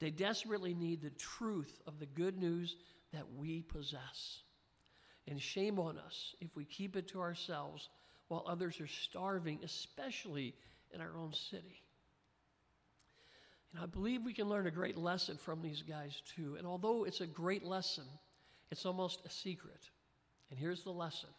They 0.00 0.10
desperately 0.10 0.74
need 0.74 1.00
the 1.00 1.10
truth 1.10 1.80
of 1.86 1.98
the 1.98 2.06
good 2.06 2.36
news 2.36 2.76
that 3.12 3.24
we 3.36 3.62
possess. 3.62 4.42
And 5.28 5.40
shame 5.40 5.78
on 5.78 5.98
us 5.98 6.34
if 6.40 6.56
we 6.56 6.64
keep 6.64 6.96
it 6.96 7.08
to 7.08 7.20
ourselves 7.20 7.88
while 8.28 8.44
others 8.46 8.80
are 8.80 8.86
starving, 8.86 9.60
especially 9.62 10.54
in 10.92 11.00
our 11.00 11.16
own 11.16 11.32
city. 11.32 11.82
And 13.72 13.82
I 13.82 13.86
believe 13.86 14.22
we 14.24 14.32
can 14.32 14.48
learn 14.48 14.66
a 14.66 14.72
great 14.72 14.96
lesson 14.96 15.36
from 15.36 15.62
these 15.62 15.82
guys 15.82 16.22
too. 16.34 16.56
And 16.56 16.66
although 16.66 17.04
it's 17.04 17.20
a 17.20 17.26
great 17.26 17.64
lesson, 17.64 18.04
it's 18.70 18.86
almost 18.86 19.24
a 19.24 19.30
secret. 19.30 19.90
And 20.50 20.58
here's 20.58 20.82
the 20.82 20.90
lesson 20.90 21.30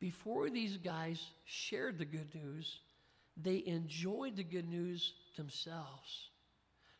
before 0.00 0.50
these 0.50 0.76
guys 0.76 1.30
shared 1.46 1.98
the 1.98 2.04
good 2.04 2.34
news, 2.34 2.80
they 3.36 3.62
enjoyed 3.64 4.36
the 4.36 4.44
good 4.44 4.68
news 4.68 5.14
themselves. 5.36 6.30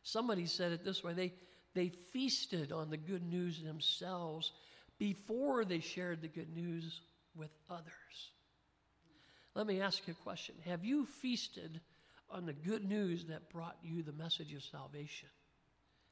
Somebody 0.03 0.47
said 0.47 0.73
it 0.73 0.85
this 0.85 1.03
way 1.03 1.15
they, 1.15 1.33
they 1.75 1.89
feasted 1.89 2.73
on 2.73 2.91
the 2.91 2.97
good 2.97 3.25
news 3.27 3.63
themselves 3.63 4.53
before 4.99 5.65
they 5.65 5.81
shared 5.81 6.23
the 6.23 6.29
good 6.29 6.55
news 6.55 7.01
with 7.35 7.51
others. 7.71 8.31
Let 9.55 9.67
me 9.67 9.81
ask 9.81 10.07
you 10.07 10.15
a 10.19 10.23
question 10.23 10.55
Have 10.65 10.85
you 10.85 11.07
feasted 11.07 11.81
on 12.31 12.47
the 12.47 12.53
good 12.53 12.85
news 12.85 13.27
that 13.27 13.51
brought 13.51 13.77
you 13.83 14.03
the 14.03 14.13
message 14.13 14.53
of 14.53 14.63
salvation? 14.63 15.29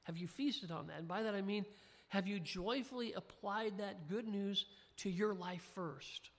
Have 0.05 0.17
you 0.17 0.27
feasted 0.27 0.71
on 0.71 0.89
that? 0.89 0.99
And 0.99 1.09
by 1.09 1.23
that 1.23 1.35
I 1.35 1.43
mean, 1.43 1.65
have 2.09 2.27
you 2.27 2.41
joyfully 2.41 3.13
applied 3.15 3.79
that 3.79 4.09
good 4.09 4.27
news 4.27 4.67
to 4.99 5.11
your 5.11 5.35
life 5.35 5.63
first? 5.75 6.31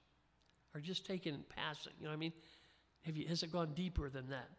Or 0.75 0.81
just 0.81 1.05
taken 1.05 1.33
in 1.33 1.43
passing? 1.49 1.93
You 1.97 2.05
know 2.05 2.11
what 2.11 2.17
I 2.17 2.19
mean? 2.19 2.33
Have 3.05 3.17
you, 3.17 3.27
has 3.27 3.43
it 3.43 3.51
gone 3.51 3.73
deeper 3.73 4.09
than 4.09 4.29
that? 4.29 4.49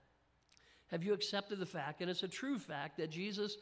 Have 0.91 1.03
you 1.03 1.13
accepted 1.13 1.59
the 1.59 1.67
fact, 1.67 2.01
and 2.01 2.11
it's 2.11 2.23
a 2.23 2.29
true 2.29 2.59
fact, 2.59 2.99
that 2.99 3.11
Jesus 3.11 3.57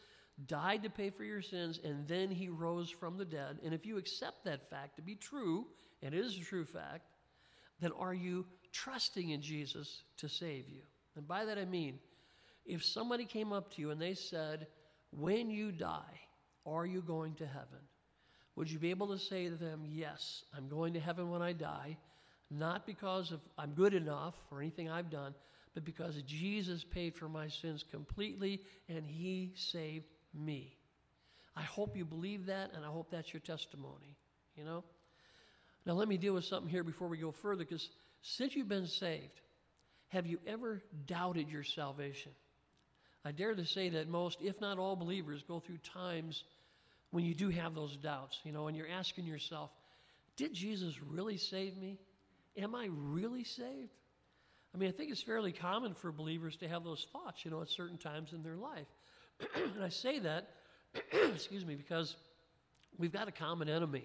died 0.47 0.83
to 0.83 0.91
pay 0.91 1.11
for 1.11 1.25
your 1.25 1.43
sins 1.43 1.79
and 1.85 2.07
then 2.09 2.31
he 2.31 2.49
rose 2.49 2.91
from 2.91 3.17
the 3.17 3.25
dead? 3.25 3.59
And 3.65 3.73
if 3.73 3.87
you 3.87 3.97
accept 3.97 4.45
that 4.45 4.69
fact 4.69 4.97
to 4.97 5.03
be 5.03 5.15
true, 5.15 5.67
and 6.03 6.15
it 6.15 6.19
is 6.19 6.37
a 6.37 6.41
true 6.41 6.65
fact, 6.65 7.07
then 7.81 7.93
are 7.99 8.15
you 8.15 8.47
trusting 8.73 9.31
in 9.31 9.43
Jesus 9.43 10.03
to 10.17 10.29
save 10.29 10.69
you? 10.69 10.83
And 11.17 11.27
by 11.27 11.45
that 11.45 11.59
I 11.59 11.65
mean, 11.65 11.99
if 12.65 12.85
somebody 12.85 13.25
came 13.25 13.53
up 13.53 13.73
to 13.75 13.81
you 13.81 13.91
and 13.91 14.01
they 14.01 14.15
said, 14.15 14.67
When 15.11 15.51
you 15.51 15.73
die, 15.73 16.21
are 16.67 16.87
you 16.87 17.03
going 17.03 17.35
to 17.35 17.47
heaven? 17.47 17.81
Would 18.57 18.71
you 18.71 18.79
be 18.79 18.91
able 18.91 19.09
to 19.09 19.19
say 19.19 19.49
to 19.49 19.57
them, 19.57 19.83
Yes, 19.85 20.45
I'm 20.57 20.69
going 20.69 20.95
to 20.95 21.01
heaven 21.01 21.31
when 21.31 21.43
I 21.43 21.53
die, 21.53 21.97
not 22.51 22.87
because 22.87 23.33
of 23.33 23.41
I'm 23.59 23.73
good 23.73 23.95
enough 23.95 24.35
or 24.51 24.61
anything 24.61 24.91
I've 24.91 25.11
done, 25.11 25.35
but 25.75 25.85
because 25.85 26.21
Jesus 26.23 26.85
paid 26.85 27.15
for 27.15 27.29
my 27.29 27.49
sins 27.49 27.85
completely 27.91 28.61
and 28.89 29.05
he 29.07 29.53
saved 29.55 30.07
me. 30.35 30.77
I 31.57 31.63
hope 31.63 31.97
you 31.97 32.05
believe 32.05 32.47
that, 32.47 32.73
and 32.75 32.85
I 32.85 32.89
hope 32.89 33.11
that's 33.11 33.33
your 33.33 33.41
testimony, 33.41 34.17
you 34.57 34.65
know? 34.65 34.85
Now, 35.85 35.95
let 35.95 36.09
me 36.09 36.17
deal 36.17 36.35
with 36.35 36.45
something 36.45 36.71
here 36.71 36.85
before 36.85 37.09
we 37.09 37.19
go 37.19 37.31
further, 37.31 37.65
because 37.65 37.91
since 38.23 38.55
you've 38.55 38.69
been 38.69 38.87
saved, 38.87 39.41
have 40.09 40.27
you 40.27 40.39
ever 40.47 40.83
doubted 41.07 41.51
your 41.51 41.65
salvation? 41.65 42.33
I 43.25 43.33
dare 43.33 43.55
to 43.55 43.67
say 43.67 43.89
that 43.91 44.09
most, 44.09 44.39
if 44.41 44.61
not 44.61 44.79
all, 44.79 44.97
believers 44.97 45.45
go 45.47 45.61
through 45.61 45.79
times 45.79 46.45
when 47.11 47.25
you 47.25 47.35
do 47.35 47.51
have 47.51 47.75
those 47.75 47.97
doubts, 47.97 48.39
you 48.45 48.53
know, 48.53 48.69
and 48.69 48.77
you're 48.77 48.89
asking 48.89 49.25
yourself, 49.25 49.71
did 50.37 50.55
Jesus 50.55 51.03
really 51.03 51.37
save 51.37 51.77
me? 51.77 51.99
Am 52.57 52.75
I 52.75 52.89
really 52.91 53.45
saved? 53.45 53.91
I 54.75 54.79
mean, 54.79 54.89
I 54.89 54.93
think 54.93 55.11
it's 55.11 55.23
fairly 55.23 55.53
common 55.53 55.95
for 55.95 56.13
believers 56.13 56.57
to 56.57 56.69
have 56.69 56.85
those 56.85 57.07
thoughts, 57.13 57.45
you 57.45 57.51
know, 57.51 57.61
at 57.63 57.69
certain 57.69 57.99
times 57.99 58.33
in 58.33 58.43
their 58.43 58.57
life. 58.57 58.87
and 59.75 59.85
I 59.85 59.91
say 59.91 60.19
that, 60.21 60.51
excuse 61.35 61.65
me, 61.65 61.75
because 61.75 62.17
we've 62.99 63.13
got 63.13 63.29
a 63.29 63.33
common 63.33 63.69
enemy. 63.69 64.05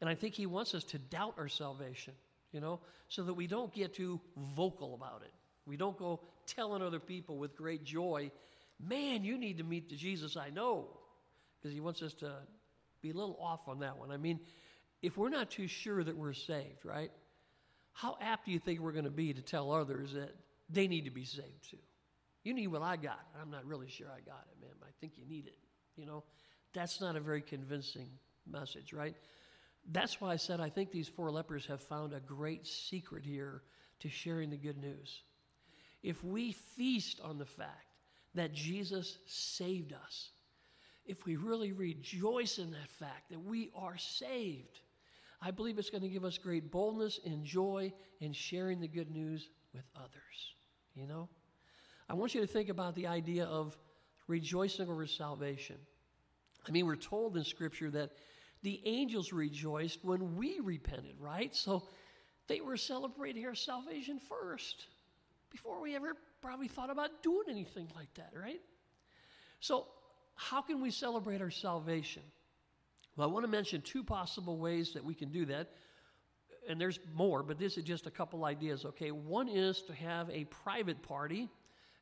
And 0.00 0.10
I 0.10 0.14
think 0.14 0.34
he 0.34 0.46
wants 0.46 0.74
us 0.74 0.84
to 0.84 0.98
doubt 0.98 1.34
our 1.38 1.48
salvation 1.48 2.14
you 2.56 2.60
know, 2.62 2.80
so 3.08 3.22
that 3.24 3.34
we 3.34 3.46
don't 3.46 3.70
get 3.74 3.92
too 3.92 4.18
vocal 4.54 4.94
about 4.94 5.20
it. 5.22 5.32
We 5.66 5.76
don't 5.76 5.98
go 5.98 6.20
telling 6.46 6.80
other 6.80 6.98
people 6.98 7.36
with 7.36 7.54
great 7.54 7.84
joy, 7.84 8.30
man, 8.82 9.24
you 9.24 9.36
need 9.36 9.58
to 9.58 9.64
meet 9.64 9.90
the 9.90 9.96
Jesus 9.96 10.38
I 10.38 10.48
know, 10.48 10.86
because 11.58 11.74
he 11.74 11.80
wants 11.80 12.00
us 12.00 12.14
to 12.14 12.32
be 13.02 13.10
a 13.10 13.14
little 13.14 13.36
off 13.38 13.68
on 13.68 13.80
that 13.80 13.98
one. 13.98 14.10
I 14.10 14.16
mean, 14.16 14.40
if 15.02 15.18
we're 15.18 15.28
not 15.28 15.50
too 15.50 15.66
sure 15.66 16.02
that 16.02 16.16
we're 16.16 16.32
saved, 16.32 16.84
right? 16.84 17.10
How 17.96 18.18
apt 18.20 18.44
do 18.44 18.52
you 18.52 18.58
think 18.58 18.80
we're 18.80 18.92
going 18.92 19.06
to 19.06 19.10
be 19.10 19.32
to 19.32 19.40
tell 19.40 19.72
others 19.72 20.12
that 20.12 20.34
they 20.68 20.86
need 20.86 21.06
to 21.06 21.10
be 21.10 21.24
saved 21.24 21.70
too. 21.70 21.78
You 22.44 22.52
need 22.54 22.66
what 22.68 22.82
I 22.82 22.96
got. 22.96 23.26
I'm 23.40 23.50
not 23.50 23.64
really 23.64 23.88
sure 23.88 24.08
I 24.08 24.20
got 24.20 24.44
it, 24.52 24.60
man. 24.60 24.74
I 24.82 24.90
think 25.00 25.14
you 25.16 25.24
need 25.26 25.46
it. 25.46 25.56
You 25.96 26.06
know, 26.06 26.22
that's 26.74 27.00
not 27.00 27.16
a 27.16 27.20
very 27.20 27.40
convincing 27.40 28.08
message, 28.46 28.92
right? 28.92 29.16
That's 29.90 30.20
why 30.20 30.32
I 30.32 30.36
said 30.36 30.60
I 30.60 30.68
think 30.68 30.90
these 30.90 31.08
four 31.08 31.30
lepers 31.30 31.64
have 31.66 31.80
found 31.80 32.12
a 32.12 32.20
great 32.20 32.66
secret 32.66 33.24
here 33.24 33.62
to 34.00 34.08
sharing 34.08 34.50
the 34.50 34.56
good 34.56 34.78
news. 34.78 35.22
If 36.02 36.22
we 36.22 36.52
feast 36.52 37.20
on 37.24 37.38
the 37.38 37.46
fact 37.46 37.94
that 38.34 38.52
Jesus 38.52 39.16
saved 39.26 39.92
us, 39.92 40.30
if 41.06 41.24
we 41.24 41.36
really 41.36 41.72
rejoice 41.72 42.58
in 42.58 42.72
that 42.72 42.90
fact 42.90 43.30
that 43.30 43.42
we 43.42 43.70
are 43.74 43.96
saved, 43.96 44.80
I 45.40 45.50
believe 45.50 45.78
it's 45.78 45.90
going 45.90 46.02
to 46.02 46.08
give 46.08 46.24
us 46.24 46.38
great 46.38 46.70
boldness 46.70 47.20
and 47.24 47.44
joy 47.44 47.92
in 48.20 48.32
sharing 48.32 48.80
the 48.80 48.88
good 48.88 49.10
news 49.10 49.50
with 49.74 49.84
others. 49.96 50.54
You 50.94 51.06
know? 51.06 51.28
I 52.08 52.14
want 52.14 52.34
you 52.34 52.40
to 52.40 52.46
think 52.46 52.68
about 52.68 52.94
the 52.94 53.06
idea 53.06 53.44
of 53.44 53.76
rejoicing 54.28 54.88
over 54.88 55.06
salvation. 55.06 55.76
I 56.66 56.70
mean, 56.70 56.86
we're 56.86 56.96
told 56.96 57.36
in 57.36 57.44
Scripture 57.44 57.90
that 57.90 58.10
the 58.62 58.80
angels 58.84 59.32
rejoiced 59.32 60.04
when 60.04 60.36
we 60.36 60.60
repented, 60.60 61.16
right? 61.20 61.54
So 61.54 61.84
they 62.48 62.60
were 62.60 62.76
celebrating 62.76 63.44
our 63.46 63.54
salvation 63.54 64.18
first 64.18 64.86
before 65.50 65.80
we 65.80 65.94
ever 65.94 66.14
probably 66.40 66.68
thought 66.68 66.90
about 66.90 67.22
doing 67.22 67.44
anything 67.48 67.88
like 67.94 68.12
that, 68.14 68.32
right? 68.34 68.60
So, 69.60 69.86
how 70.34 70.60
can 70.60 70.82
we 70.82 70.90
celebrate 70.90 71.40
our 71.40 71.50
salvation? 71.50 72.22
Well, 73.16 73.28
I 73.28 73.32
want 73.32 73.44
to 73.44 73.50
mention 73.50 73.80
two 73.80 74.04
possible 74.04 74.58
ways 74.58 74.92
that 74.92 75.04
we 75.04 75.14
can 75.14 75.30
do 75.30 75.46
that. 75.46 75.70
And 76.68 76.80
there's 76.80 76.98
more, 77.14 77.42
but 77.42 77.58
this 77.58 77.78
is 77.78 77.84
just 77.84 78.06
a 78.06 78.10
couple 78.10 78.44
ideas, 78.44 78.84
okay? 78.84 79.10
One 79.10 79.48
is 79.48 79.82
to 79.82 79.94
have 79.94 80.28
a 80.30 80.44
private 80.44 81.00
party, 81.02 81.48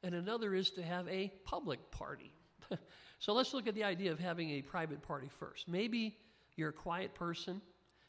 and 0.03 0.15
another 0.15 0.55
is 0.55 0.71
to 0.71 0.83
have 0.83 1.07
a 1.09 1.31
public 1.45 1.91
party. 1.91 2.33
so 3.19 3.35
let's 3.35 3.53
look 3.53 3.69
at 3.69 3.75
the 3.75 3.85
idea 3.85 4.11
of 4.11 4.19
having 4.19 4.51
a 4.51 4.63
private 4.63 5.03
party 5.03 5.29
first. 5.39 5.69
Maybe 5.69 6.17
you're 6.57 6.71
a 6.71 6.73
quiet 6.73 7.15
person, 7.15 7.61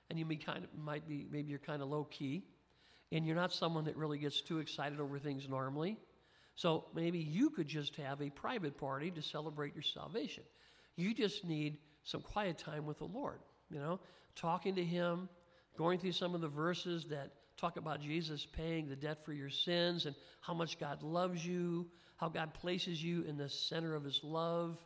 and 0.10 0.18
you 0.18 0.26
kind 0.38 0.64
of, 0.64 0.70
might 0.80 1.08
be, 1.08 1.28
maybe 1.30 1.50
you're 1.50 1.60
kind 1.60 1.82
of 1.82 1.90
low 1.90 2.06
key, 2.06 2.46
and 3.12 3.26
you're 3.26 3.36
not 3.36 3.52
someone 3.54 3.84
that 3.86 3.98
really 3.98 4.18
gets 4.18 4.42
too 4.42 4.60
excited 4.60 5.00
over 5.00 5.20
things 5.20 5.48
normally. 5.50 5.98
So 6.56 6.86
maybe 6.96 7.20
you 7.20 7.50
could 7.50 7.68
just 7.68 7.98
have 7.98 8.22
a 8.22 8.30
private 8.30 8.78
party 8.78 9.12
to 9.12 9.22
celebrate 9.22 9.76
your 9.76 9.84
salvation. 9.84 10.44
You 10.96 11.14
just 11.14 11.44
need 11.44 11.78
some 12.06 12.22
quiet 12.22 12.58
time 12.58 12.86
with 12.86 13.00
the 13.00 13.06
Lord, 13.06 13.40
you 13.70 13.80
know, 13.80 14.00
talking 14.36 14.76
to 14.76 14.84
Him, 14.84 15.28
going 15.78 16.00
through 16.00 16.14
some 16.14 16.34
of 16.34 16.42
the 16.42 16.48
verses 16.48 17.06
that 17.06 17.34
talk 17.58 17.78
about 17.78 18.00
Jesus 18.00 18.46
paying 18.46 18.88
the 18.88 18.96
debt 18.96 19.26
for 19.26 19.34
your 19.34 19.50
sins 19.50 20.06
and 20.06 20.16
how 20.42 20.54
much 20.54 20.80
God 20.80 21.04
loves 21.04 21.46
you, 21.46 21.88
how 22.18 22.30
God 22.30 22.54
places 22.54 23.04
you 23.04 23.24
in 23.24 23.38
the 23.38 23.50
center 23.50 23.96
of 23.96 24.04
His 24.04 24.22
love. 24.24 24.78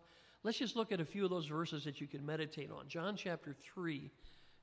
Let's 0.44 0.58
just 0.58 0.76
look 0.76 0.92
at 0.92 1.02
a 1.02 1.06
few 1.06 1.26
of 1.26 1.30
those 1.30 1.48
verses 1.48 1.84
that 1.84 2.00
you 2.00 2.08
can 2.08 2.26
meditate 2.26 2.72
on. 2.72 2.88
John 2.88 3.16
chapter 3.16 3.56
3 3.74 4.10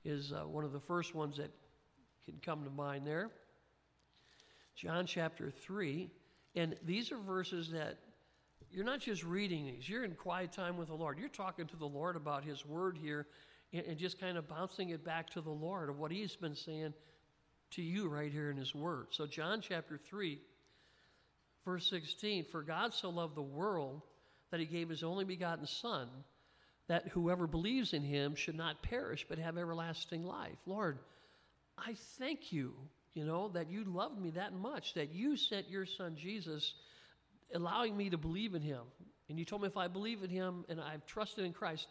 is 0.04 0.32
uh, 0.32 0.46
one 0.46 0.64
of 0.64 0.72
the 0.72 0.80
first 0.80 1.14
ones 1.14 1.36
that 1.36 1.50
can 2.24 2.38
come 2.42 2.64
to 2.64 2.70
mind 2.70 3.06
there. 3.06 3.30
John 4.74 5.06
chapter 5.06 5.50
3. 5.50 6.10
And 6.54 6.74
these 6.84 7.12
are 7.12 7.18
verses 7.18 7.70
that 7.72 7.98
you're 8.72 8.84
not 8.84 9.00
just 9.00 9.24
reading 9.24 9.66
these, 9.66 9.88
you're 9.88 10.04
in 10.04 10.14
quiet 10.14 10.52
time 10.52 10.76
with 10.76 10.88
the 10.88 10.94
Lord. 10.94 11.18
You're 11.18 11.28
talking 11.28 11.66
to 11.66 11.76
the 11.76 11.86
Lord 11.86 12.16
about 12.16 12.44
His 12.44 12.64
Word 12.64 12.98
here 13.00 13.26
and, 13.72 13.98
just 13.98 14.20
kind 14.20 14.38
of 14.38 14.48
bouncing 14.48 14.90
it 14.90 15.04
back 15.04 15.30
to 15.30 15.40
the 15.40 15.50
Lord 15.50 15.88
of 15.88 15.98
what 15.98 16.10
He's 16.10 16.36
been 16.36 16.54
saying 16.54 16.94
to 17.72 17.82
you 17.82 18.08
right 18.08 18.30
here 18.30 18.50
in 18.50 18.56
His 18.56 18.74
Word. 18.74 19.08
So, 19.10 19.26
John 19.26 19.60
chapter 19.60 19.98
3, 19.98 20.38
verse 21.64 21.88
16 21.88 22.46
For 22.50 22.62
God 22.62 22.94
so 22.94 23.10
loved 23.10 23.34
the 23.34 23.42
world 23.42 24.02
that 24.50 24.60
He 24.60 24.66
gave 24.66 24.88
His 24.88 25.02
only 25.02 25.24
begotten 25.24 25.66
Son, 25.66 26.08
that 26.88 27.08
whoever 27.08 27.46
believes 27.46 27.92
in 27.92 28.02
Him 28.02 28.34
should 28.34 28.56
not 28.56 28.82
perish 28.82 29.26
but 29.28 29.38
have 29.38 29.58
everlasting 29.58 30.24
life. 30.24 30.58
Lord, 30.66 30.98
I 31.78 31.94
thank 32.18 32.52
you, 32.52 32.74
you 33.14 33.24
know, 33.24 33.48
that 33.48 33.70
you 33.70 33.84
loved 33.84 34.20
me 34.20 34.30
that 34.30 34.54
much, 34.54 34.94
that 34.94 35.12
you 35.12 35.36
sent 35.36 35.68
your 35.68 35.86
Son 35.86 36.16
Jesus 36.16 36.74
allowing 37.54 37.96
me 37.96 38.10
to 38.10 38.18
believe 38.18 38.54
in 38.54 38.62
him. 38.62 38.82
And 39.28 39.38
you 39.38 39.44
told 39.44 39.62
me 39.62 39.68
if 39.68 39.76
I 39.76 39.88
believe 39.88 40.22
in 40.22 40.30
him 40.30 40.64
and 40.68 40.80
I've 40.80 41.04
trusted 41.06 41.44
in 41.44 41.52
Christ, 41.52 41.88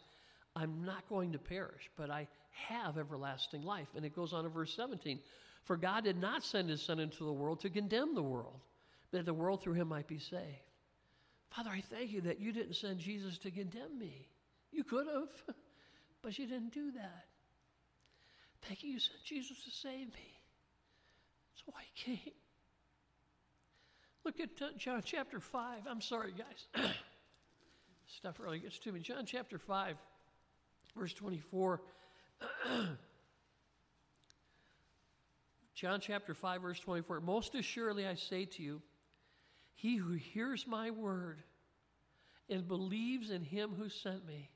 I'm 0.54 0.84
not 0.84 1.08
going 1.08 1.32
to 1.32 1.38
perish, 1.38 1.90
but 1.96 2.10
I 2.10 2.26
have 2.50 2.96
everlasting 2.96 3.62
life. 3.62 3.88
And 3.94 4.04
it 4.04 4.14
goes 4.14 4.32
on 4.32 4.44
in 4.44 4.50
verse 4.50 4.74
17 4.74 5.20
For 5.64 5.76
God 5.76 6.04
did 6.04 6.20
not 6.20 6.42
send 6.42 6.70
his 6.70 6.82
Son 6.82 6.98
into 6.98 7.24
the 7.24 7.32
world 7.32 7.60
to 7.60 7.70
condemn 7.70 8.14
the 8.14 8.22
world, 8.22 8.60
but 9.10 9.18
that 9.18 9.26
the 9.26 9.34
world 9.34 9.62
through 9.62 9.74
him 9.74 9.88
might 9.88 10.06
be 10.06 10.18
saved. 10.18 10.42
Father, 11.50 11.70
I 11.70 11.80
thank 11.80 12.10
you 12.10 12.22
that 12.22 12.40
you 12.40 12.52
didn't 12.52 12.74
send 12.74 12.98
Jesus 12.98 13.38
to 13.38 13.50
condemn 13.50 13.98
me. 13.98 14.28
You 14.72 14.84
could 14.84 15.06
have, 15.06 15.56
but 16.22 16.38
you 16.38 16.46
didn't 16.46 16.72
do 16.72 16.90
that. 16.92 17.24
Thank 18.62 18.82
you, 18.82 18.92
you 18.92 18.98
sent 18.98 19.22
Jesus 19.24 19.62
to 19.64 19.70
save 19.70 20.08
me. 20.08 20.36
Why 21.66 21.82
he 21.82 22.16
came. 22.16 22.32
Look 24.26 24.40
at 24.40 24.50
uh, 24.60 24.70
John 24.76 25.02
chapter 25.04 25.38
5. 25.38 25.82
I'm 25.88 26.00
sorry, 26.00 26.32
guys. 26.36 26.66
Stuff 28.08 28.40
really 28.40 28.58
gets 28.58 28.80
to 28.80 28.90
me. 28.90 28.98
John 28.98 29.24
chapter 29.24 29.56
5, 29.56 29.94
verse 30.96 31.14
24. 31.14 31.80
John 35.76 36.00
chapter 36.00 36.34
5, 36.34 36.60
verse 36.60 36.80
24. 36.80 37.20
Most 37.20 37.54
assuredly 37.54 38.04
I 38.04 38.16
say 38.16 38.46
to 38.46 38.64
you, 38.64 38.82
he 39.76 39.94
who 39.94 40.14
hears 40.14 40.66
my 40.66 40.90
word 40.90 41.44
and 42.50 42.66
believes 42.66 43.30
in 43.30 43.44
him 43.44 43.74
who 43.78 43.88
sent 43.88 44.26
me 44.26 44.50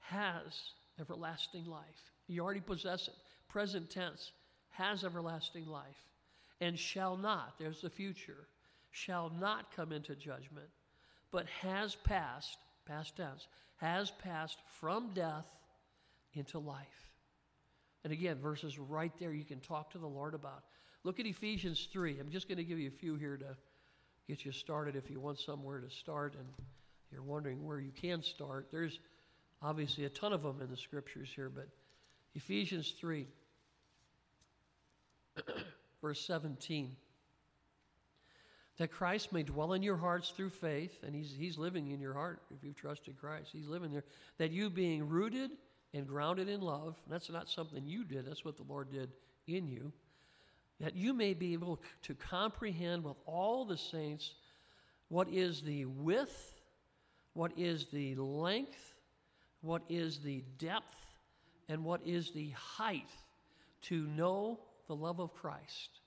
has 0.00 0.72
everlasting 0.98 1.64
life. 1.64 2.10
You 2.26 2.42
already 2.42 2.58
possess 2.58 3.06
it. 3.06 3.14
Present 3.48 3.88
tense, 3.88 4.32
has 4.70 5.04
everlasting 5.04 5.66
life 5.66 6.08
and 6.60 6.78
shall 6.78 7.16
not, 7.16 7.54
there's 7.58 7.80
the 7.80 7.90
future, 7.90 8.46
shall 8.90 9.30
not 9.40 9.74
come 9.74 9.92
into 9.92 10.14
judgment, 10.14 10.68
but 11.30 11.46
has 11.62 11.94
passed, 11.94 12.58
past 12.86 13.16
tense, 13.16 13.46
has 13.76 14.10
passed 14.10 14.58
from 14.80 15.10
death 15.14 15.46
into 16.34 16.58
life. 16.58 16.86
And 18.04 18.12
again, 18.12 18.38
verses 18.38 18.78
right 18.78 19.12
there 19.18 19.32
you 19.32 19.44
can 19.44 19.60
talk 19.60 19.90
to 19.92 19.98
the 19.98 20.06
Lord 20.06 20.34
about. 20.34 20.64
Look 21.04 21.20
at 21.20 21.26
Ephesians 21.26 21.88
3. 21.92 22.18
I'm 22.18 22.30
just 22.30 22.48
going 22.48 22.58
to 22.58 22.64
give 22.64 22.78
you 22.78 22.88
a 22.88 22.98
few 22.98 23.16
here 23.16 23.36
to 23.36 23.56
get 24.28 24.44
you 24.44 24.52
started 24.52 24.96
if 24.96 25.10
you 25.10 25.20
want 25.20 25.38
somewhere 25.38 25.80
to 25.80 25.90
start 25.90 26.34
and 26.34 26.46
you're 27.10 27.22
wondering 27.22 27.64
where 27.64 27.80
you 27.80 27.90
can 27.90 28.22
start. 28.22 28.68
There's 28.70 29.00
obviously 29.62 30.04
a 30.04 30.08
ton 30.08 30.32
of 30.32 30.42
them 30.42 30.60
in 30.60 30.70
the 30.70 30.76
scriptures 30.76 31.28
here, 31.34 31.48
but 31.48 31.68
Ephesians 32.34 32.94
3, 32.98 33.26
verse 36.00 36.20
17 36.26 36.96
that 38.80 38.90
Christ 38.90 39.30
may 39.30 39.42
dwell 39.42 39.74
in 39.74 39.82
your 39.82 39.98
hearts 39.98 40.30
through 40.30 40.48
faith, 40.48 41.00
and 41.04 41.14
he's, 41.14 41.34
he's 41.38 41.58
living 41.58 41.90
in 41.90 42.00
your 42.00 42.14
heart 42.14 42.40
if 42.50 42.64
you've 42.64 42.76
trusted 42.76 43.20
Christ. 43.20 43.50
He's 43.52 43.66
living 43.66 43.92
there. 43.92 44.04
That 44.38 44.52
you 44.52 44.70
being 44.70 45.06
rooted 45.06 45.50
and 45.92 46.06
grounded 46.06 46.48
in 46.48 46.62
love, 46.62 46.96
that's 47.06 47.28
not 47.28 47.50
something 47.50 47.84
you 47.84 48.04
did, 48.04 48.26
that's 48.26 48.42
what 48.42 48.56
the 48.56 48.62
Lord 48.62 48.90
did 48.90 49.10
in 49.46 49.68
you, 49.68 49.92
that 50.80 50.96
you 50.96 51.12
may 51.12 51.34
be 51.34 51.52
able 51.52 51.82
to 52.04 52.14
comprehend 52.14 53.04
with 53.04 53.18
all 53.26 53.66
the 53.66 53.76
saints 53.76 54.32
what 55.08 55.28
is 55.28 55.60
the 55.60 55.84
width, 55.84 56.54
what 57.34 57.52
is 57.58 57.84
the 57.92 58.14
length, 58.14 58.94
what 59.60 59.82
is 59.90 60.20
the 60.20 60.42
depth, 60.56 61.18
and 61.68 61.84
what 61.84 62.00
is 62.06 62.30
the 62.30 62.48
height 62.56 63.10
to 63.82 64.06
know 64.06 64.58
the 64.88 64.96
love 64.96 65.20
of 65.20 65.34
Christ 65.34 65.99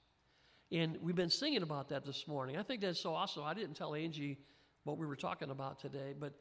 and 0.73 0.97
we've 1.01 1.15
been 1.15 1.29
singing 1.29 1.62
about 1.62 1.89
that 1.89 2.03
this 2.03 2.27
morning. 2.27 2.57
I 2.57 2.63
think 2.63 2.81
that's 2.81 2.99
so 2.99 3.13
awesome. 3.13 3.43
I 3.43 3.53
didn't 3.53 3.75
tell 3.75 3.93
Angie 3.93 4.39
what 4.86 4.97
we 4.97 5.05
were 5.05 5.15
talking 5.15 5.51
about 5.51 5.79
today, 5.79 6.15
but 6.19 6.33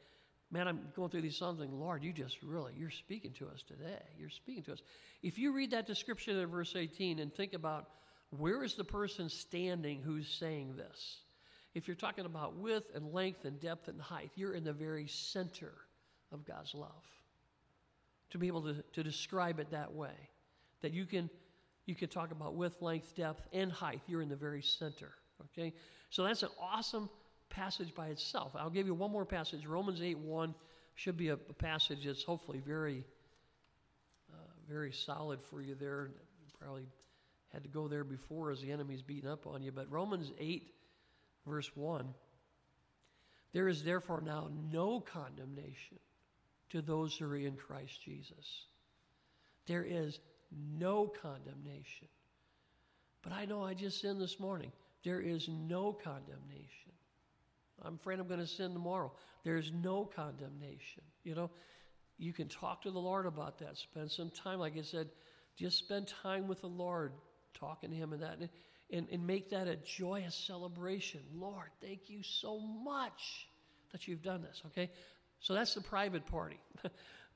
man, 0.51 0.67
I'm 0.67 0.81
going 0.95 1.11
through 1.11 1.21
these 1.21 1.37
songs 1.37 1.61
and 1.61 1.71
Lord, 1.71 2.03
you 2.03 2.11
just 2.11 2.41
really, 2.41 2.73
you're 2.75 2.89
speaking 2.89 3.31
to 3.33 3.47
us 3.47 3.61
today. 3.61 4.01
You're 4.17 4.31
speaking 4.31 4.63
to 4.63 4.73
us. 4.73 4.81
If 5.21 5.37
you 5.37 5.53
read 5.53 5.69
that 5.71 5.85
description 5.85 6.37
in 6.37 6.47
verse 6.47 6.75
18 6.75 7.19
and 7.19 7.31
think 7.31 7.53
about 7.53 7.89
where 8.31 8.63
is 8.63 8.73
the 8.73 8.83
person 8.83 9.29
standing 9.29 10.01
who's 10.01 10.27
saying 10.27 10.77
this? 10.77 11.19
If 11.75 11.87
you're 11.87 11.95
talking 11.95 12.25
about 12.25 12.55
width 12.55 12.95
and 12.95 13.13
length 13.13 13.45
and 13.45 13.59
depth 13.59 13.87
and 13.87 14.01
height, 14.01 14.31
you're 14.35 14.53
in 14.53 14.63
the 14.63 14.73
very 14.73 15.07
center 15.07 15.73
of 16.31 16.43
God's 16.43 16.73
love. 16.73 16.89
To 18.31 18.39
be 18.39 18.47
able 18.47 18.63
to, 18.63 18.83
to 18.93 19.03
describe 19.03 19.59
it 19.59 19.69
that 19.71 19.93
way, 19.93 20.29
that 20.81 20.91
you 20.91 21.05
can 21.05 21.29
you 21.85 21.95
can 21.95 22.09
talk 22.09 22.31
about 22.31 22.55
width, 22.55 22.81
length, 22.81 23.15
depth, 23.15 23.45
and 23.51 23.71
height. 23.71 24.01
You're 24.07 24.21
in 24.21 24.29
the 24.29 24.35
very 24.35 24.61
center. 24.61 25.11
Okay? 25.41 25.73
So 26.09 26.23
that's 26.23 26.43
an 26.43 26.49
awesome 26.61 27.09
passage 27.49 27.93
by 27.93 28.07
itself. 28.07 28.51
I'll 28.55 28.69
give 28.69 28.87
you 28.87 28.93
one 28.93 29.11
more 29.11 29.25
passage. 29.25 29.65
Romans 29.65 30.01
8 30.01 30.17
1 30.17 30.55
should 30.95 31.17
be 31.17 31.29
a, 31.29 31.33
a 31.33 31.53
passage 31.53 32.05
that's 32.05 32.23
hopefully 32.23 32.61
very, 32.65 33.03
uh, 34.31 34.37
very 34.69 34.91
solid 34.91 35.39
for 35.49 35.61
you 35.61 35.75
there. 35.75 36.11
Probably 36.59 36.87
had 37.51 37.63
to 37.63 37.69
go 37.69 37.87
there 37.87 38.03
before 38.03 38.51
as 38.51 38.61
the 38.61 38.71
enemy's 38.71 39.01
beating 39.01 39.29
up 39.29 39.45
on 39.45 39.61
you. 39.61 39.71
But 39.71 39.91
Romans 39.91 40.31
8, 40.39 40.63
verse 41.45 41.69
1. 41.75 42.07
There 43.53 43.67
is 43.67 43.83
therefore 43.83 44.21
now 44.21 44.49
no 44.71 44.99
condemnation 44.99 45.99
to 46.71 46.81
those 46.81 47.15
who 47.15 47.25
are 47.25 47.35
in 47.35 47.55
Christ 47.55 48.01
Jesus. 48.03 48.65
There 49.67 49.83
is 49.83 50.19
no 50.77 51.07
condemnation. 51.21 52.07
But 53.21 53.33
I 53.33 53.45
know 53.45 53.63
I 53.63 53.73
just 53.73 54.01
sinned 54.01 54.21
this 54.21 54.39
morning. 54.39 54.71
There 55.03 55.19
is 55.19 55.47
no 55.49 55.93
condemnation. 55.93 56.91
I'm 57.81 57.95
afraid 57.95 58.19
I'm 58.19 58.27
going 58.27 58.39
to 58.39 58.47
sin 58.47 58.73
tomorrow. 58.73 59.11
There's 59.43 59.71
no 59.71 60.05
condemnation. 60.05 61.03
You 61.23 61.35
know, 61.35 61.49
you 62.17 62.33
can 62.33 62.47
talk 62.47 62.83
to 62.83 62.91
the 62.91 62.99
Lord 62.99 63.25
about 63.25 63.59
that. 63.59 63.77
Spend 63.77 64.11
some 64.11 64.29
time, 64.29 64.59
like 64.59 64.77
I 64.77 64.81
said, 64.81 65.09
just 65.55 65.79
spend 65.79 66.07
time 66.07 66.47
with 66.47 66.61
the 66.61 66.67
Lord, 66.67 67.13
talking 67.53 67.89
to 67.89 67.95
Him 67.95 68.13
and 68.13 68.21
that, 68.21 68.37
and, 68.39 68.49
and, 68.91 69.07
and 69.11 69.27
make 69.27 69.49
that 69.49 69.67
a 69.67 69.75
joyous 69.75 70.35
celebration. 70.35 71.21
Lord, 71.35 71.69
thank 71.81 72.09
you 72.09 72.23
so 72.23 72.59
much 72.59 73.47
that 73.91 74.07
you've 74.07 74.23
done 74.23 74.41
this, 74.41 74.61
okay? 74.67 74.89
So 75.39 75.53
that's 75.53 75.73
the 75.73 75.81
private 75.81 76.25
party. 76.25 76.59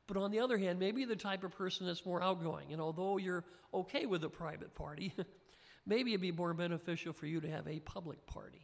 but 0.08 0.18
on 0.18 0.32
the 0.32 0.40
other 0.40 0.58
hand, 0.58 0.80
maybe 0.80 1.06
the 1.06 1.16
type 1.16 1.44
of 1.44 1.56
person 1.56 1.86
that's 1.86 2.06
more 2.06 2.24
outgoing, 2.24 2.72
and 2.72 2.82
although 2.82 3.18
you're 3.18 3.44
okay 3.74 4.06
with 4.06 4.24
a 4.24 4.30
private 4.30 4.74
party, 4.74 5.14
maybe 5.86 6.12
it'd 6.12 6.22
be 6.22 6.32
more 6.32 6.54
beneficial 6.54 7.14
for 7.14 7.28
you 7.28 7.42
to 7.42 7.50
have 7.50 7.68
a 7.68 7.80
public 7.82 8.26
party. 8.26 8.62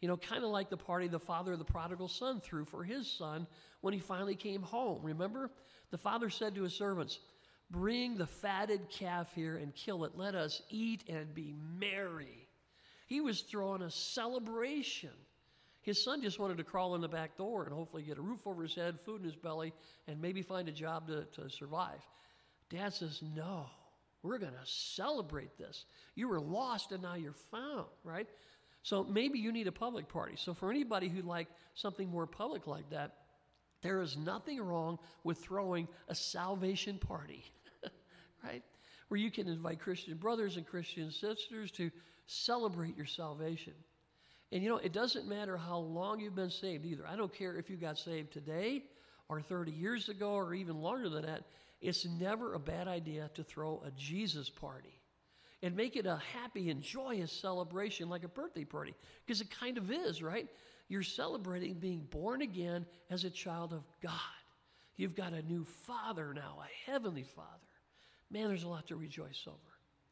You 0.00 0.08
know, 0.08 0.16
kind 0.16 0.42
of 0.42 0.50
like 0.50 0.70
the 0.70 0.78
party 0.78 1.08
the 1.08 1.18
father 1.18 1.52
of 1.52 1.58
the 1.58 1.64
prodigal 1.64 2.08
son 2.08 2.40
threw 2.40 2.64
for 2.64 2.82
his 2.82 3.06
son 3.06 3.46
when 3.82 3.92
he 3.92 4.00
finally 4.00 4.34
came 4.34 4.62
home. 4.62 5.02
Remember? 5.02 5.50
The 5.90 5.98
father 5.98 6.30
said 6.30 6.54
to 6.54 6.62
his 6.62 6.74
servants, 6.74 7.18
Bring 7.70 8.16
the 8.16 8.26
fatted 8.26 8.88
calf 8.88 9.30
here 9.34 9.56
and 9.56 9.74
kill 9.74 10.04
it. 10.04 10.16
Let 10.16 10.34
us 10.34 10.62
eat 10.70 11.04
and 11.08 11.32
be 11.34 11.54
merry. 11.78 12.48
He 13.06 13.20
was 13.20 13.42
throwing 13.42 13.82
a 13.82 13.90
celebration. 13.90 15.10
His 15.82 16.02
son 16.02 16.20
just 16.20 16.38
wanted 16.38 16.58
to 16.58 16.64
crawl 16.64 16.94
in 16.94 17.00
the 17.00 17.08
back 17.08 17.36
door 17.36 17.64
and 17.64 17.72
hopefully 17.72 18.02
get 18.02 18.18
a 18.18 18.22
roof 18.22 18.46
over 18.46 18.62
his 18.62 18.74
head, 18.74 19.00
food 19.00 19.22
in 19.22 19.26
his 19.26 19.36
belly, 19.36 19.72
and 20.06 20.20
maybe 20.20 20.42
find 20.42 20.68
a 20.68 20.72
job 20.72 21.06
to, 21.08 21.24
to 21.40 21.48
survive. 21.48 22.00
Dad 22.68 22.92
says, 22.92 23.22
No, 23.34 23.66
we're 24.22 24.38
going 24.38 24.52
to 24.52 24.66
celebrate 24.66 25.56
this. 25.56 25.86
You 26.14 26.28
were 26.28 26.40
lost 26.40 26.92
and 26.92 27.02
now 27.02 27.14
you're 27.14 27.32
found, 27.50 27.86
right? 28.04 28.28
So 28.82 29.04
maybe 29.04 29.38
you 29.38 29.52
need 29.52 29.66
a 29.66 29.72
public 29.72 30.08
party. 30.08 30.34
So 30.36 30.54
for 30.54 30.70
anybody 30.70 31.08
who 31.08 31.22
like 31.22 31.48
something 31.74 32.08
more 32.08 32.26
public 32.26 32.66
like 32.66 32.88
that, 32.90 33.16
there 33.82 34.00
is 34.00 34.16
nothing 34.16 34.60
wrong 34.60 34.98
with 35.24 35.38
throwing 35.38 35.88
a 36.08 36.14
salvation 36.14 36.98
party, 36.98 37.44
right? 38.44 38.62
Where 39.08 39.18
you 39.18 39.30
can 39.30 39.48
invite 39.48 39.80
Christian 39.80 40.16
brothers 40.16 40.56
and 40.56 40.66
Christian 40.66 41.10
sisters 41.10 41.70
to 41.72 41.90
celebrate 42.26 42.96
your 42.96 43.06
salvation. 43.06 43.72
And 44.52 44.62
you 44.62 44.68
know, 44.68 44.78
it 44.78 44.92
doesn't 44.92 45.28
matter 45.28 45.56
how 45.56 45.78
long 45.78 46.20
you've 46.20 46.34
been 46.34 46.50
saved 46.50 46.84
either. 46.84 47.06
I 47.06 47.16
don't 47.16 47.32
care 47.32 47.56
if 47.56 47.70
you 47.70 47.76
got 47.76 47.98
saved 47.98 48.32
today 48.32 48.82
or 49.28 49.40
30 49.40 49.70
years 49.70 50.08
ago 50.08 50.32
or 50.32 50.54
even 50.54 50.80
longer 50.80 51.08
than 51.08 51.24
that. 51.24 51.44
It's 51.80 52.04
never 52.04 52.54
a 52.54 52.58
bad 52.58 52.88
idea 52.88 53.30
to 53.34 53.44
throw 53.44 53.82
a 53.86 53.90
Jesus 53.92 54.50
party 54.50 55.00
and 55.62 55.76
make 55.76 55.96
it 55.96 56.06
a 56.06 56.20
happy 56.34 56.70
and 56.70 56.82
joyous 56.82 57.30
celebration 57.30 58.08
like 58.08 58.24
a 58.24 58.28
birthday 58.28 58.64
party. 58.64 58.94
Because 59.24 59.40
it 59.40 59.50
kind 59.50 59.78
of 59.78 59.90
is, 59.90 60.22
right? 60.22 60.48
You're 60.88 61.02
celebrating 61.02 61.74
being 61.74 62.06
born 62.10 62.42
again 62.42 62.86
as 63.10 63.24
a 63.24 63.30
child 63.30 63.72
of 63.72 63.84
God. 64.02 64.12
You've 64.96 65.14
got 65.14 65.32
a 65.32 65.42
new 65.42 65.64
father 65.86 66.34
now, 66.34 66.58
a 66.60 66.90
heavenly 66.90 67.22
father. 67.22 67.46
Man, 68.30 68.48
there's 68.48 68.64
a 68.64 68.68
lot 68.68 68.88
to 68.88 68.96
rejoice 68.96 69.44
over, 69.46 69.56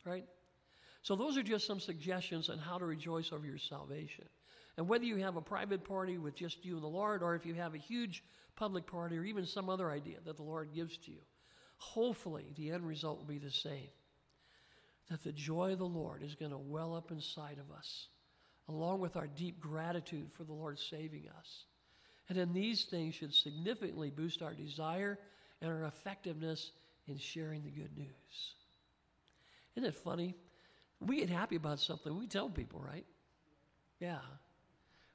right? 0.04 0.24
So, 1.02 1.16
those 1.16 1.36
are 1.36 1.42
just 1.42 1.66
some 1.66 1.80
suggestions 1.80 2.48
on 2.48 2.58
how 2.58 2.78
to 2.78 2.84
rejoice 2.84 3.32
over 3.32 3.46
your 3.46 3.58
salvation. 3.58 4.24
And 4.76 4.88
whether 4.88 5.04
you 5.04 5.16
have 5.16 5.36
a 5.36 5.40
private 5.40 5.84
party 5.84 6.18
with 6.18 6.34
just 6.34 6.64
you 6.64 6.74
and 6.74 6.82
the 6.82 6.88
Lord, 6.88 7.22
or 7.22 7.34
if 7.34 7.44
you 7.44 7.54
have 7.54 7.74
a 7.74 7.78
huge 7.78 8.22
public 8.56 8.86
party, 8.86 9.16
or 9.16 9.24
even 9.24 9.46
some 9.46 9.68
other 9.68 9.90
idea 9.90 10.18
that 10.24 10.36
the 10.36 10.42
Lord 10.42 10.74
gives 10.74 10.96
to 10.98 11.10
you, 11.10 11.20
hopefully 11.78 12.46
the 12.56 12.70
end 12.70 12.86
result 12.86 13.18
will 13.18 13.26
be 13.26 13.38
the 13.38 13.50
same 13.50 13.88
that 15.10 15.24
the 15.24 15.32
joy 15.32 15.72
of 15.72 15.78
the 15.78 15.86
Lord 15.86 16.22
is 16.22 16.34
going 16.34 16.50
to 16.50 16.58
well 16.58 16.94
up 16.94 17.10
inside 17.10 17.58
of 17.58 17.74
us, 17.76 18.08
along 18.68 19.00
with 19.00 19.16
our 19.16 19.26
deep 19.26 19.58
gratitude 19.60 20.30
for 20.32 20.44
the 20.44 20.52
Lord 20.52 20.78
saving 20.78 21.24
us. 21.38 21.64
And 22.28 22.36
then 22.36 22.52
these 22.52 22.84
things 22.84 23.14
should 23.14 23.32
significantly 23.32 24.10
boost 24.10 24.42
our 24.42 24.52
desire 24.52 25.18
and 25.62 25.70
our 25.70 25.84
effectiveness 25.84 26.72
in 27.06 27.16
sharing 27.16 27.64
the 27.64 27.70
good 27.70 27.96
news. 27.96 28.54
Isn't 29.76 29.88
it 29.88 29.94
funny? 29.94 30.34
We 31.00 31.20
get 31.20 31.30
happy 31.30 31.56
about 31.56 31.80
something, 31.80 32.16
we 32.18 32.26
tell 32.26 32.48
people, 32.48 32.80
right? 32.80 33.06
Yeah. 34.00 34.18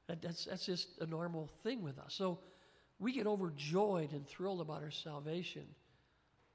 That, 0.07 0.21
that's, 0.21 0.45
that's 0.45 0.65
just 0.65 0.87
a 0.99 1.05
normal 1.05 1.49
thing 1.63 1.81
with 1.81 1.97
us. 1.97 2.13
So 2.13 2.39
we 2.99 3.13
get 3.13 3.27
overjoyed 3.27 4.11
and 4.11 4.27
thrilled 4.27 4.61
about 4.61 4.83
our 4.83 4.91
salvation. 4.91 5.63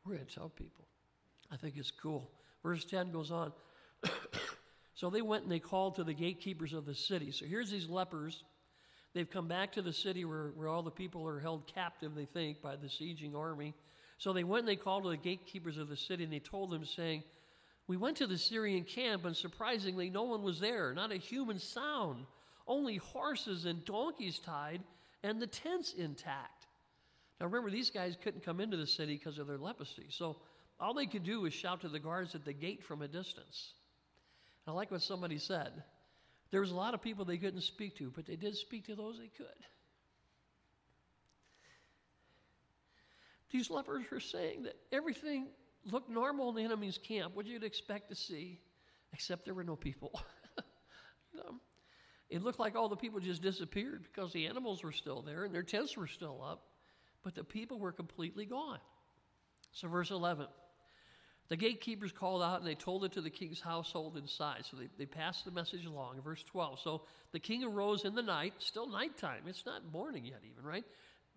We're 0.05 0.14
going 0.14 0.27
to 0.27 0.35
tell 0.35 0.49
people. 0.51 0.87
I 1.51 1.57
think 1.57 1.77
it's 1.77 1.91
cool. 1.91 2.31
Verse 2.62 2.85
10 2.85 3.11
goes 3.11 3.31
on. 3.31 3.53
so 4.95 5.11
they 5.11 5.23
went 5.23 5.45
and 5.45 5.53
they 5.53 5.59
called 5.59 5.97
to 5.97 6.05
the 6.05 6.14
gatekeepers 6.14 6.73
of 6.73 6.85
the 6.85 6.95
city. 6.95 7.31
So 7.31 7.47
here's 7.47 7.71
these 7.71 7.88
lepers. 7.88 8.45
They've 9.14 9.29
come 9.29 9.49
back 9.49 9.73
to 9.73 9.83
the 9.83 9.93
city 9.93 10.25
where, 10.25 10.53
where 10.55 10.69
all 10.69 10.83
the 10.83 10.91
people 10.91 11.27
are 11.27 11.41
held 11.41 11.67
captive, 11.67 12.14
they 12.14 12.27
think, 12.27 12.61
by 12.61 12.77
the 12.77 12.87
sieging 12.87 13.35
army. 13.35 13.75
So 14.19 14.33
they 14.33 14.45
went 14.45 14.61
and 14.61 14.69
they 14.69 14.77
called 14.77 15.05
to 15.05 15.11
the 15.11 15.17
gatekeepers 15.17 15.79
of 15.79 15.88
the 15.88 15.97
city 15.97 16.25
and 16.25 16.33
they 16.33 16.41
told 16.41 16.71
them, 16.71 16.85
saying, 16.85 17.23
We 17.88 17.96
went 17.96 18.18
to 18.18 18.27
the 18.27 18.38
Syrian 18.38 18.85
camp 18.85 19.24
and 19.24 19.35
surprisingly 19.35 20.11
no 20.11 20.24
one 20.24 20.42
was 20.42 20.61
there, 20.61 20.92
not 20.92 21.11
a 21.11 21.16
human 21.16 21.59
sound, 21.59 22.27
only 22.66 22.96
horses 22.96 23.64
and 23.64 23.85
donkeys 23.85 24.38
tied 24.38 24.83
and 25.22 25.40
the 25.40 25.46
tents 25.46 25.94
intact. 25.94 26.66
Now 27.40 27.46
remember, 27.46 27.70
these 27.70 27.90
guys 27.90 28.16
couldn't 28.22 28.44
come 28.44 28.61
into 28.61 28.77
the 28.77 28.87
city 28.87 29.16
because 29.16 29.38
of 29.38 29.46
their 29.46 29.59
leprosy. 29.59 30.07
So 30.11 30.37
all 30.79 30.92
they 30.92 31.07
could 31.07 31.24
do 31.24 31.40
was 31.40 31.55
shout 31.55 31.81
to 31.81 31.88
the 31.88 31.98
guards 31.98 32.35
at 32.35 32.44
the 32.44 32.53
gate 32.53 32.85
from 32.85 33.01
a 33.01 33.09
distance. 33.09 33.72
And 34.66 34.74
I 34.74 34.77
like 34.77 34.90
what 34.90 35.03
somebody 35.03 35.38
said. 35.38 35.83
There 36.51 36.61
was 36.61 36.70
a 36.70 36.77
lot 36.77 36.92
of 36.92 37.01
people 37.01 37.24
they 37.24 37.38
couldn't 37.38 37.62
speak 37.62 37.96
to, 37.98 38.12
but 38.14 38.27
they 38.27 38.37
did 38.37 38.55
speak 38.55 38.87
to 38.87 38.94
those 38.94 39.18
they 39.18 39.29
could. 39.29 39.46
These 43.51 43.70
lepers 43.70 44.05
were 44.11 44.20
saying 44.20 44.64
that 44.64 44.77
everything 44.92 45.46
looked 45.85 46.11
normal 46.11 46.51
in 46.51 46.57
the 46.57 46.62
enemy's 46.62 46.99
camp, 46.99 47.35
what 47.35 47.47
you'd 47.47 47.64
expect 47.64 48.11
to 48.11 48.14
see, 48.17 48.61
except 49.12 49.45
there 49.45 49.55
were 49.55 49.64
no 49.64 49.77
people. 49.77 50.12
you 51.33 51.41
know, 51.41 51.55
it 52.31 52.43
looked 52.43 52.59
like 52.59 52.77
all 52.77 52.88
the 52.88 52.97
people 52.97 53.21
just 53.21 53.43
disappeared 53.43 54.05
because 54.05 54.33
the 54.33 54.47
animals 54.47 54.83
were 54.83 54.93
still 54.93 55.23
there 55.23 55.45
and 55.45 55.55
their 55.55 55.62
tents 55.62 55.97
were 55.97 56.07
still 56.07 56.43
up, 56.45 56.64
but 57.25 57.35
the 57.35 57.45
people 57.45 57.79
were 57.79 57.93
completely 57.93 58.45
gone. 58.45 58.79
So, 59.73 59.88
verse 59.88 60.11
11. 60.11 60.47
The 61.49 61.57
gatekeepers 61.57 62.12
called 62.12 62.43
out 62.43 62.59
and 62.59 62.67
they 62.67 62.75
told 62.75 63.05
it 63.05 63.12
to 63.12 63.23
the 63.23 63.31
king's 63.31 63.61
household 63.61 64.19
inside. 64.19 64.67
So 64.71 64.77
they, 64.77 64.88
they 64.99 65.07
passed 65.07 65.47
the 65.47 65.51
message 65.51 65.87
along. 65.87 66.21
Verse 66.23 66.43
12. 66.45 66.81
So 66.81 67.03
the 67.33 67.41
king 67.41 67.64
arose 67.64 68.05
in 68.05 68.14
the 68.14 68.23
night, 68.23 68.53
still 68.59 68.87
nighttime. 68.87 69.45
It's 69.47 69.64
not 69.64 69.91
morning 69.91 70.27
yet, 70.27 70.41
even, 70.51 70.62
right? 70.62 70.85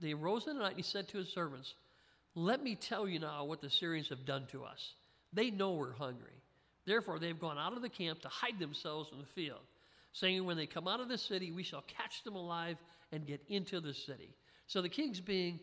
They 0.02 0.12
arose 0.12 0.48
in 0.48 0.56
the 0.56 0.64
night 0.64 0.72
and 0.72 0.78
he 0.78 0.84
said 0.84 1.08
to 1.10 1.18
his 1.18 1.30
servants, 1.30 1.76
Let 2.36 2.64
me 2.64 2.76
tell 2.76 3.08
you 3.08 3.20
now 3.20 3.44
what 3.44 3.62
the 3.62 3.70
Syrians 3.70 4.10
have 4.10 4.26
done 4.26 4.46
to 4.52 4.64
us. 4.64 4.94
They 5.34 5.52
know 5.52 5.72
we're 5.74 5.94
hungry. 5.94 6.42
Therefore, 6.86 7.20
they've 7.20 7.40
gone 7.40 7.58
out 7.58 7.74
of 7.74 7.82
the 7.82 7.90
camp 7.90 8.22
to 8.22 8.30
hide 8.30 8.60
themselves 8.60 9.12
in 9.12 9.20
the 9.20 9.26
field, 9.26 9.60
saying, 10.14 10.46
When 10.46 10.58
they 10.58 10.66
come 10.66 10.88
out 10.88 11.00
of 11.00 11.10
the 11.10 11.18
city, 11.18 11.52
we 11.52 11.64
shall 11.64 11.84
catch 11.84 12.24
them 12.24 12.36
alive 12.36 12.78
and 13.12 13.26
get 13.26 13.42
into 13.50 13.80
the 13.80 13.94
city. 13.94 14.34
So 14.68 14.82
the 14.82 14.90
king's 14.90 15.20
being 15.20 15.60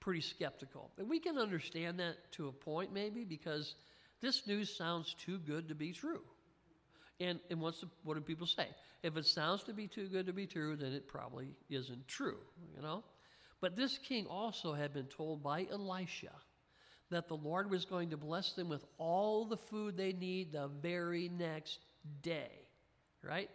pretty 0.00 0.20
skeptical. 0.20 0.90
And 0.98 1.08
we 1.08 1.20
can 1.20 1.38
understand 1.38 2.00
that 2.00 2.32
to 2.32 2.48
a 2.48 2.52
point, 2.52 2.92
maybe, 2.92 3.24
because 3.24 3.74
this 4.20 4.46
news 4.46 4.74
sounds 4.74 5.14
too 5.14 5.38
good 5.38 5.68
to 5.68 5.74
be 5.74 5.92
true. 5.92 6.22
And, 7.20 7.40
and 7.50 7.60
what's 7.60 7.80
the, 7.80 7.88
what 8.04 8.14
do 8.14 8.20
people 8.20 8.46
say? 8.46 8.66
If 9.02 9.16
it 9.16 9.26
sounds 9.26 9.64
to 9.64 9.72
be 9.72 9.86
too 9.86 10.08
good 10.08 10.26
to 10.26 10.32
be 10.32 10.46
true, 10.46 10.76
then 10.76 10.92
it 10.92 11.08
probably 11.08 11.48
isn't 11.70 12.06
true, 12.08 12.38
you 12.76 12.82
know? 12.82 13.04
But 13.60 13.76
this 13.76 13.98
king 13.98 14.26
also 14.26 14.72
had 14.72 14.92
been 14.92 15.06
told 15.06 15.42
by 15.42 15.66
Elisha 15.70 16.32
that 17.10 17.28
the 17.28 17.36
Lord 17.36 17.70
was 17.70 17.84
going 17.84 18.10
to 18.10 18.16
bless 18.16 18.52
them 18.52 18.68
with 18.68 18.84
all 18.98 19.44
the 19.44 19.56
food 19.56 19.96
they 19.96 20.12
need 20.12 20.52
the 20.52 20.68
very 20.68 21.28
next 21.28 21.80
day, 22.22 22.50
right? 23.22 23.50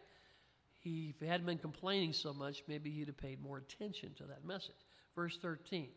He, 0.80 1.15
hadn't 1.21 1.45
been 1.45 1.57
complaining 1.57 2.11
so 2.13 2.34
much, 2.34 2.63
maybe 2.67 2.89
he'd 2.91 3.07
have 3.07 3.17
paid 3.17 3.41
more 3.41 3.57
attention 3.57 4.13
to 4.17 4.23
that 4.23 4.45
message. 4.45 4.71
Verse 5.15 5.38
13. 5.41 5.88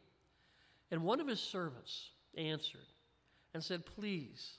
And 0.90 1.02
one 1.02 1.20
of 1.20 1.26
his 1.26 1.40
servants 1.40 2.10
answered 2.36 2.86
and 3.52 3.64
said, 3.64 3.84
Please, 3.84 4.58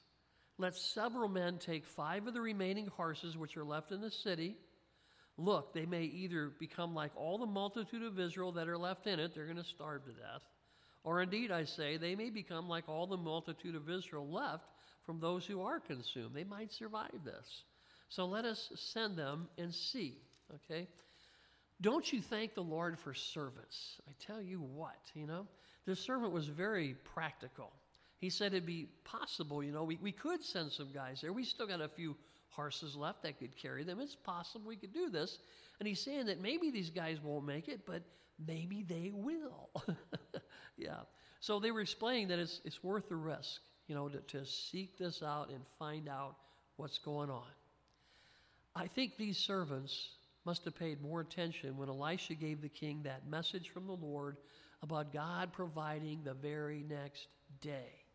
let 0.58 0.76
several 0.76 1.30
men 1.30 1.60
take 1.60 1.86
five 1.86 2.28
of 2.28 2.34
the 2.34 2.42
remaining 2.42 2.88
horses 2.88 3.38
which 3.38 3.56
are 3.56 3.64
left 3.64 3.92
in 3.92 4.02
the 4.02 4.12
city. 4.12 4.58
Look, 5.38 5.74
they 5.74 5.86
may 5.86 6.04
either 6.04 6.52
become 6.60 6.96
like 6.96 7.12
all 7.16 7.38
the 7.38 7.46
multitude 7.46 8.04
of 8.04 8.20
Israel 8.20 8.52
that 8.54 8.68
are 8.68 8.78
left 8.78 9.06
in 9.06 9.20
it, 9.20 9.36
they're 9.36 9.46
going 9.46 9.58
to 9.58 9.64
starve 9.64 10.04
to 10.06 10.12
death. 10.12 10.42
Or 11.04 11.22
indeed, 11.22 11.52
I 11.52 11.64
say, 11.64 11.98
they 11.98 12.16
may 12.16 12.30
become 12.30 12.68
like 12.68 12.90
all 12.90 13.08
the 13.08 13.18
multitude 13.18 13.76
of 13.76 13.90
Israel 13.90 14.28
left 14.28 14.66
from 15.06 15.20
those 15.20 15.46
who 15.46 15.62
are 15.62 15.80
consumed. 15.80 16.36
They 16.36 16.44
might 16.44 16.74
survive 16.74 17.24
this. 17.24 17.64
So 18.10 18.26
let 18.26 18.46
us 18.46 18.72
send 18.76 19.16
them 19.16 19.48
and 19.58 19.74
see. 19.74 20.18
Okay? 20.54 20.88
Don't 21.80 22.12
you 22.12 22.22
thank 22.22 22.56
the 22.56 22.64
Lord 22.64 22.98
for 22.98 23.14
servants? 23.14 24.02
I 24.08 24.12
tell 24.20 24.42
you 24.42 24.60
what, 24.60 24.98
you 25.14 25.28
know, 25.28 25.46
this 25.86 26.00
servant 26.00 26.34
was 26.34 26.48
very 26.48 26.96
practical. 27.14 27.72
He 28.20 28.30
said 28.30 28.48
it'd 28.48 28.66
be 28.66 28.88
possible, 29.04 29.64
you 29.64 29.72
know, 29.72 29.84
we, 29.84 30.00
we 30.02 30.12
could 30.12 30.44
send 30.44 30.72
some 30.72 30.92
guys 30.92 31.22
there. 31.22 31.32
We 31.32 31.44
still 31.44 31.68
got 31.68 31.82
a 31.82 31.88
few 31.88 32.16
horses 32.50 32.96
left 32.96 33.22
that 33.24 33.38
could 33.38 33.56
carry 33.56 33.84
them. 33.84 34.00
It's 34.00 34.16
possible 34.16 34.68
we 34.68 34.76
could 34.76 34.94
do 34.94 35.10
this. 35.10 35.38
And 35.80 35.88
he's 35.88 36.02
saying 36.02 36.26
that 36.26 36.42
maybe 36.42 36.72
these 36.72 36.90
guys 36.90 37.20
won't 37.24 37.46
make 37.46 37.68
it, 37.68 37.86
but 37.86 38.02
maybe 38.46 38.84
they 38.88 39.12
will. 39.14 39.70
yeah. 40.78 41.02
So 41.40 41.60
they 41.60 41.70
were 41.70 41.82
explaining 41.82 42.30
that 42.30 42.40
it's, 42.40 42.62
it's 42.66 42.84
worth 42.84 43.08
the 43.10 43.16
risk, 43.16 43.62
you 43.88 43.94
know, 43.94 44.10
to, 44.10 44.20
to 44.20 44.46
seek 44.46 44.98
this 44.98 45.22
out 45.22 45.50
and 45.50 45.60
find 45.78 46.10
out 46.10 46.36
what's 46.78 46.98
going 46.98 47.30
on. 47.30 47.46
I 48.76 48.88
think 48.88 49.18
these 49.18 49.38
servants 49.38 50.10
must 50.46 50.66
have 50.66 50.76
paid 50.76 51.02
more 51.02 51.22
attention 51.22 51.78
when 51.78 51.90
Elisha 51.90 52.34
gave 52.34 52.62
the 52.62 52.70
king 52.70 53.02
that 53.04 53.28
message 53.28 53.70
from 53.70 53.86
the 53.86 53.94
Lord 53.94 54.38
about 54.82 55.14
God 55.14 55.52
providing 55.52 56.22
the 56.24 56.34
very 56.34 56.84
next 56.88 57.28
day. 57.62 58.07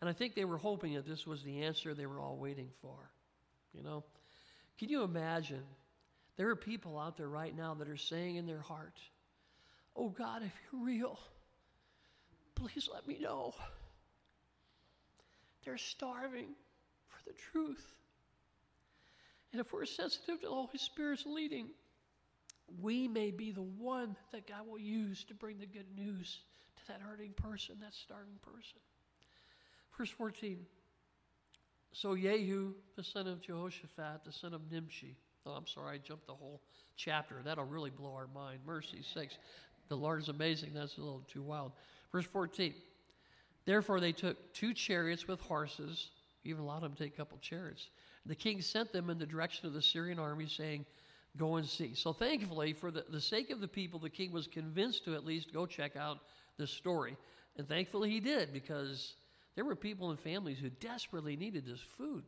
And 0.00 0.08
I 0.08 0.12
think 0.12 0.34
they 0.34 0.44
were 0.44 0.58
hoping 0.58 0.94
that 0.94 1.06
this 1.06 1.26
was 1.26 1.42
the 1.42 1.62
answer 1.62 1.92
they 1.92 2.06
were 2.06 2.20
all 2.20 2.36
waiting 2.36 2.70
for. 2.80 3.10
You 3.72 3.82
know? 3.82 4.04
Can 4.78 4.88
you 4.88 5.02
imagine? 5.02 5.64
There 6.36 6.48
are 6.50 6.56
people 6.56 6.98
out 6.98 7.16
there 7.16 7.28
right 7.28 7.56
now 7.56 7.74
that 7.74 7.88
are 7.88 7.96
saying 7.96 8.36
in 8.36 8.46
their 8.46 8.60
heart, 8.60 8.98
Oh 9.96 10.08
God, 10.08 10.42
if 10.44 10.52
you're 10.72 10.84
real, 10.84 11.18
please 12.54 12.88
let 12.92 13.06
me 13.08 13.18
know. 13.18 13.54
They're 15.64 15.76
starving 15.76 16.50
for 17.08 17.18
the 17.26 17.36
truth. 17.52 17.84
And 19.52 19.60
if 19.60 19.72
we're 19.72 19.86
sensitive 19.86 20.40
to 20.40 20.46
the 20.46 20.52
Holy 20.52 20.78
Spirit's 20.78 21.26
leading, 21.26 21.70
we 22.80 23.08
may 23.08 23.32
be 23.32 23.50
the 23.50 23.62
one 23.62 24.14
that 24.32 24.46
God 24.46 24.68
will 24.68 24.78
use 24.78 25.24
to 25.24 25.34
bring 25.34 25.58
the 25.58 25.66
good 25.66 25.86
news 25.96 26.40
to 26.76 26.86
that 26.88 27.00
hurting 27.00 27.32
person, 27.32 27.76
that 27.80 27.94
starving 27.94 28.38
person. 28.42 28.78
Verse 29.98 30.10
14. 30.10 30.64
So 31.92 32.14
Jehu, 32.14 32.74
the 32.96 33.02
son 33.02 33.26
of 33.26 33.40
Jehoshaphat, 33.42 34.24
the 34.24 34.32
son 34.32 34.54
of 34.54 34.70
Nimshi, 34.70 35.16
oh, 35.44 35.50
I'm 35.50 35.66
sorry, 35.66 35.96
I 35.96 35.98
jumped 35.98 36.28
the 36.28 36.34
whole 36.34 36.60
chapter. 36.96 37.36
That'll 37.44 37.64
really 37.64 37.90
blow 37.90 38.14
our 38.14 38.28
mind. 38.32 38.60
Mercy 38.64 39.02
sakes. 39.02 39.36
The 39.88 39.96
Lord 39.96 40.22
is 40.22 40.28
amazing. 40.28 40.70
That's 40.74 40.96
a 40.98 41.00
little 41.00 41.24
too 41.26 41.42
wild. 41.42 41.72
Verse 42.12 42.26
14. 42.26 42.74
Therefore, 43.64 43.98
they 44.00 44.12
took 44.12 44.54
two 44.54 44.72
chariots 44.72 45.26
with 45.26 45.40
horses. 45.40 46.10
Even 46.44 46.62
a 46.62 46.66
lot 46.66 46.76
of 46.76 46.82
them 46.82 46.94
take 46.94 47.14
a 47.14 47.16
couple 47.16 47.38
chariots. 47.38 47.88
The 48.24 48.36
king 48.36 48.60
sent 48.60 48.92
them 48.92 49.10
in 49.10 49.18
the 49.18 49.26
direction 49.26 49.66
of 49.66 49.72
the 49.72 49.82
Syrian 49.82 50.18
army, 50.18 50.46
saying, 50.46 50.86
Go 51.36 51.56
and 51.56 51.66
see. 51.66 51.94
So, 51.94 52.12
thankfully, 52.12 52.72
for 52.72 52.90
the, 52.90 53.04
the 53.08 53.20
sake 53.20 53.50
of 53.50 53.60
the 53.60 53.68
people, 53.68 53.98
the 54.00 54.10
king 54.10 54.32
was 54.32 54.46
convinced 54.46 55.04
to 55.04 55.14
at 55.14 55.24
least 55.24 55.52
go 55.52 55.66
check 55.66 55.96
out 55.96 56.18
this 56.56 56.70
story. 56.70 57.16
And 57.56 57.68
thankfully, 57.68 58.10
he 58.10 58.20
did, 58.20 58.52
because 58.52 59.14
there 59.54 59.64
were 59.64 59.76
people 59.76 60.10
and 60.10 60.20
families 60.20 60.58
who 60.58 60.70
desperately 60.70 61.36
needed 61.36 61.66
this 61.66 61.80
food. 61.96 62.24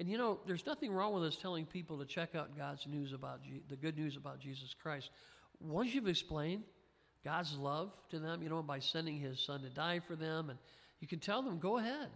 And 0.00 0.08
you 0.08 0.18
know, 0.18 0.38
there's 0.46 0.66
nothing 0.66 0.92
wrong 0.92 1.12
with 1.14 1.24
us 1.24 1.36
telling 1.36 1.66
people 1.66 1.98
to 1.98 2.04
check 2.04 2.34
out 2.34 2.56
God's 2.56 2.86
news 2.86 3.12
about 3.12 3.42
Je- 3.42 3.62
the 3.68 3.76
good 3.76 3.96
news 3.96 4.16
about 4.16 4.38
Jesus 4.38 4.74
Christ. 4.80 5.10
Once 5.60 5.94
you've 5.94 6.08
explained 6.08 6.62
God's 7.24 7.56
love 7.56 7.92
to 8.10 8.18
them, 8.18 8.42
you 8.42 8.48
know, 8.48 8.62
by 8.62 8.78
sending 8.78 9.18
his 9.18 9.40
son 9.40 9.62
to 9.62 9.70
die 9.70 10.00
for 10.00 10.14
them, 10.14 10.50
and 10.50 10.58
you 11.00 11.08
can 11.08 11.18
tell 11.18 11.42
them, 11.42 11.58
go 11.58 11.78
ahead 11.78 12.08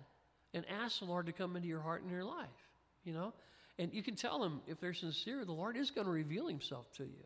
and 0.55 0.65
ask 0.69 1.01
the 1.01 1.07
Lord 1.07 1.27
to 1.27 1.33
come 1.33 1.57
into 1.57 1.69
your 1.69 1.81
heart 1.81 2.03
and 2.03 2.11
your 2.11 2.25
life, 2.25 2.49
you 3.05 3.13
know. 3.13 3.33
And 3.79 3.93
you 3.93 4.03
can 4.03 4.15
tell 4.15 4.39
them 4.39 4.61
if 4.67 4.81
they're 4.81 4.95
sincere, 4.95 5.45
the 5.45 5.53
Lord 5.53 5.77
is 5.77 5.91
going 5.91 6.07
to 6.07 6.13
reveal 6.13 6.47
himself 6.47 6.93
to 6.95 7.05
you. 7.05 7.25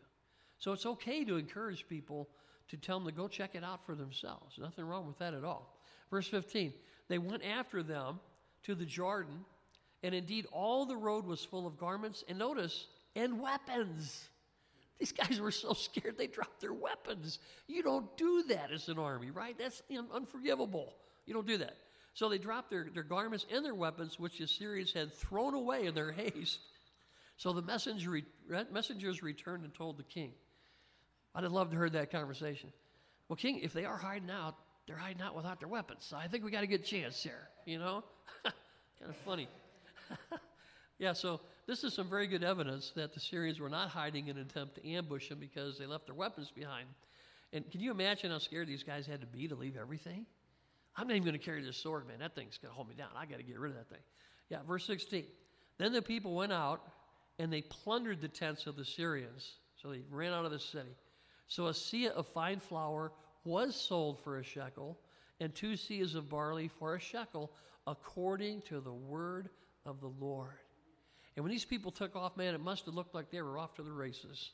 So 0.57 0.71
it's 0.71 0.85
okay 0.85 1.23
to 1.25 1.37
encourage 1.37 1.87
people 1.87 2.29
to 2.69 2.77
tell 2.77 2.99
them 2.99 3.07
to 3.07 3.13
go 3.13 3.27
check 3.27 3.53
it 3.53 3.63
out 3.63 3.85
for 3.85 3.95
themselves. 3.95 4.57
Nothing 4.57 4.85
wrong 4.85 5.05
with 5.05 5.19
that 5.19 5.33
at 5.33 5.43
all. 5.43 5.77
Verse 6.09 6.27
15 6.27 6.73
they 7.07 7.17
went 7.17 7.43
after 7.43 7.83
them 7.83 8.19
to 8.63 8.75
the 8.75 8.85
Jordan, 8.85 9.45
and 10.03 10.13
indeed 10.13 10.45
all 10.51 10.85
the 10.85 10.97
road 10.97 11.25
was 11.25 11.43
full 11.43 11.65
of 11.65 11.77
garments, 11.77 12.23
and 12.27 12.37
notice, 12.37 12.87
and 13.15 13.41
weapons. 13.41 14.29
These 14.99 15.11
guys 15.11 15.39
were 15.39 15.51
so 15.51 15.73
scared 15.73 16.17
they 16.17 16.27
dropped 16.27 16.59
their 16.59 16.73
weapons. 16.73 17.39
You 17.67 17.83
don't 17.83 18.15
do 18.17 18.43
that 18.49 18.71
as 18.71 18.89
an 18.89 18.97
army, 18.97 19.31
right? 19.31 19.55
That's 19.57 19.81
unforgivable. 20.13 20.95
You 21.25 21.33
don't 21.33 21.47
do 21.47 21.57
that. 21.57 21.77
So 22.13 22.29
they 22.29 22.39
dropped 22.39 22.71
their, 22.71 22.87
their 22.91 23.03
garments 23.03 23.45
and 23.53 23.63
their 23.63 23.75
weapons, 23.75 24.19
which 24.19 24.39
the 24.39 24.45
Assyrians 24.45 24.91
had 24.91 25.13
thrown 25.13 25.53
away 25.53 25.85
in 25.85 25.93
their 25.93 26.11
haste. 26.13 26.59
So 27.37 27.53
the 27.53 27.61
messenger, 27.61 28.21
messengers 28.71 29.21
returned 29.21 29.63
and 29.63 29.73
told 29.73 29.97
the 29.97 30.03
king. 30.03 30.31
I'd 31.35 31.43
have 31.43 31.51
loved 31.51 31.71
to 31.71 31.77
heard 31.77 31.93
that 31.93 32.11
conversation. 32.11 32.73
Well, 33.29 33.35
king, 33.35 33.59
if 33.59 33.73
they 33.73 33.85
are 33.85 33.97
hiding 33.97 34.31
out, 34.31 34.55
they're 34.87 34.97
hiding 34.97 35.21
out 35.21 35.35
without 35.35 35.59
their 35.59 35.67
weapons. 35.67 36.05
So 36.09 36.17
I 36.17 36.27
think 36.27 36.43
we 36.43 36.51
got 36.51 36.63
a 36.63 36.67
good 36.67 36.83
chance 36.83 37.21
here, 37.21 37.49
you 37.65 37.77
know? 37.77 38.03
kind 38.43 39.09
of 39.09 39.17
funny. 39.17 39.47
yeah, 40.99 41.13
so 41.13 41.41
this 41.67 41.83
is 41.83 41.93
some 41.93 42.09
very 42.09 42.25
good 42.25 42.43
evidence 42.43 42.93
that 42.95 43.13
the 43.13 43.19
Syrians 43.19 43.59
were 43.59 43.69
not 43.69 43.89
hiding 43.89 44.29
in 44.29 44.37
an 44.37 44.43
attempt 44.43 44.75
to 44.75 44.87
ambush 44.87 45.27
them 45.27 45.39
because 45.39 45.77
they 45.77 45.85
left 45.85 46.07
their 46.07 46.15
weapons 46.15 46.51
behind. 46.55 46.87
And 47.51 47.69
can 47.69 47.81
you 47.81 47.91
imagine 47.91 48.31
how 48.31 48.39
scared 48.39 48.67
these 48.67 48.83
guys 48.83 49.05
had 49.05 49.21
to 49.21 49.27
be 49.27 49.47
to 49.49 49.55
leave 49.55 49.75
everything? 49.77 50.25
I'm 50.95 51.07
not 51.07 51.15
even 51.15 51.27
going 51.27 51.39
to 51.39 51.45
carry 51.45 51.61
this 51.61 51.77
sword, 51.77 52.07
man. 52.07 52.19
That 52.19 52.33
thing's 52.33 52.57
going 52.57 52.71
to 52.71 52.75
hold 52.75 52.89
me 52.89 52.95
down. 52.95 53.09
I 53.15 53.25
got 53.25 53.37
to 53.37 53.43
get 53.43 53.59
rid 53.59 53.71
of 53.71 53.77
that 53.77 53.89
thing. 53.89 54.01
Yeah, 54.49 54.59
verse 54.65 54.85
16. 54.87 55.25
Then 55.77 55.91
the 55.91 56.01
people 56.01 56.33
went 56.33 56.53
out 56.53 56.81
and 57.39 57.51
they 57.51 57.61
plundered 57.61 58.21
the 58.21 58.27
tents 58.27 58.65
of 58.65 58.75
the 58.75 58.85
Syrians. 58.85 59.57
So 59.81 59.89
they 59.89 60.01
ran 60.09 60.33
out 60.33 60.45
of 60.45 60.51
the 60.51 60.59
city. 60.59 60.95
So 61.47 61.67
a 61.67 61.71
seah 61.71 62.11
of 62.11 62.25
fine 62.27 62.59
flour 62.59 63.11
was 63.47 63.75
sold 63.75 64.19
for 64.23 64.37
a 64.37 64.43
shekel, 64.43 64.99
and 65.39 65.55
two 65.55 65.73
seahs 65.73 66.15
of 66.15 66.29
barley 66.29 66.67
for 66.67 66.95
a 66.95 66.99
shekel, 66.99 67.51
according 67.87 68.61
to 68.63 68.79
the 68.79 68.93
word 68.93 69.49
of 69.85 70.01
the 70.01 70.11
Lord. 70.19 70.59
And 71.35 71.43
when 71.43 71.51
these 71.51 71.65
people 71.65 71.91
took 71.91 72.15
off, 72.15 72.35
man, 72.35 72.53
it 72.53 72.61
must 72.61 72.85
have 72.85 72.95
looked 72.95 73.15
like 73.15 73.31
they 73.31 73.41
were 73.41 73.57
off 73.57 73.75
to 73.75 73.83
the 73.83 73.91
races. 73.91 74.51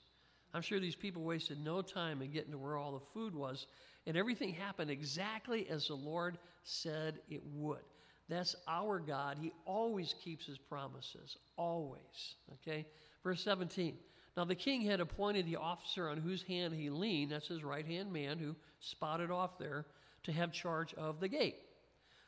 I'm 0.54 0.62
sure 0.62 0.80
these 0.80 0.96
people 0.96 1.24
wasted 1.24 1.64
no 1.64 1.82
time 1.82 2.22
in 2.22 2.32
getting 2.32 2.52
to 2.52 2.58
where 2.58 2.78
all 2.78 2.92
the 2.92 3.06
food 3.14 3.34
was, 3.34 3.68
and 4.06 4.16
everything 4.16 4.54
happened 4.54 4.92
exactly 4.92 5.68
as 5.70 5.88
the 5.88 5.96
Lord 5.96 6.38
said 6.64 7.20
it 7.30 7.42
would. 7.54 7.82
That's 8.30 8.56
our 8.68 9.00
God. 9.00 9.38
He 9.42 9.52
always 9.66 10.14
keeps 10.24 10.46
his 10.46 10.58
promises, 10.58 11.38
always. 11.58 12.36
Okay? 12.54 12.86
Verse 13.24 13.44
17. 13.44 13.98
Now 14.36 14.46
the 14.46 14.56
king 14.56 14.82
had 14.82 15.00
appointed 15.00 15.46
the 15.46 15.58
officer 15.58 16.10
on 16.10 16.18
whose 16.18 16.44
hand 16.44 16.74
he 16.74 16.90
leaned, 16.90 17.32
that's 17.32 17.48
his 17.48 17.64
right 17.64 17.86
hand 17.86 18.12
man 18.12 18.40
who 18.40 18.56
spotted 18.80 19.30
off 19.30 19.58
there, 19.58 19.86
to 20.24 20.32
have 20.32 20.52
charge 20.52 20.94
of 20.96 21.20
the 21.20 21.28
gate. 21.28 21.58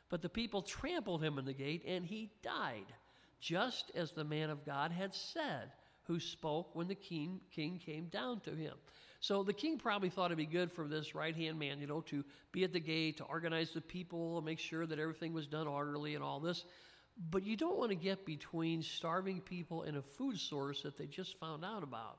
But 0.08 0.22
the 0.22 0.28
people 0.28 0.62
trampled 0.62 1.22
him 1.22 1.38
in 1.38 1.44
the 1.44 1.52
gate, 1.52 1.84
and 1.86 2.04
he 2.04 2.30
died, 2.42 2.86
just 3.40 3.90
as 3.94 4.12
the 4.12 4.24
man 4.24 4.50
of 4.50 4.64
God 4.64 4.92
had 4.92 5.14
said, 5.14 5.72
who 6.04 6.20
spoke 6.20 6.74
when 6.74 6.86
the 6.86 6.94
king, 6.94 7.40
king 7.50 7.80
came 7.84 8.06
down 8.06 8.40
to 8.40 8.50
him. 8.50 8.74
So 9.20 9.42
the 9.42 9.52
king 9.52 9.78
probably 9.78 10.10
thought 10.10 10.26
it'd 10.26 10.38
be 10.38 10.46
good 10.46 10.70
for 10.70 10.86
this 10.86 11.14
right 11.14 11.34
hand 11.34 11.58
man, 11.58 11.80
you 11.80 11.88
know, 11.88 12.02
to 12.02 12.24
be 12.52 12.62
at 12.62 12.72
the 12.72 12.78
gate, 12.78 13.16
to 13.16 13.24
organize 13.24 13.72
the 13.72 13.80
people, 13.80 14.36
and 14.36 14.46
make 14.46 14.60
sure 14.60 14.86
that 14.86 15.00
everything 15.00 15.32
was 15.32 15.48
done 15.48 15.66
orderly 15.66 16.14
and 16.14 16.22
all 16.22 16.38
this. 16.38 16.64
But 17.30 17.44
you 17.44 17.56
don't 17.56 17.78
want 17.78 17.90
to 17.90 17.96
get 17.96 18.26
between 18.26 18.82
starving 18.82 19.40
people 19.40 19.82
and 19.82 19.96
a 19.96 20.02
food 20.02 20.38
source 20.38 20.82
that 20.82 20.98
they 20.98 21.06
just 21.06 21.38
found 21.38 21.64
out 21.64 21.82
about. 21.82 22.18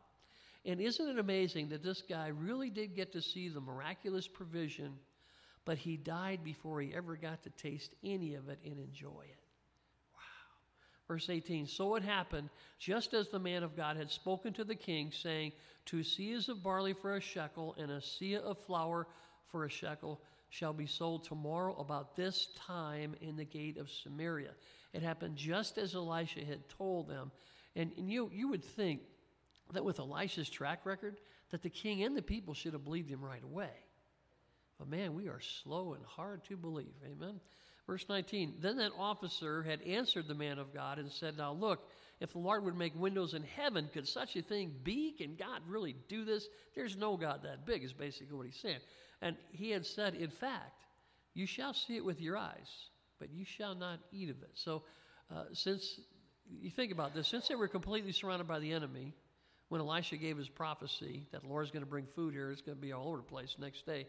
And 0.66 0.82
isn't 0.82 1.08
it 1.08 1.20
amazing 1.20 1.70
that 1.70 1.84
this 1.84 2.02
guy 2.02 2.28
really 2.28 2.70
did 2.70 2.96
get 2.96 3.14
to 3.14 3.22
see 3.22 3.48
the 3.48 3.62
miraculous 3.62 4.28
provision, 4.28 4.96
but 5.66 5.78
he 5.78 5.98
died 5.98 6.44
before 6.44 6.82
he 6.82 6.94
ever 6.94 7.16
got 7.16 7.44
to 7.44 7.50
taste 7.52 7.94
any 8.04 8.34
of 8.34 8.50
it 8.50 8.60
and 8.66 8.80
enjoy 8.80 9.24
it? 9.24 9.40
Wow. 10.14 11.08
Verse 11.08 11.30
18 11.30 11.68
So 11.68 11.96
it 11.96 12.04
happened, 12.04 12.50
just 12.80 13.14
as 13.14 13.30
the 13.30 13.40
man 13.40 13.64
of 13.64 13.78
God 13.78 13.98
had 13.98 14.12
spoken 14.12 14.52
to 14.54 14.64
the 14.64 14.76
king, 14.76 15.12
saying, 15.12 15.54
Two 15.86 16.00
seahs 16.00 16.50
of 16.50 16.64
barley 16.64 16.94
for 16.94 17.16
a 17.16 17.22
shekel 17.22 17.76
and 17.78 17.92
a 17.92 18.00
seah 18.00 18.42
of 18.42 18.58
flour 18.66 19.08
for 19.52 19.64
a 19.64 19.70
shekel 19.70 20.22
shall 20.50 20.74
be 20.74 20.86
sold 20.86 21.24
tomorrow 21.24 21.76
about 21.80 22.16
this 22.16 22.50
time 22.58 23.16
in 23.22 23.38
the 23.38 23.46
gate 23.46 23.78
of 23.78 23.90
Samaria. 23.90 24.52
It 24.98 25.04
happened 25.04 25.36
just 25.36 25.78
as 25.78 25.94
Elisha 25.94 26.44
had 26.44 26.68
told 26.70 27.08
them. 27.08 27.32
And, 27.76 27.92
and 27.98 28.10
you, 28.10 28.32
you 28.34 28.48
would 28.48 28.64
think 28.64 29.02
that 29.74 29.86
with 29.86 30.00
Elisha's 30.00 30.50
track 30.50 30.88
record, 30.88 31.20
that 31.52 31.62
the 31.62 31.70
king 31.70 32.02
and 32.02 32.18
the 32.18 32.22
people 32.24 32.56
should 32.56 32.74
have 32.74 32.84
believed 32.84 33.08
him 33.08 33.24
right 33.24 33.44
away. 33.44 33.70
But 34.80 34.90
man, 34.90 35.14
we 35.14 35.28
are 35.28 35.40
slow 35.40 35.94
and 35.94 36.04
hard 36.04 36.44
to 36.46 36.58
believe. 36.58 36.96
Amen. 37.06 37.40
Verse 37.86 38.08
19 38.10 38.56
Then 38.60 38.78
that 38.78 38.92
officer 38.98 39.62
had 39.62 39.84
answered 39.84 40.28
the 40.28 40.34
man 40.34 40.58
of 40.58 40.74
God 40.74 40.98
and 40.98 41.12
said, 41.12 41.38
Now 41.38 41.54
look, 41.54 41.88
if 42.20 42.32
the 42.32 42.40
Lord 42.40 42.66
would 42.66 42.76
make 42.76 42.96
windows 42.96 43.36
in 43.36 43.44
heaven, 43.44 43.92
could 43.94 44.08
such 44.08 44.36
a 44.36 44.42
thing 44.42 44.74
be? 44.84 45.12
Can 45.12 45.36
God 45.36 45.62
really 45.68 45.96
do 46.08 46.26
this? 46.26 46.48
There's 46.74 46.98
no 46.98 47.18
God 47.18 47.44
that 47.44 47.68
big, 47.68 47.84
is 47.84 47.94
basically 47.94 48.36
what 48.36 48.48
he's 48.48 48.60
saying. 48.60 48.80
And 49.22 49.36
he 49.52 49.70
had 49.70 49.86
said, 49.86 50.16
In 50.16 50.32
fact, 50.32 50.86
you 51.36 51.46
shall 51.46 51.76
see 51.76 51.98
it 51.98 52.04
with 52.04 52.20
your 52.20 52.36
eyes, 52.36 52.90
but 53.20 53.30
you 53.32 53.46
shall 53.46 53.76
not 53.76 54.00
eat 54.12 54.30
of 54.30 54.42
it. 54.42 54.52
So, 54.54 54.84
uh, 55.34 55.46
since 55.54 56.00
you 56.50 56.70
think 56.70 56.92
about 56.92 57.14
this, 57.14 57.28
since 57.28 57.48
they 57.48 57.56
were 57.56 57.68
completely 57.68 58.12
surrounded 58.12 58.48
by 58.48 58.60
the 58.60 58.72
enemy, 58.72 59.14
When 59.70 59.82
Elisha 59.82 60.18
gave 60.18 60.38
his 60.38 60.48
prophecy 60.48 61.28
that 61.32 61.42
the 61.42 61.48
Lord's 61.48 61.72
going 61.72 61.84
to 61.84 61.90
bring 61.90 62.06
food 62.16 62.34
here, 62.34 62.52
it's 62.52 62.62
going 62.62 62.78
to 62.78 62.82
be 62.82 62.94
all 62.94 63.08
over 63.08 63.18
the 63.18 63.24
place 63.24 63.56
next 63.60 63.86
day, 63.86 64.08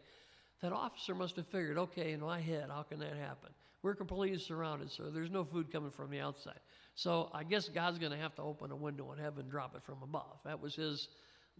that 0.62 0.72
officer 0.72 1.14
must 1.14 1.36
have 1.36 1.46
figured, 1.48 1.78
okay, 1.78 2.12
in 2.12 2.20
my 2.20 2.40
head, 2.40 2.66
how 2.68 2.82
can 2.82 3.00
that 3.00 3.16
happen? 3.16 3.50
We're 3.82 3.94
completely 3.94 4.38
surrounded, 4.38 4.90
so 4.90 5.10
there's 5.10 5.30
no 5.30 5.44
food 5.44 5.72
coming 5.72 5.90
from 5.90 6.10
the 6.10 6.20
outside. 6.20 6.58
So 6.94 7.30
I 7.32 7.44
guess 7.44 7.68
God's 7.68 7.98
going 7.98 8.12
to 8.12 8.18
have 8.18 8.34
to 8.36 8.42
open 8.42 8.70
a 8.70 8.76
window 8.76 9.12
in 9.12 9.18
heaven 9.18 9.42
and 9.42 9.50
drop 9.50 9.74
it 9.76 9.82
from 9.84 10.02
above. 10.02 10.38
That 10.44 10.60
was 10.60 10.74
his 10.74 11.08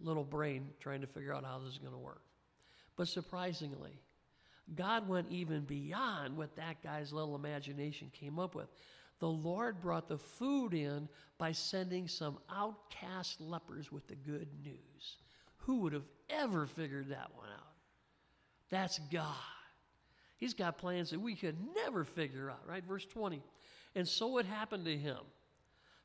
little 0.01 0.23
brain 0.23 0.69
trying 0.79 1.01
to 1.01 1.07
figure 1.07 1.33
out 1.33 1.45
how 1.45 1.59
this 1.59 1.73
is 1.73 1.77
going 1.77 1.93
to 1.93 1.99
work. 1.99 2.21
But 2.97 3.07
surprisingly, 3.07 4.01
God 4.75 5.07
went 5.07 5.27
even 5.29 5.61
beyond 5.61 6.37
what 6.37 6.55
that 6.55 6.81
guy's 6.83 7.13
little 7.13 7.35
imagination 7.35 8.11
came 8.13 8.39
up 8.39 8.55
with. 8.55 8.69
The 9.19 9.27
Lord 9.27 9.81
brought 9.81 10.07
the 10.07 10.17
food 10.17 10.73
in 10.73 11.09
by 11.37 11.51
sending 11.51 12.07
some 12.07 12.37
outcast 12.49 13.41
lepers 13.41 13.91
with 13.91 14.07
the 14.07 14.15
good 14.15 14.47
news. 14.63 15.17
Who 15.59 15.81
would 15.81 15.93
have 15.93 16.07
ever 16.29 16.65
figured 16.65 17.09
that 17.09 17.31
one 17.35 17.49
out? 17.49 17.73
That's 18.69 18.99
God. 19.11 19.25
He's 20.37 20.53
got 20.53 20.77
plans 20.77 21.09
that 21.09 21.19
we 21.19 21.35
could 21.35 21.57
never 21.75 22.05
figure 22.05 22.49
out, 22.49 22.65
right? 22.65 22.83
Verse 22.83 23.05
20. 23.05 23.43
And 23.95 24.07
so 24.07 24.37
it 24.37 24.45
happened 24.45 24.85
to 24.85 24.97
him. 24.97 25.17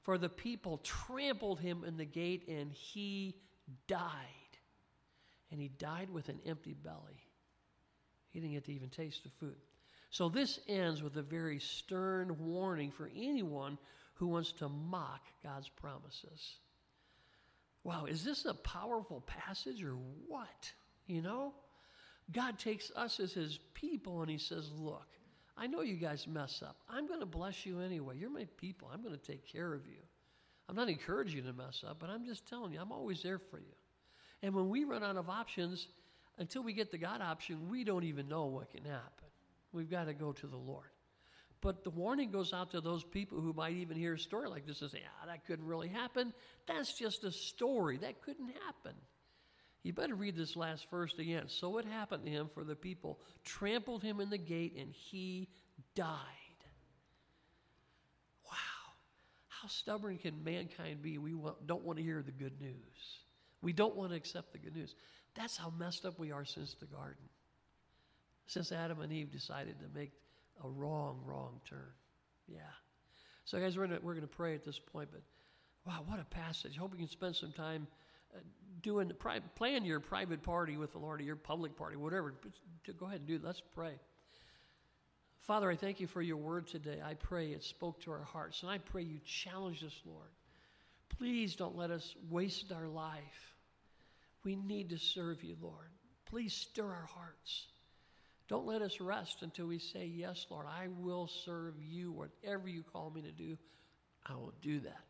For 0.02 0.18
the 0.18 0.28
people 0.28 0.78
trampled 0.78 1.60
him 1.60 1.84
in 1.84 1.96
the 1.96 2.04
gate, 2.04 2.46
and 2.48 2.70
he 2.72 3.36
died. 3.86 4.10
And 5.50 5.60
he 5.60 5.68
died 5.68 6.10
with 6.10 6.28
an 6.28 6.40
empty 6.44 6.74
belly. 6.74 7.24
He 8.34 8.40
didn't 8.40 8.54
get 8.54 8.64
to 8.64 8.72
even 8.72 8.90
taste 8.90 9.22
the 9.22 9.30
food. 9.38 9.54
So 10.10 10.28
this 10.28 10.58
ends 10.68 11.02
with 11.02 11.16
a 11.16 11.22
very 11.22 11.60
stern 11.60 12.36
warning 12.38 12.90
for 12.90 13.10
anyone 13.16 13.78
who 14.14 14.26
wants 14.26 14.52
to 14.52 14.68
mock 14.68 15.22
God's 15.42 15.68
promises. 15.68 16.56
Wow, 17.84 18.06
is 18.06 18.24
this 18.24 18.44
a 18.44 18.54
powerful 18.54 19.22
passage 19.26 19.82
or 19.84 19.94
what? 20.26 20.72
You 21.06 21.22
know? 21.22 21.54
God 22.32 22.58
takes 22.58 22.90
us 22.96 23.20
as 23.20 23.32
his 23.32 23.58
people 23.74 24.22
and 24.22 24.30
he 24.30 24.38
says, 24.38 24.70
Look, 24.76 25.06
I 25.56 25.68
know 25.68 25.82
you 25.82 25.94
guys 25.94 26.26
mess 26.26 26.62
up. 26.66 26.76
I'm 26.88 27.06
going 27.06 27.20
to 27.20 27.26
bless 27.26 27.64
you 27.64 27.80
anyway. 27.80 28.16
You're 28.18 28.30
my 28.30 28.48
people. 28.56 28.88
I'm 28.92 29.02
going 29.02 29.16
to 29.16 29.32
take 29.32 29.46
care 29.46 29.72
of 29.74 29.86
you. 29.86 30.02
I'm 30.68 30.74
not 30.74 30.88
encouraging 30.88 31.36
you 31.36 31.42
to 31.42 31.52
mess 31.52 31.84
up, 31.86 31.98
but 32.00 32.10
I'm 32.10 32.24
just 32.24 32.48
telling 32.48 32.72
you, 32.72 32.80
I'm 32.80 32.90
always 32.90 33.22
there 33.22 33.38
for 33.38 33.58
you. 33.58 33.74
And 34.42 34.54
when 34.54 34.68
we 34.68 34.84
run 34.84 35.04
out 35.04 35.16
of 35.16 35.28
options, 35.28 35.86
until 36.38 36.62
we 36.62 36.72
get 36.72 36.90
the 36.90 36.98
God 36.98 37.20
option, 37.20 37.68
we 37.68 37.84
don't 37.84 38.04
even 38.04 38.28
know 38.28 38.46
what 38.46 38.70
can 38.70 38.84
happen. 38.84 39.28
We've 39.72 39.90
got 39.90 40.04
to 40.04 40.14
go 40.14 40.32
to 40.32 40.46
the 40.46 40.56
Lord. 40.56 40.86
But 41.60 41.82
the 41.82 41.90
warning 41.90 42.30
goes 42.30 42.52
out 42.52 42.72
to 42.72 42.80
those 42.80 43.04
people 43.04 43.40
who 43.40 43.52
might 43.54 43.72
even 43.72 43.96
hear 43.96 44.14
a 44.14 44.18
story 44.18 44.48
like 44.48 44.66
this 44.66 44.82
and 44.82 44.90
say, 44.90 45.00
ah, 45.06 45.26
that 45.26 45.46
couldn't 45.46 45.66
really 45.66 45.88
happen. 45.88 46.34
That's 46.66 46.92
just 46.92 47.24
a 47.24 47.32
story. 47.32 47.96
That 47.98 48.20
couldn't 48.20 48.50
happen. 48.66 48.94
You 49.82 49.92
better 49.92 50.14
read 50.14 50.36
this 50.36 50.56
last 50.56 50.90
verse 50.90 51.14
again. 51.18 51.44
So 51.48 51.78
it 51.78 51.86
happened 51.86 52.24
to 52.24 52.30
him, 52.30 52.50
for 52.52 52.64
the 52.64 52.76
people 52.76 53.18
trampled 53.44 54.02
him 54.02 54.20
in 54.20 54.30
the 54.30 54.38
gate, 54.38 54.74
and 54.78 54.92
he 54.92 55.48
died. 55.94 56.18
Wow. 58.46 58.92
How 59.48 59.68
stubborn 59.68 60.18
can 60.18 60.44
mankind 60.44 61.02
be? 61.02 61.18
We 61.18 61.34
don't 61.66 61.84
want 61.84 61.98
to 61.98 62.04
hear 62.04 62.22
the 62.22 62.32
good 62.32 62.60
news. 62.60 62.74
We 63.62 63.72
don't 63.72 63.96
want 63.96 64.10
to 64.10 64.16
accept 64.16 64.52
the 64.52 64.58
good 64.58 64.76
news. 64.76 64.94
That's 65.34 65.56
how 65.56 65.72
messed 65.78 66.04
up 66.04 66.18
we 66.18 66.32
are 66.32 66.44
since 66.44 66.74
the 66.74 66.86
garden. 66.86 67.28
Since 68.46 68.72
Adam 68.72 69.00
and 69.00 69.12
Eve 69.12 69.32
decided 69.32 69.76
to 69.80 69.98
make 69.98 70.12
a 70.62 70.68
wrong, 70.68 71.20
wrong 71.24 71.60
turn. 71.68 71.92
Yeah. 72.46 72.58
So, 73.44 73.58
guys, 73.58 73.76
we're 73.76 73.86
going 73.86 74.00
we're 74.02 74.14
to 74.20 74.26
pray 74.26 74.54
at 74.54 74.64
this 74.64 74.78
point, 74.78 75.08
but 75.12 75.22
wow, 75.86 76.04
what 76.06 76.20
a 76.20 76.24
passage. 76.24 76.76
Hope 76.76 76.92
you 76.92 76.98
can 76.98 77.08
spend 77.08 77.36
some 77.36 77.52
time 77.52 77.86
uh, 78.34 78.38
doing 78.82 79.10
plan 79.54 79.84
your 79.84 80.00
private 80.00 80.42
party 80.42 80.76
with 80.76 80.92
the 80.92 80.98
Lord 80.98 81.20
or 81.20 81.24
your 81.24 81.36
public 81.36 81.76
party, 81.76 81.96
whatever. 81.96 82.34
Go 82.98 83.06
ahead 83.06 83.20
and 83.20 83.26
do 83.26 83.34
it. 83.36 83.44
Let's 83.44 83.62
pray. 83.74 83.94
Father, 85.46 85.70
I 85.70 85.76
thank 85.76 86.00
you 86.00 86.06
for 86.06 86.22
your 86.22 86.38
word 86.38 86.66
today. 86.66 87.00
I 87.04 87.14
pray 87.14 87.48
it 87.48 87.62
spoke 87.62 88.00
to 88.02 88.12
our 88.12 88.22
hearts, 88.22 88.62
and 88.62 88.70
I 88.70 88.78
pray 88.78 89.02
you 89.02 89.18
challenge 89.26 89.84
us, 89.84 89.94
Lord. 90.06 90.30
Please 91.18 91.54
don't 91.54 91.76
let 91.76 91.90
us 91.90 92.14
waste 92.30 92.72
our 92.72 92.88
life. 92.88 93.53
We 94.44 94.56
need 94.56 94.90
to 94.90 94.98
serve 94.98 95.42
you, 95.42 95.56
Lord. 95.60 95.88
Please 96.26 96.52
stir 96.52 96.84
our 96.84 97.08
hearts. 97.14 97.66
Don't 98.48 98.66
let 98.66 98.82
us 98.82 99.00
rest 99.00 99.38
until 99.42 99.66
we 99.66 99.78
say, 99.78 100.04
Yes, 100.06 100.46
Lord, 100.50 100.66
I 100.66 100.88
will 100.98 101.28
serve 101.44 101.74
you. 101.80 102.12
Whatever 102.12 102.68
you 102.68 102.82
call 102.82 103.10
me 103.10 103.22
to 103.22 103.32
do, 103.32 103.56
I 104.26 104.34
will 104.34 104.52
do 104.60 104.80
that. 104.80 105.00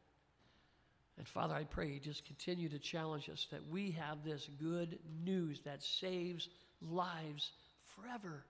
And 1.18 1.26
Father, 1.26 1.54
I 1.54 1.64
pray 1.64 1.88
you 1.88 2.00
just 2.00 2.24
continue 2.24 2.68
to 2.68 2.78
challenge 2.78 3.28
us 3.28 3.46
that 3.50 3.68
we 3.68 3.92
have 3.92 4.24
this 4.24 4.48
good 4.60 4.98
news 5.24 5.60
that 5.64 5.82
saves 5.82 6.48
lives 6.80 7.52
forever. 7.84 8.44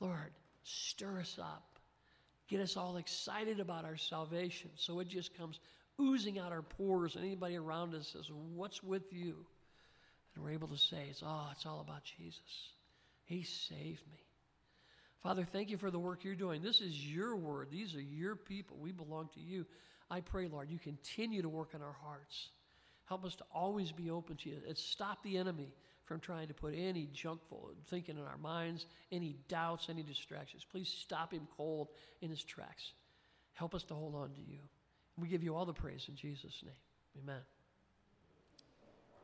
Lord, 0.00 0.32
stir 0.62 1.20
us 1.20 1.38
up. 1.40 1.78
Get 2.48 2.60
us 2.60 2.76
all 2.76 2.96
excited 2.96 3.60
about 3.60 3.84
our 3.84 3.96
salvation 3.96 4.70
so 4.76 5.00
it 5.00 5.08
just 5.08 5.36
comes 5.36 5.58
oozing 6.00 6.38
out 6.38 6.52
our 6.52 6.62
pores, 6.62 7.16
and 7.16 7.24
anybody 7.24 7.56
around 7.56 7.94
us 7.94 8.08
says, 8.12 8.30
What's 8.54 8.82
with 8.82 9.12
you? 9.12 9.44
And 10.38 10.46
we're 10.46 10.52
able 10.52 10.68
to 10.68 10.78
say, 10.78 11.08
It's, 11.10 11.22
oh, 11.26 11.48
it's 11.50 11.66
all 11.66 11.80
about 11.80 12.04
Jesus. 12.16 12.40
He 13.24 13.42
saved 13.42 14.02
me. 14.10 14.22
Father, 15.22 15.44
thank 15.44 15.68
you 15.68 15.76
for 15.76 15.90
the 15.90 15.98
work 15.98 16.22
you're 16.22 16.36
doing. 16.36 16.62
This 16.62 16.80
is 16.80 16.94
your 16.94 17.34
word. 17.34 17.68
These 17.72 17.96
are 17.96 18.00
your 18.00 18.36
people. 18.36 18.76
We 18.80 18.92
belong 18.92 19.30
to 19.34 19.40
you. 19.40 19.66
I 20.08 20.20
pray, 20.20 20.46
Lord, 20.46 20.70
you 20.70 20.78
continue 20.78 21.42
to 21.42 21.48
work 21.48 21.70
in 21.74 21.82
our 21.82 21.96
hearts. 22.04 22.50
Help 23.06 23.24
us 23.24 23.34
to 23.36 23.44
always 23.52 23.90
be 23.90 24.10
open 24.10 24.36
to 24.36 24.48
you. 24.48 24.58
And 24.66 24.78
stop 24.78 25.24
the 25.24 25.38
enemy 25.38 25.74
from 26.04 26.20
trying 26.20 26.48
to 26.48 26.54
put 26.54 26.74
any 26.74 27.08
junkful 27.12 27.72
thinking 27.90 28.16
in 28.16 28.22
our 28.22 28.38
minds, 28.38 28.86
any 29.10 29.36
doubts, 29.48 29.88
any 29.90 30.04
distractions. 30.04 30.64
Please 30.70 30.88
stop 30.88 31.32
him 31.32 31.48
cold 31.56 31.88
in 32.22 32.30
his 32.30 32.44
tracks. 32.44 32.92
Help 33.54 33.74
us 33.74 33.82
to 33.84 33.94
hold 33.94 34.14
on 34.14 34.30
to 34.30 34.40
you. 34.40 34.60
We 35.18 35.26
give 35.26 35.42
you 35.42 35.56
all 35.56 35.66
the 35.66 35.72
praise 35.72 36.06
in 36.08 36.14
Jesus' 36.14 36.62
name. 36.64 37.24
Amen. 37.24 37.57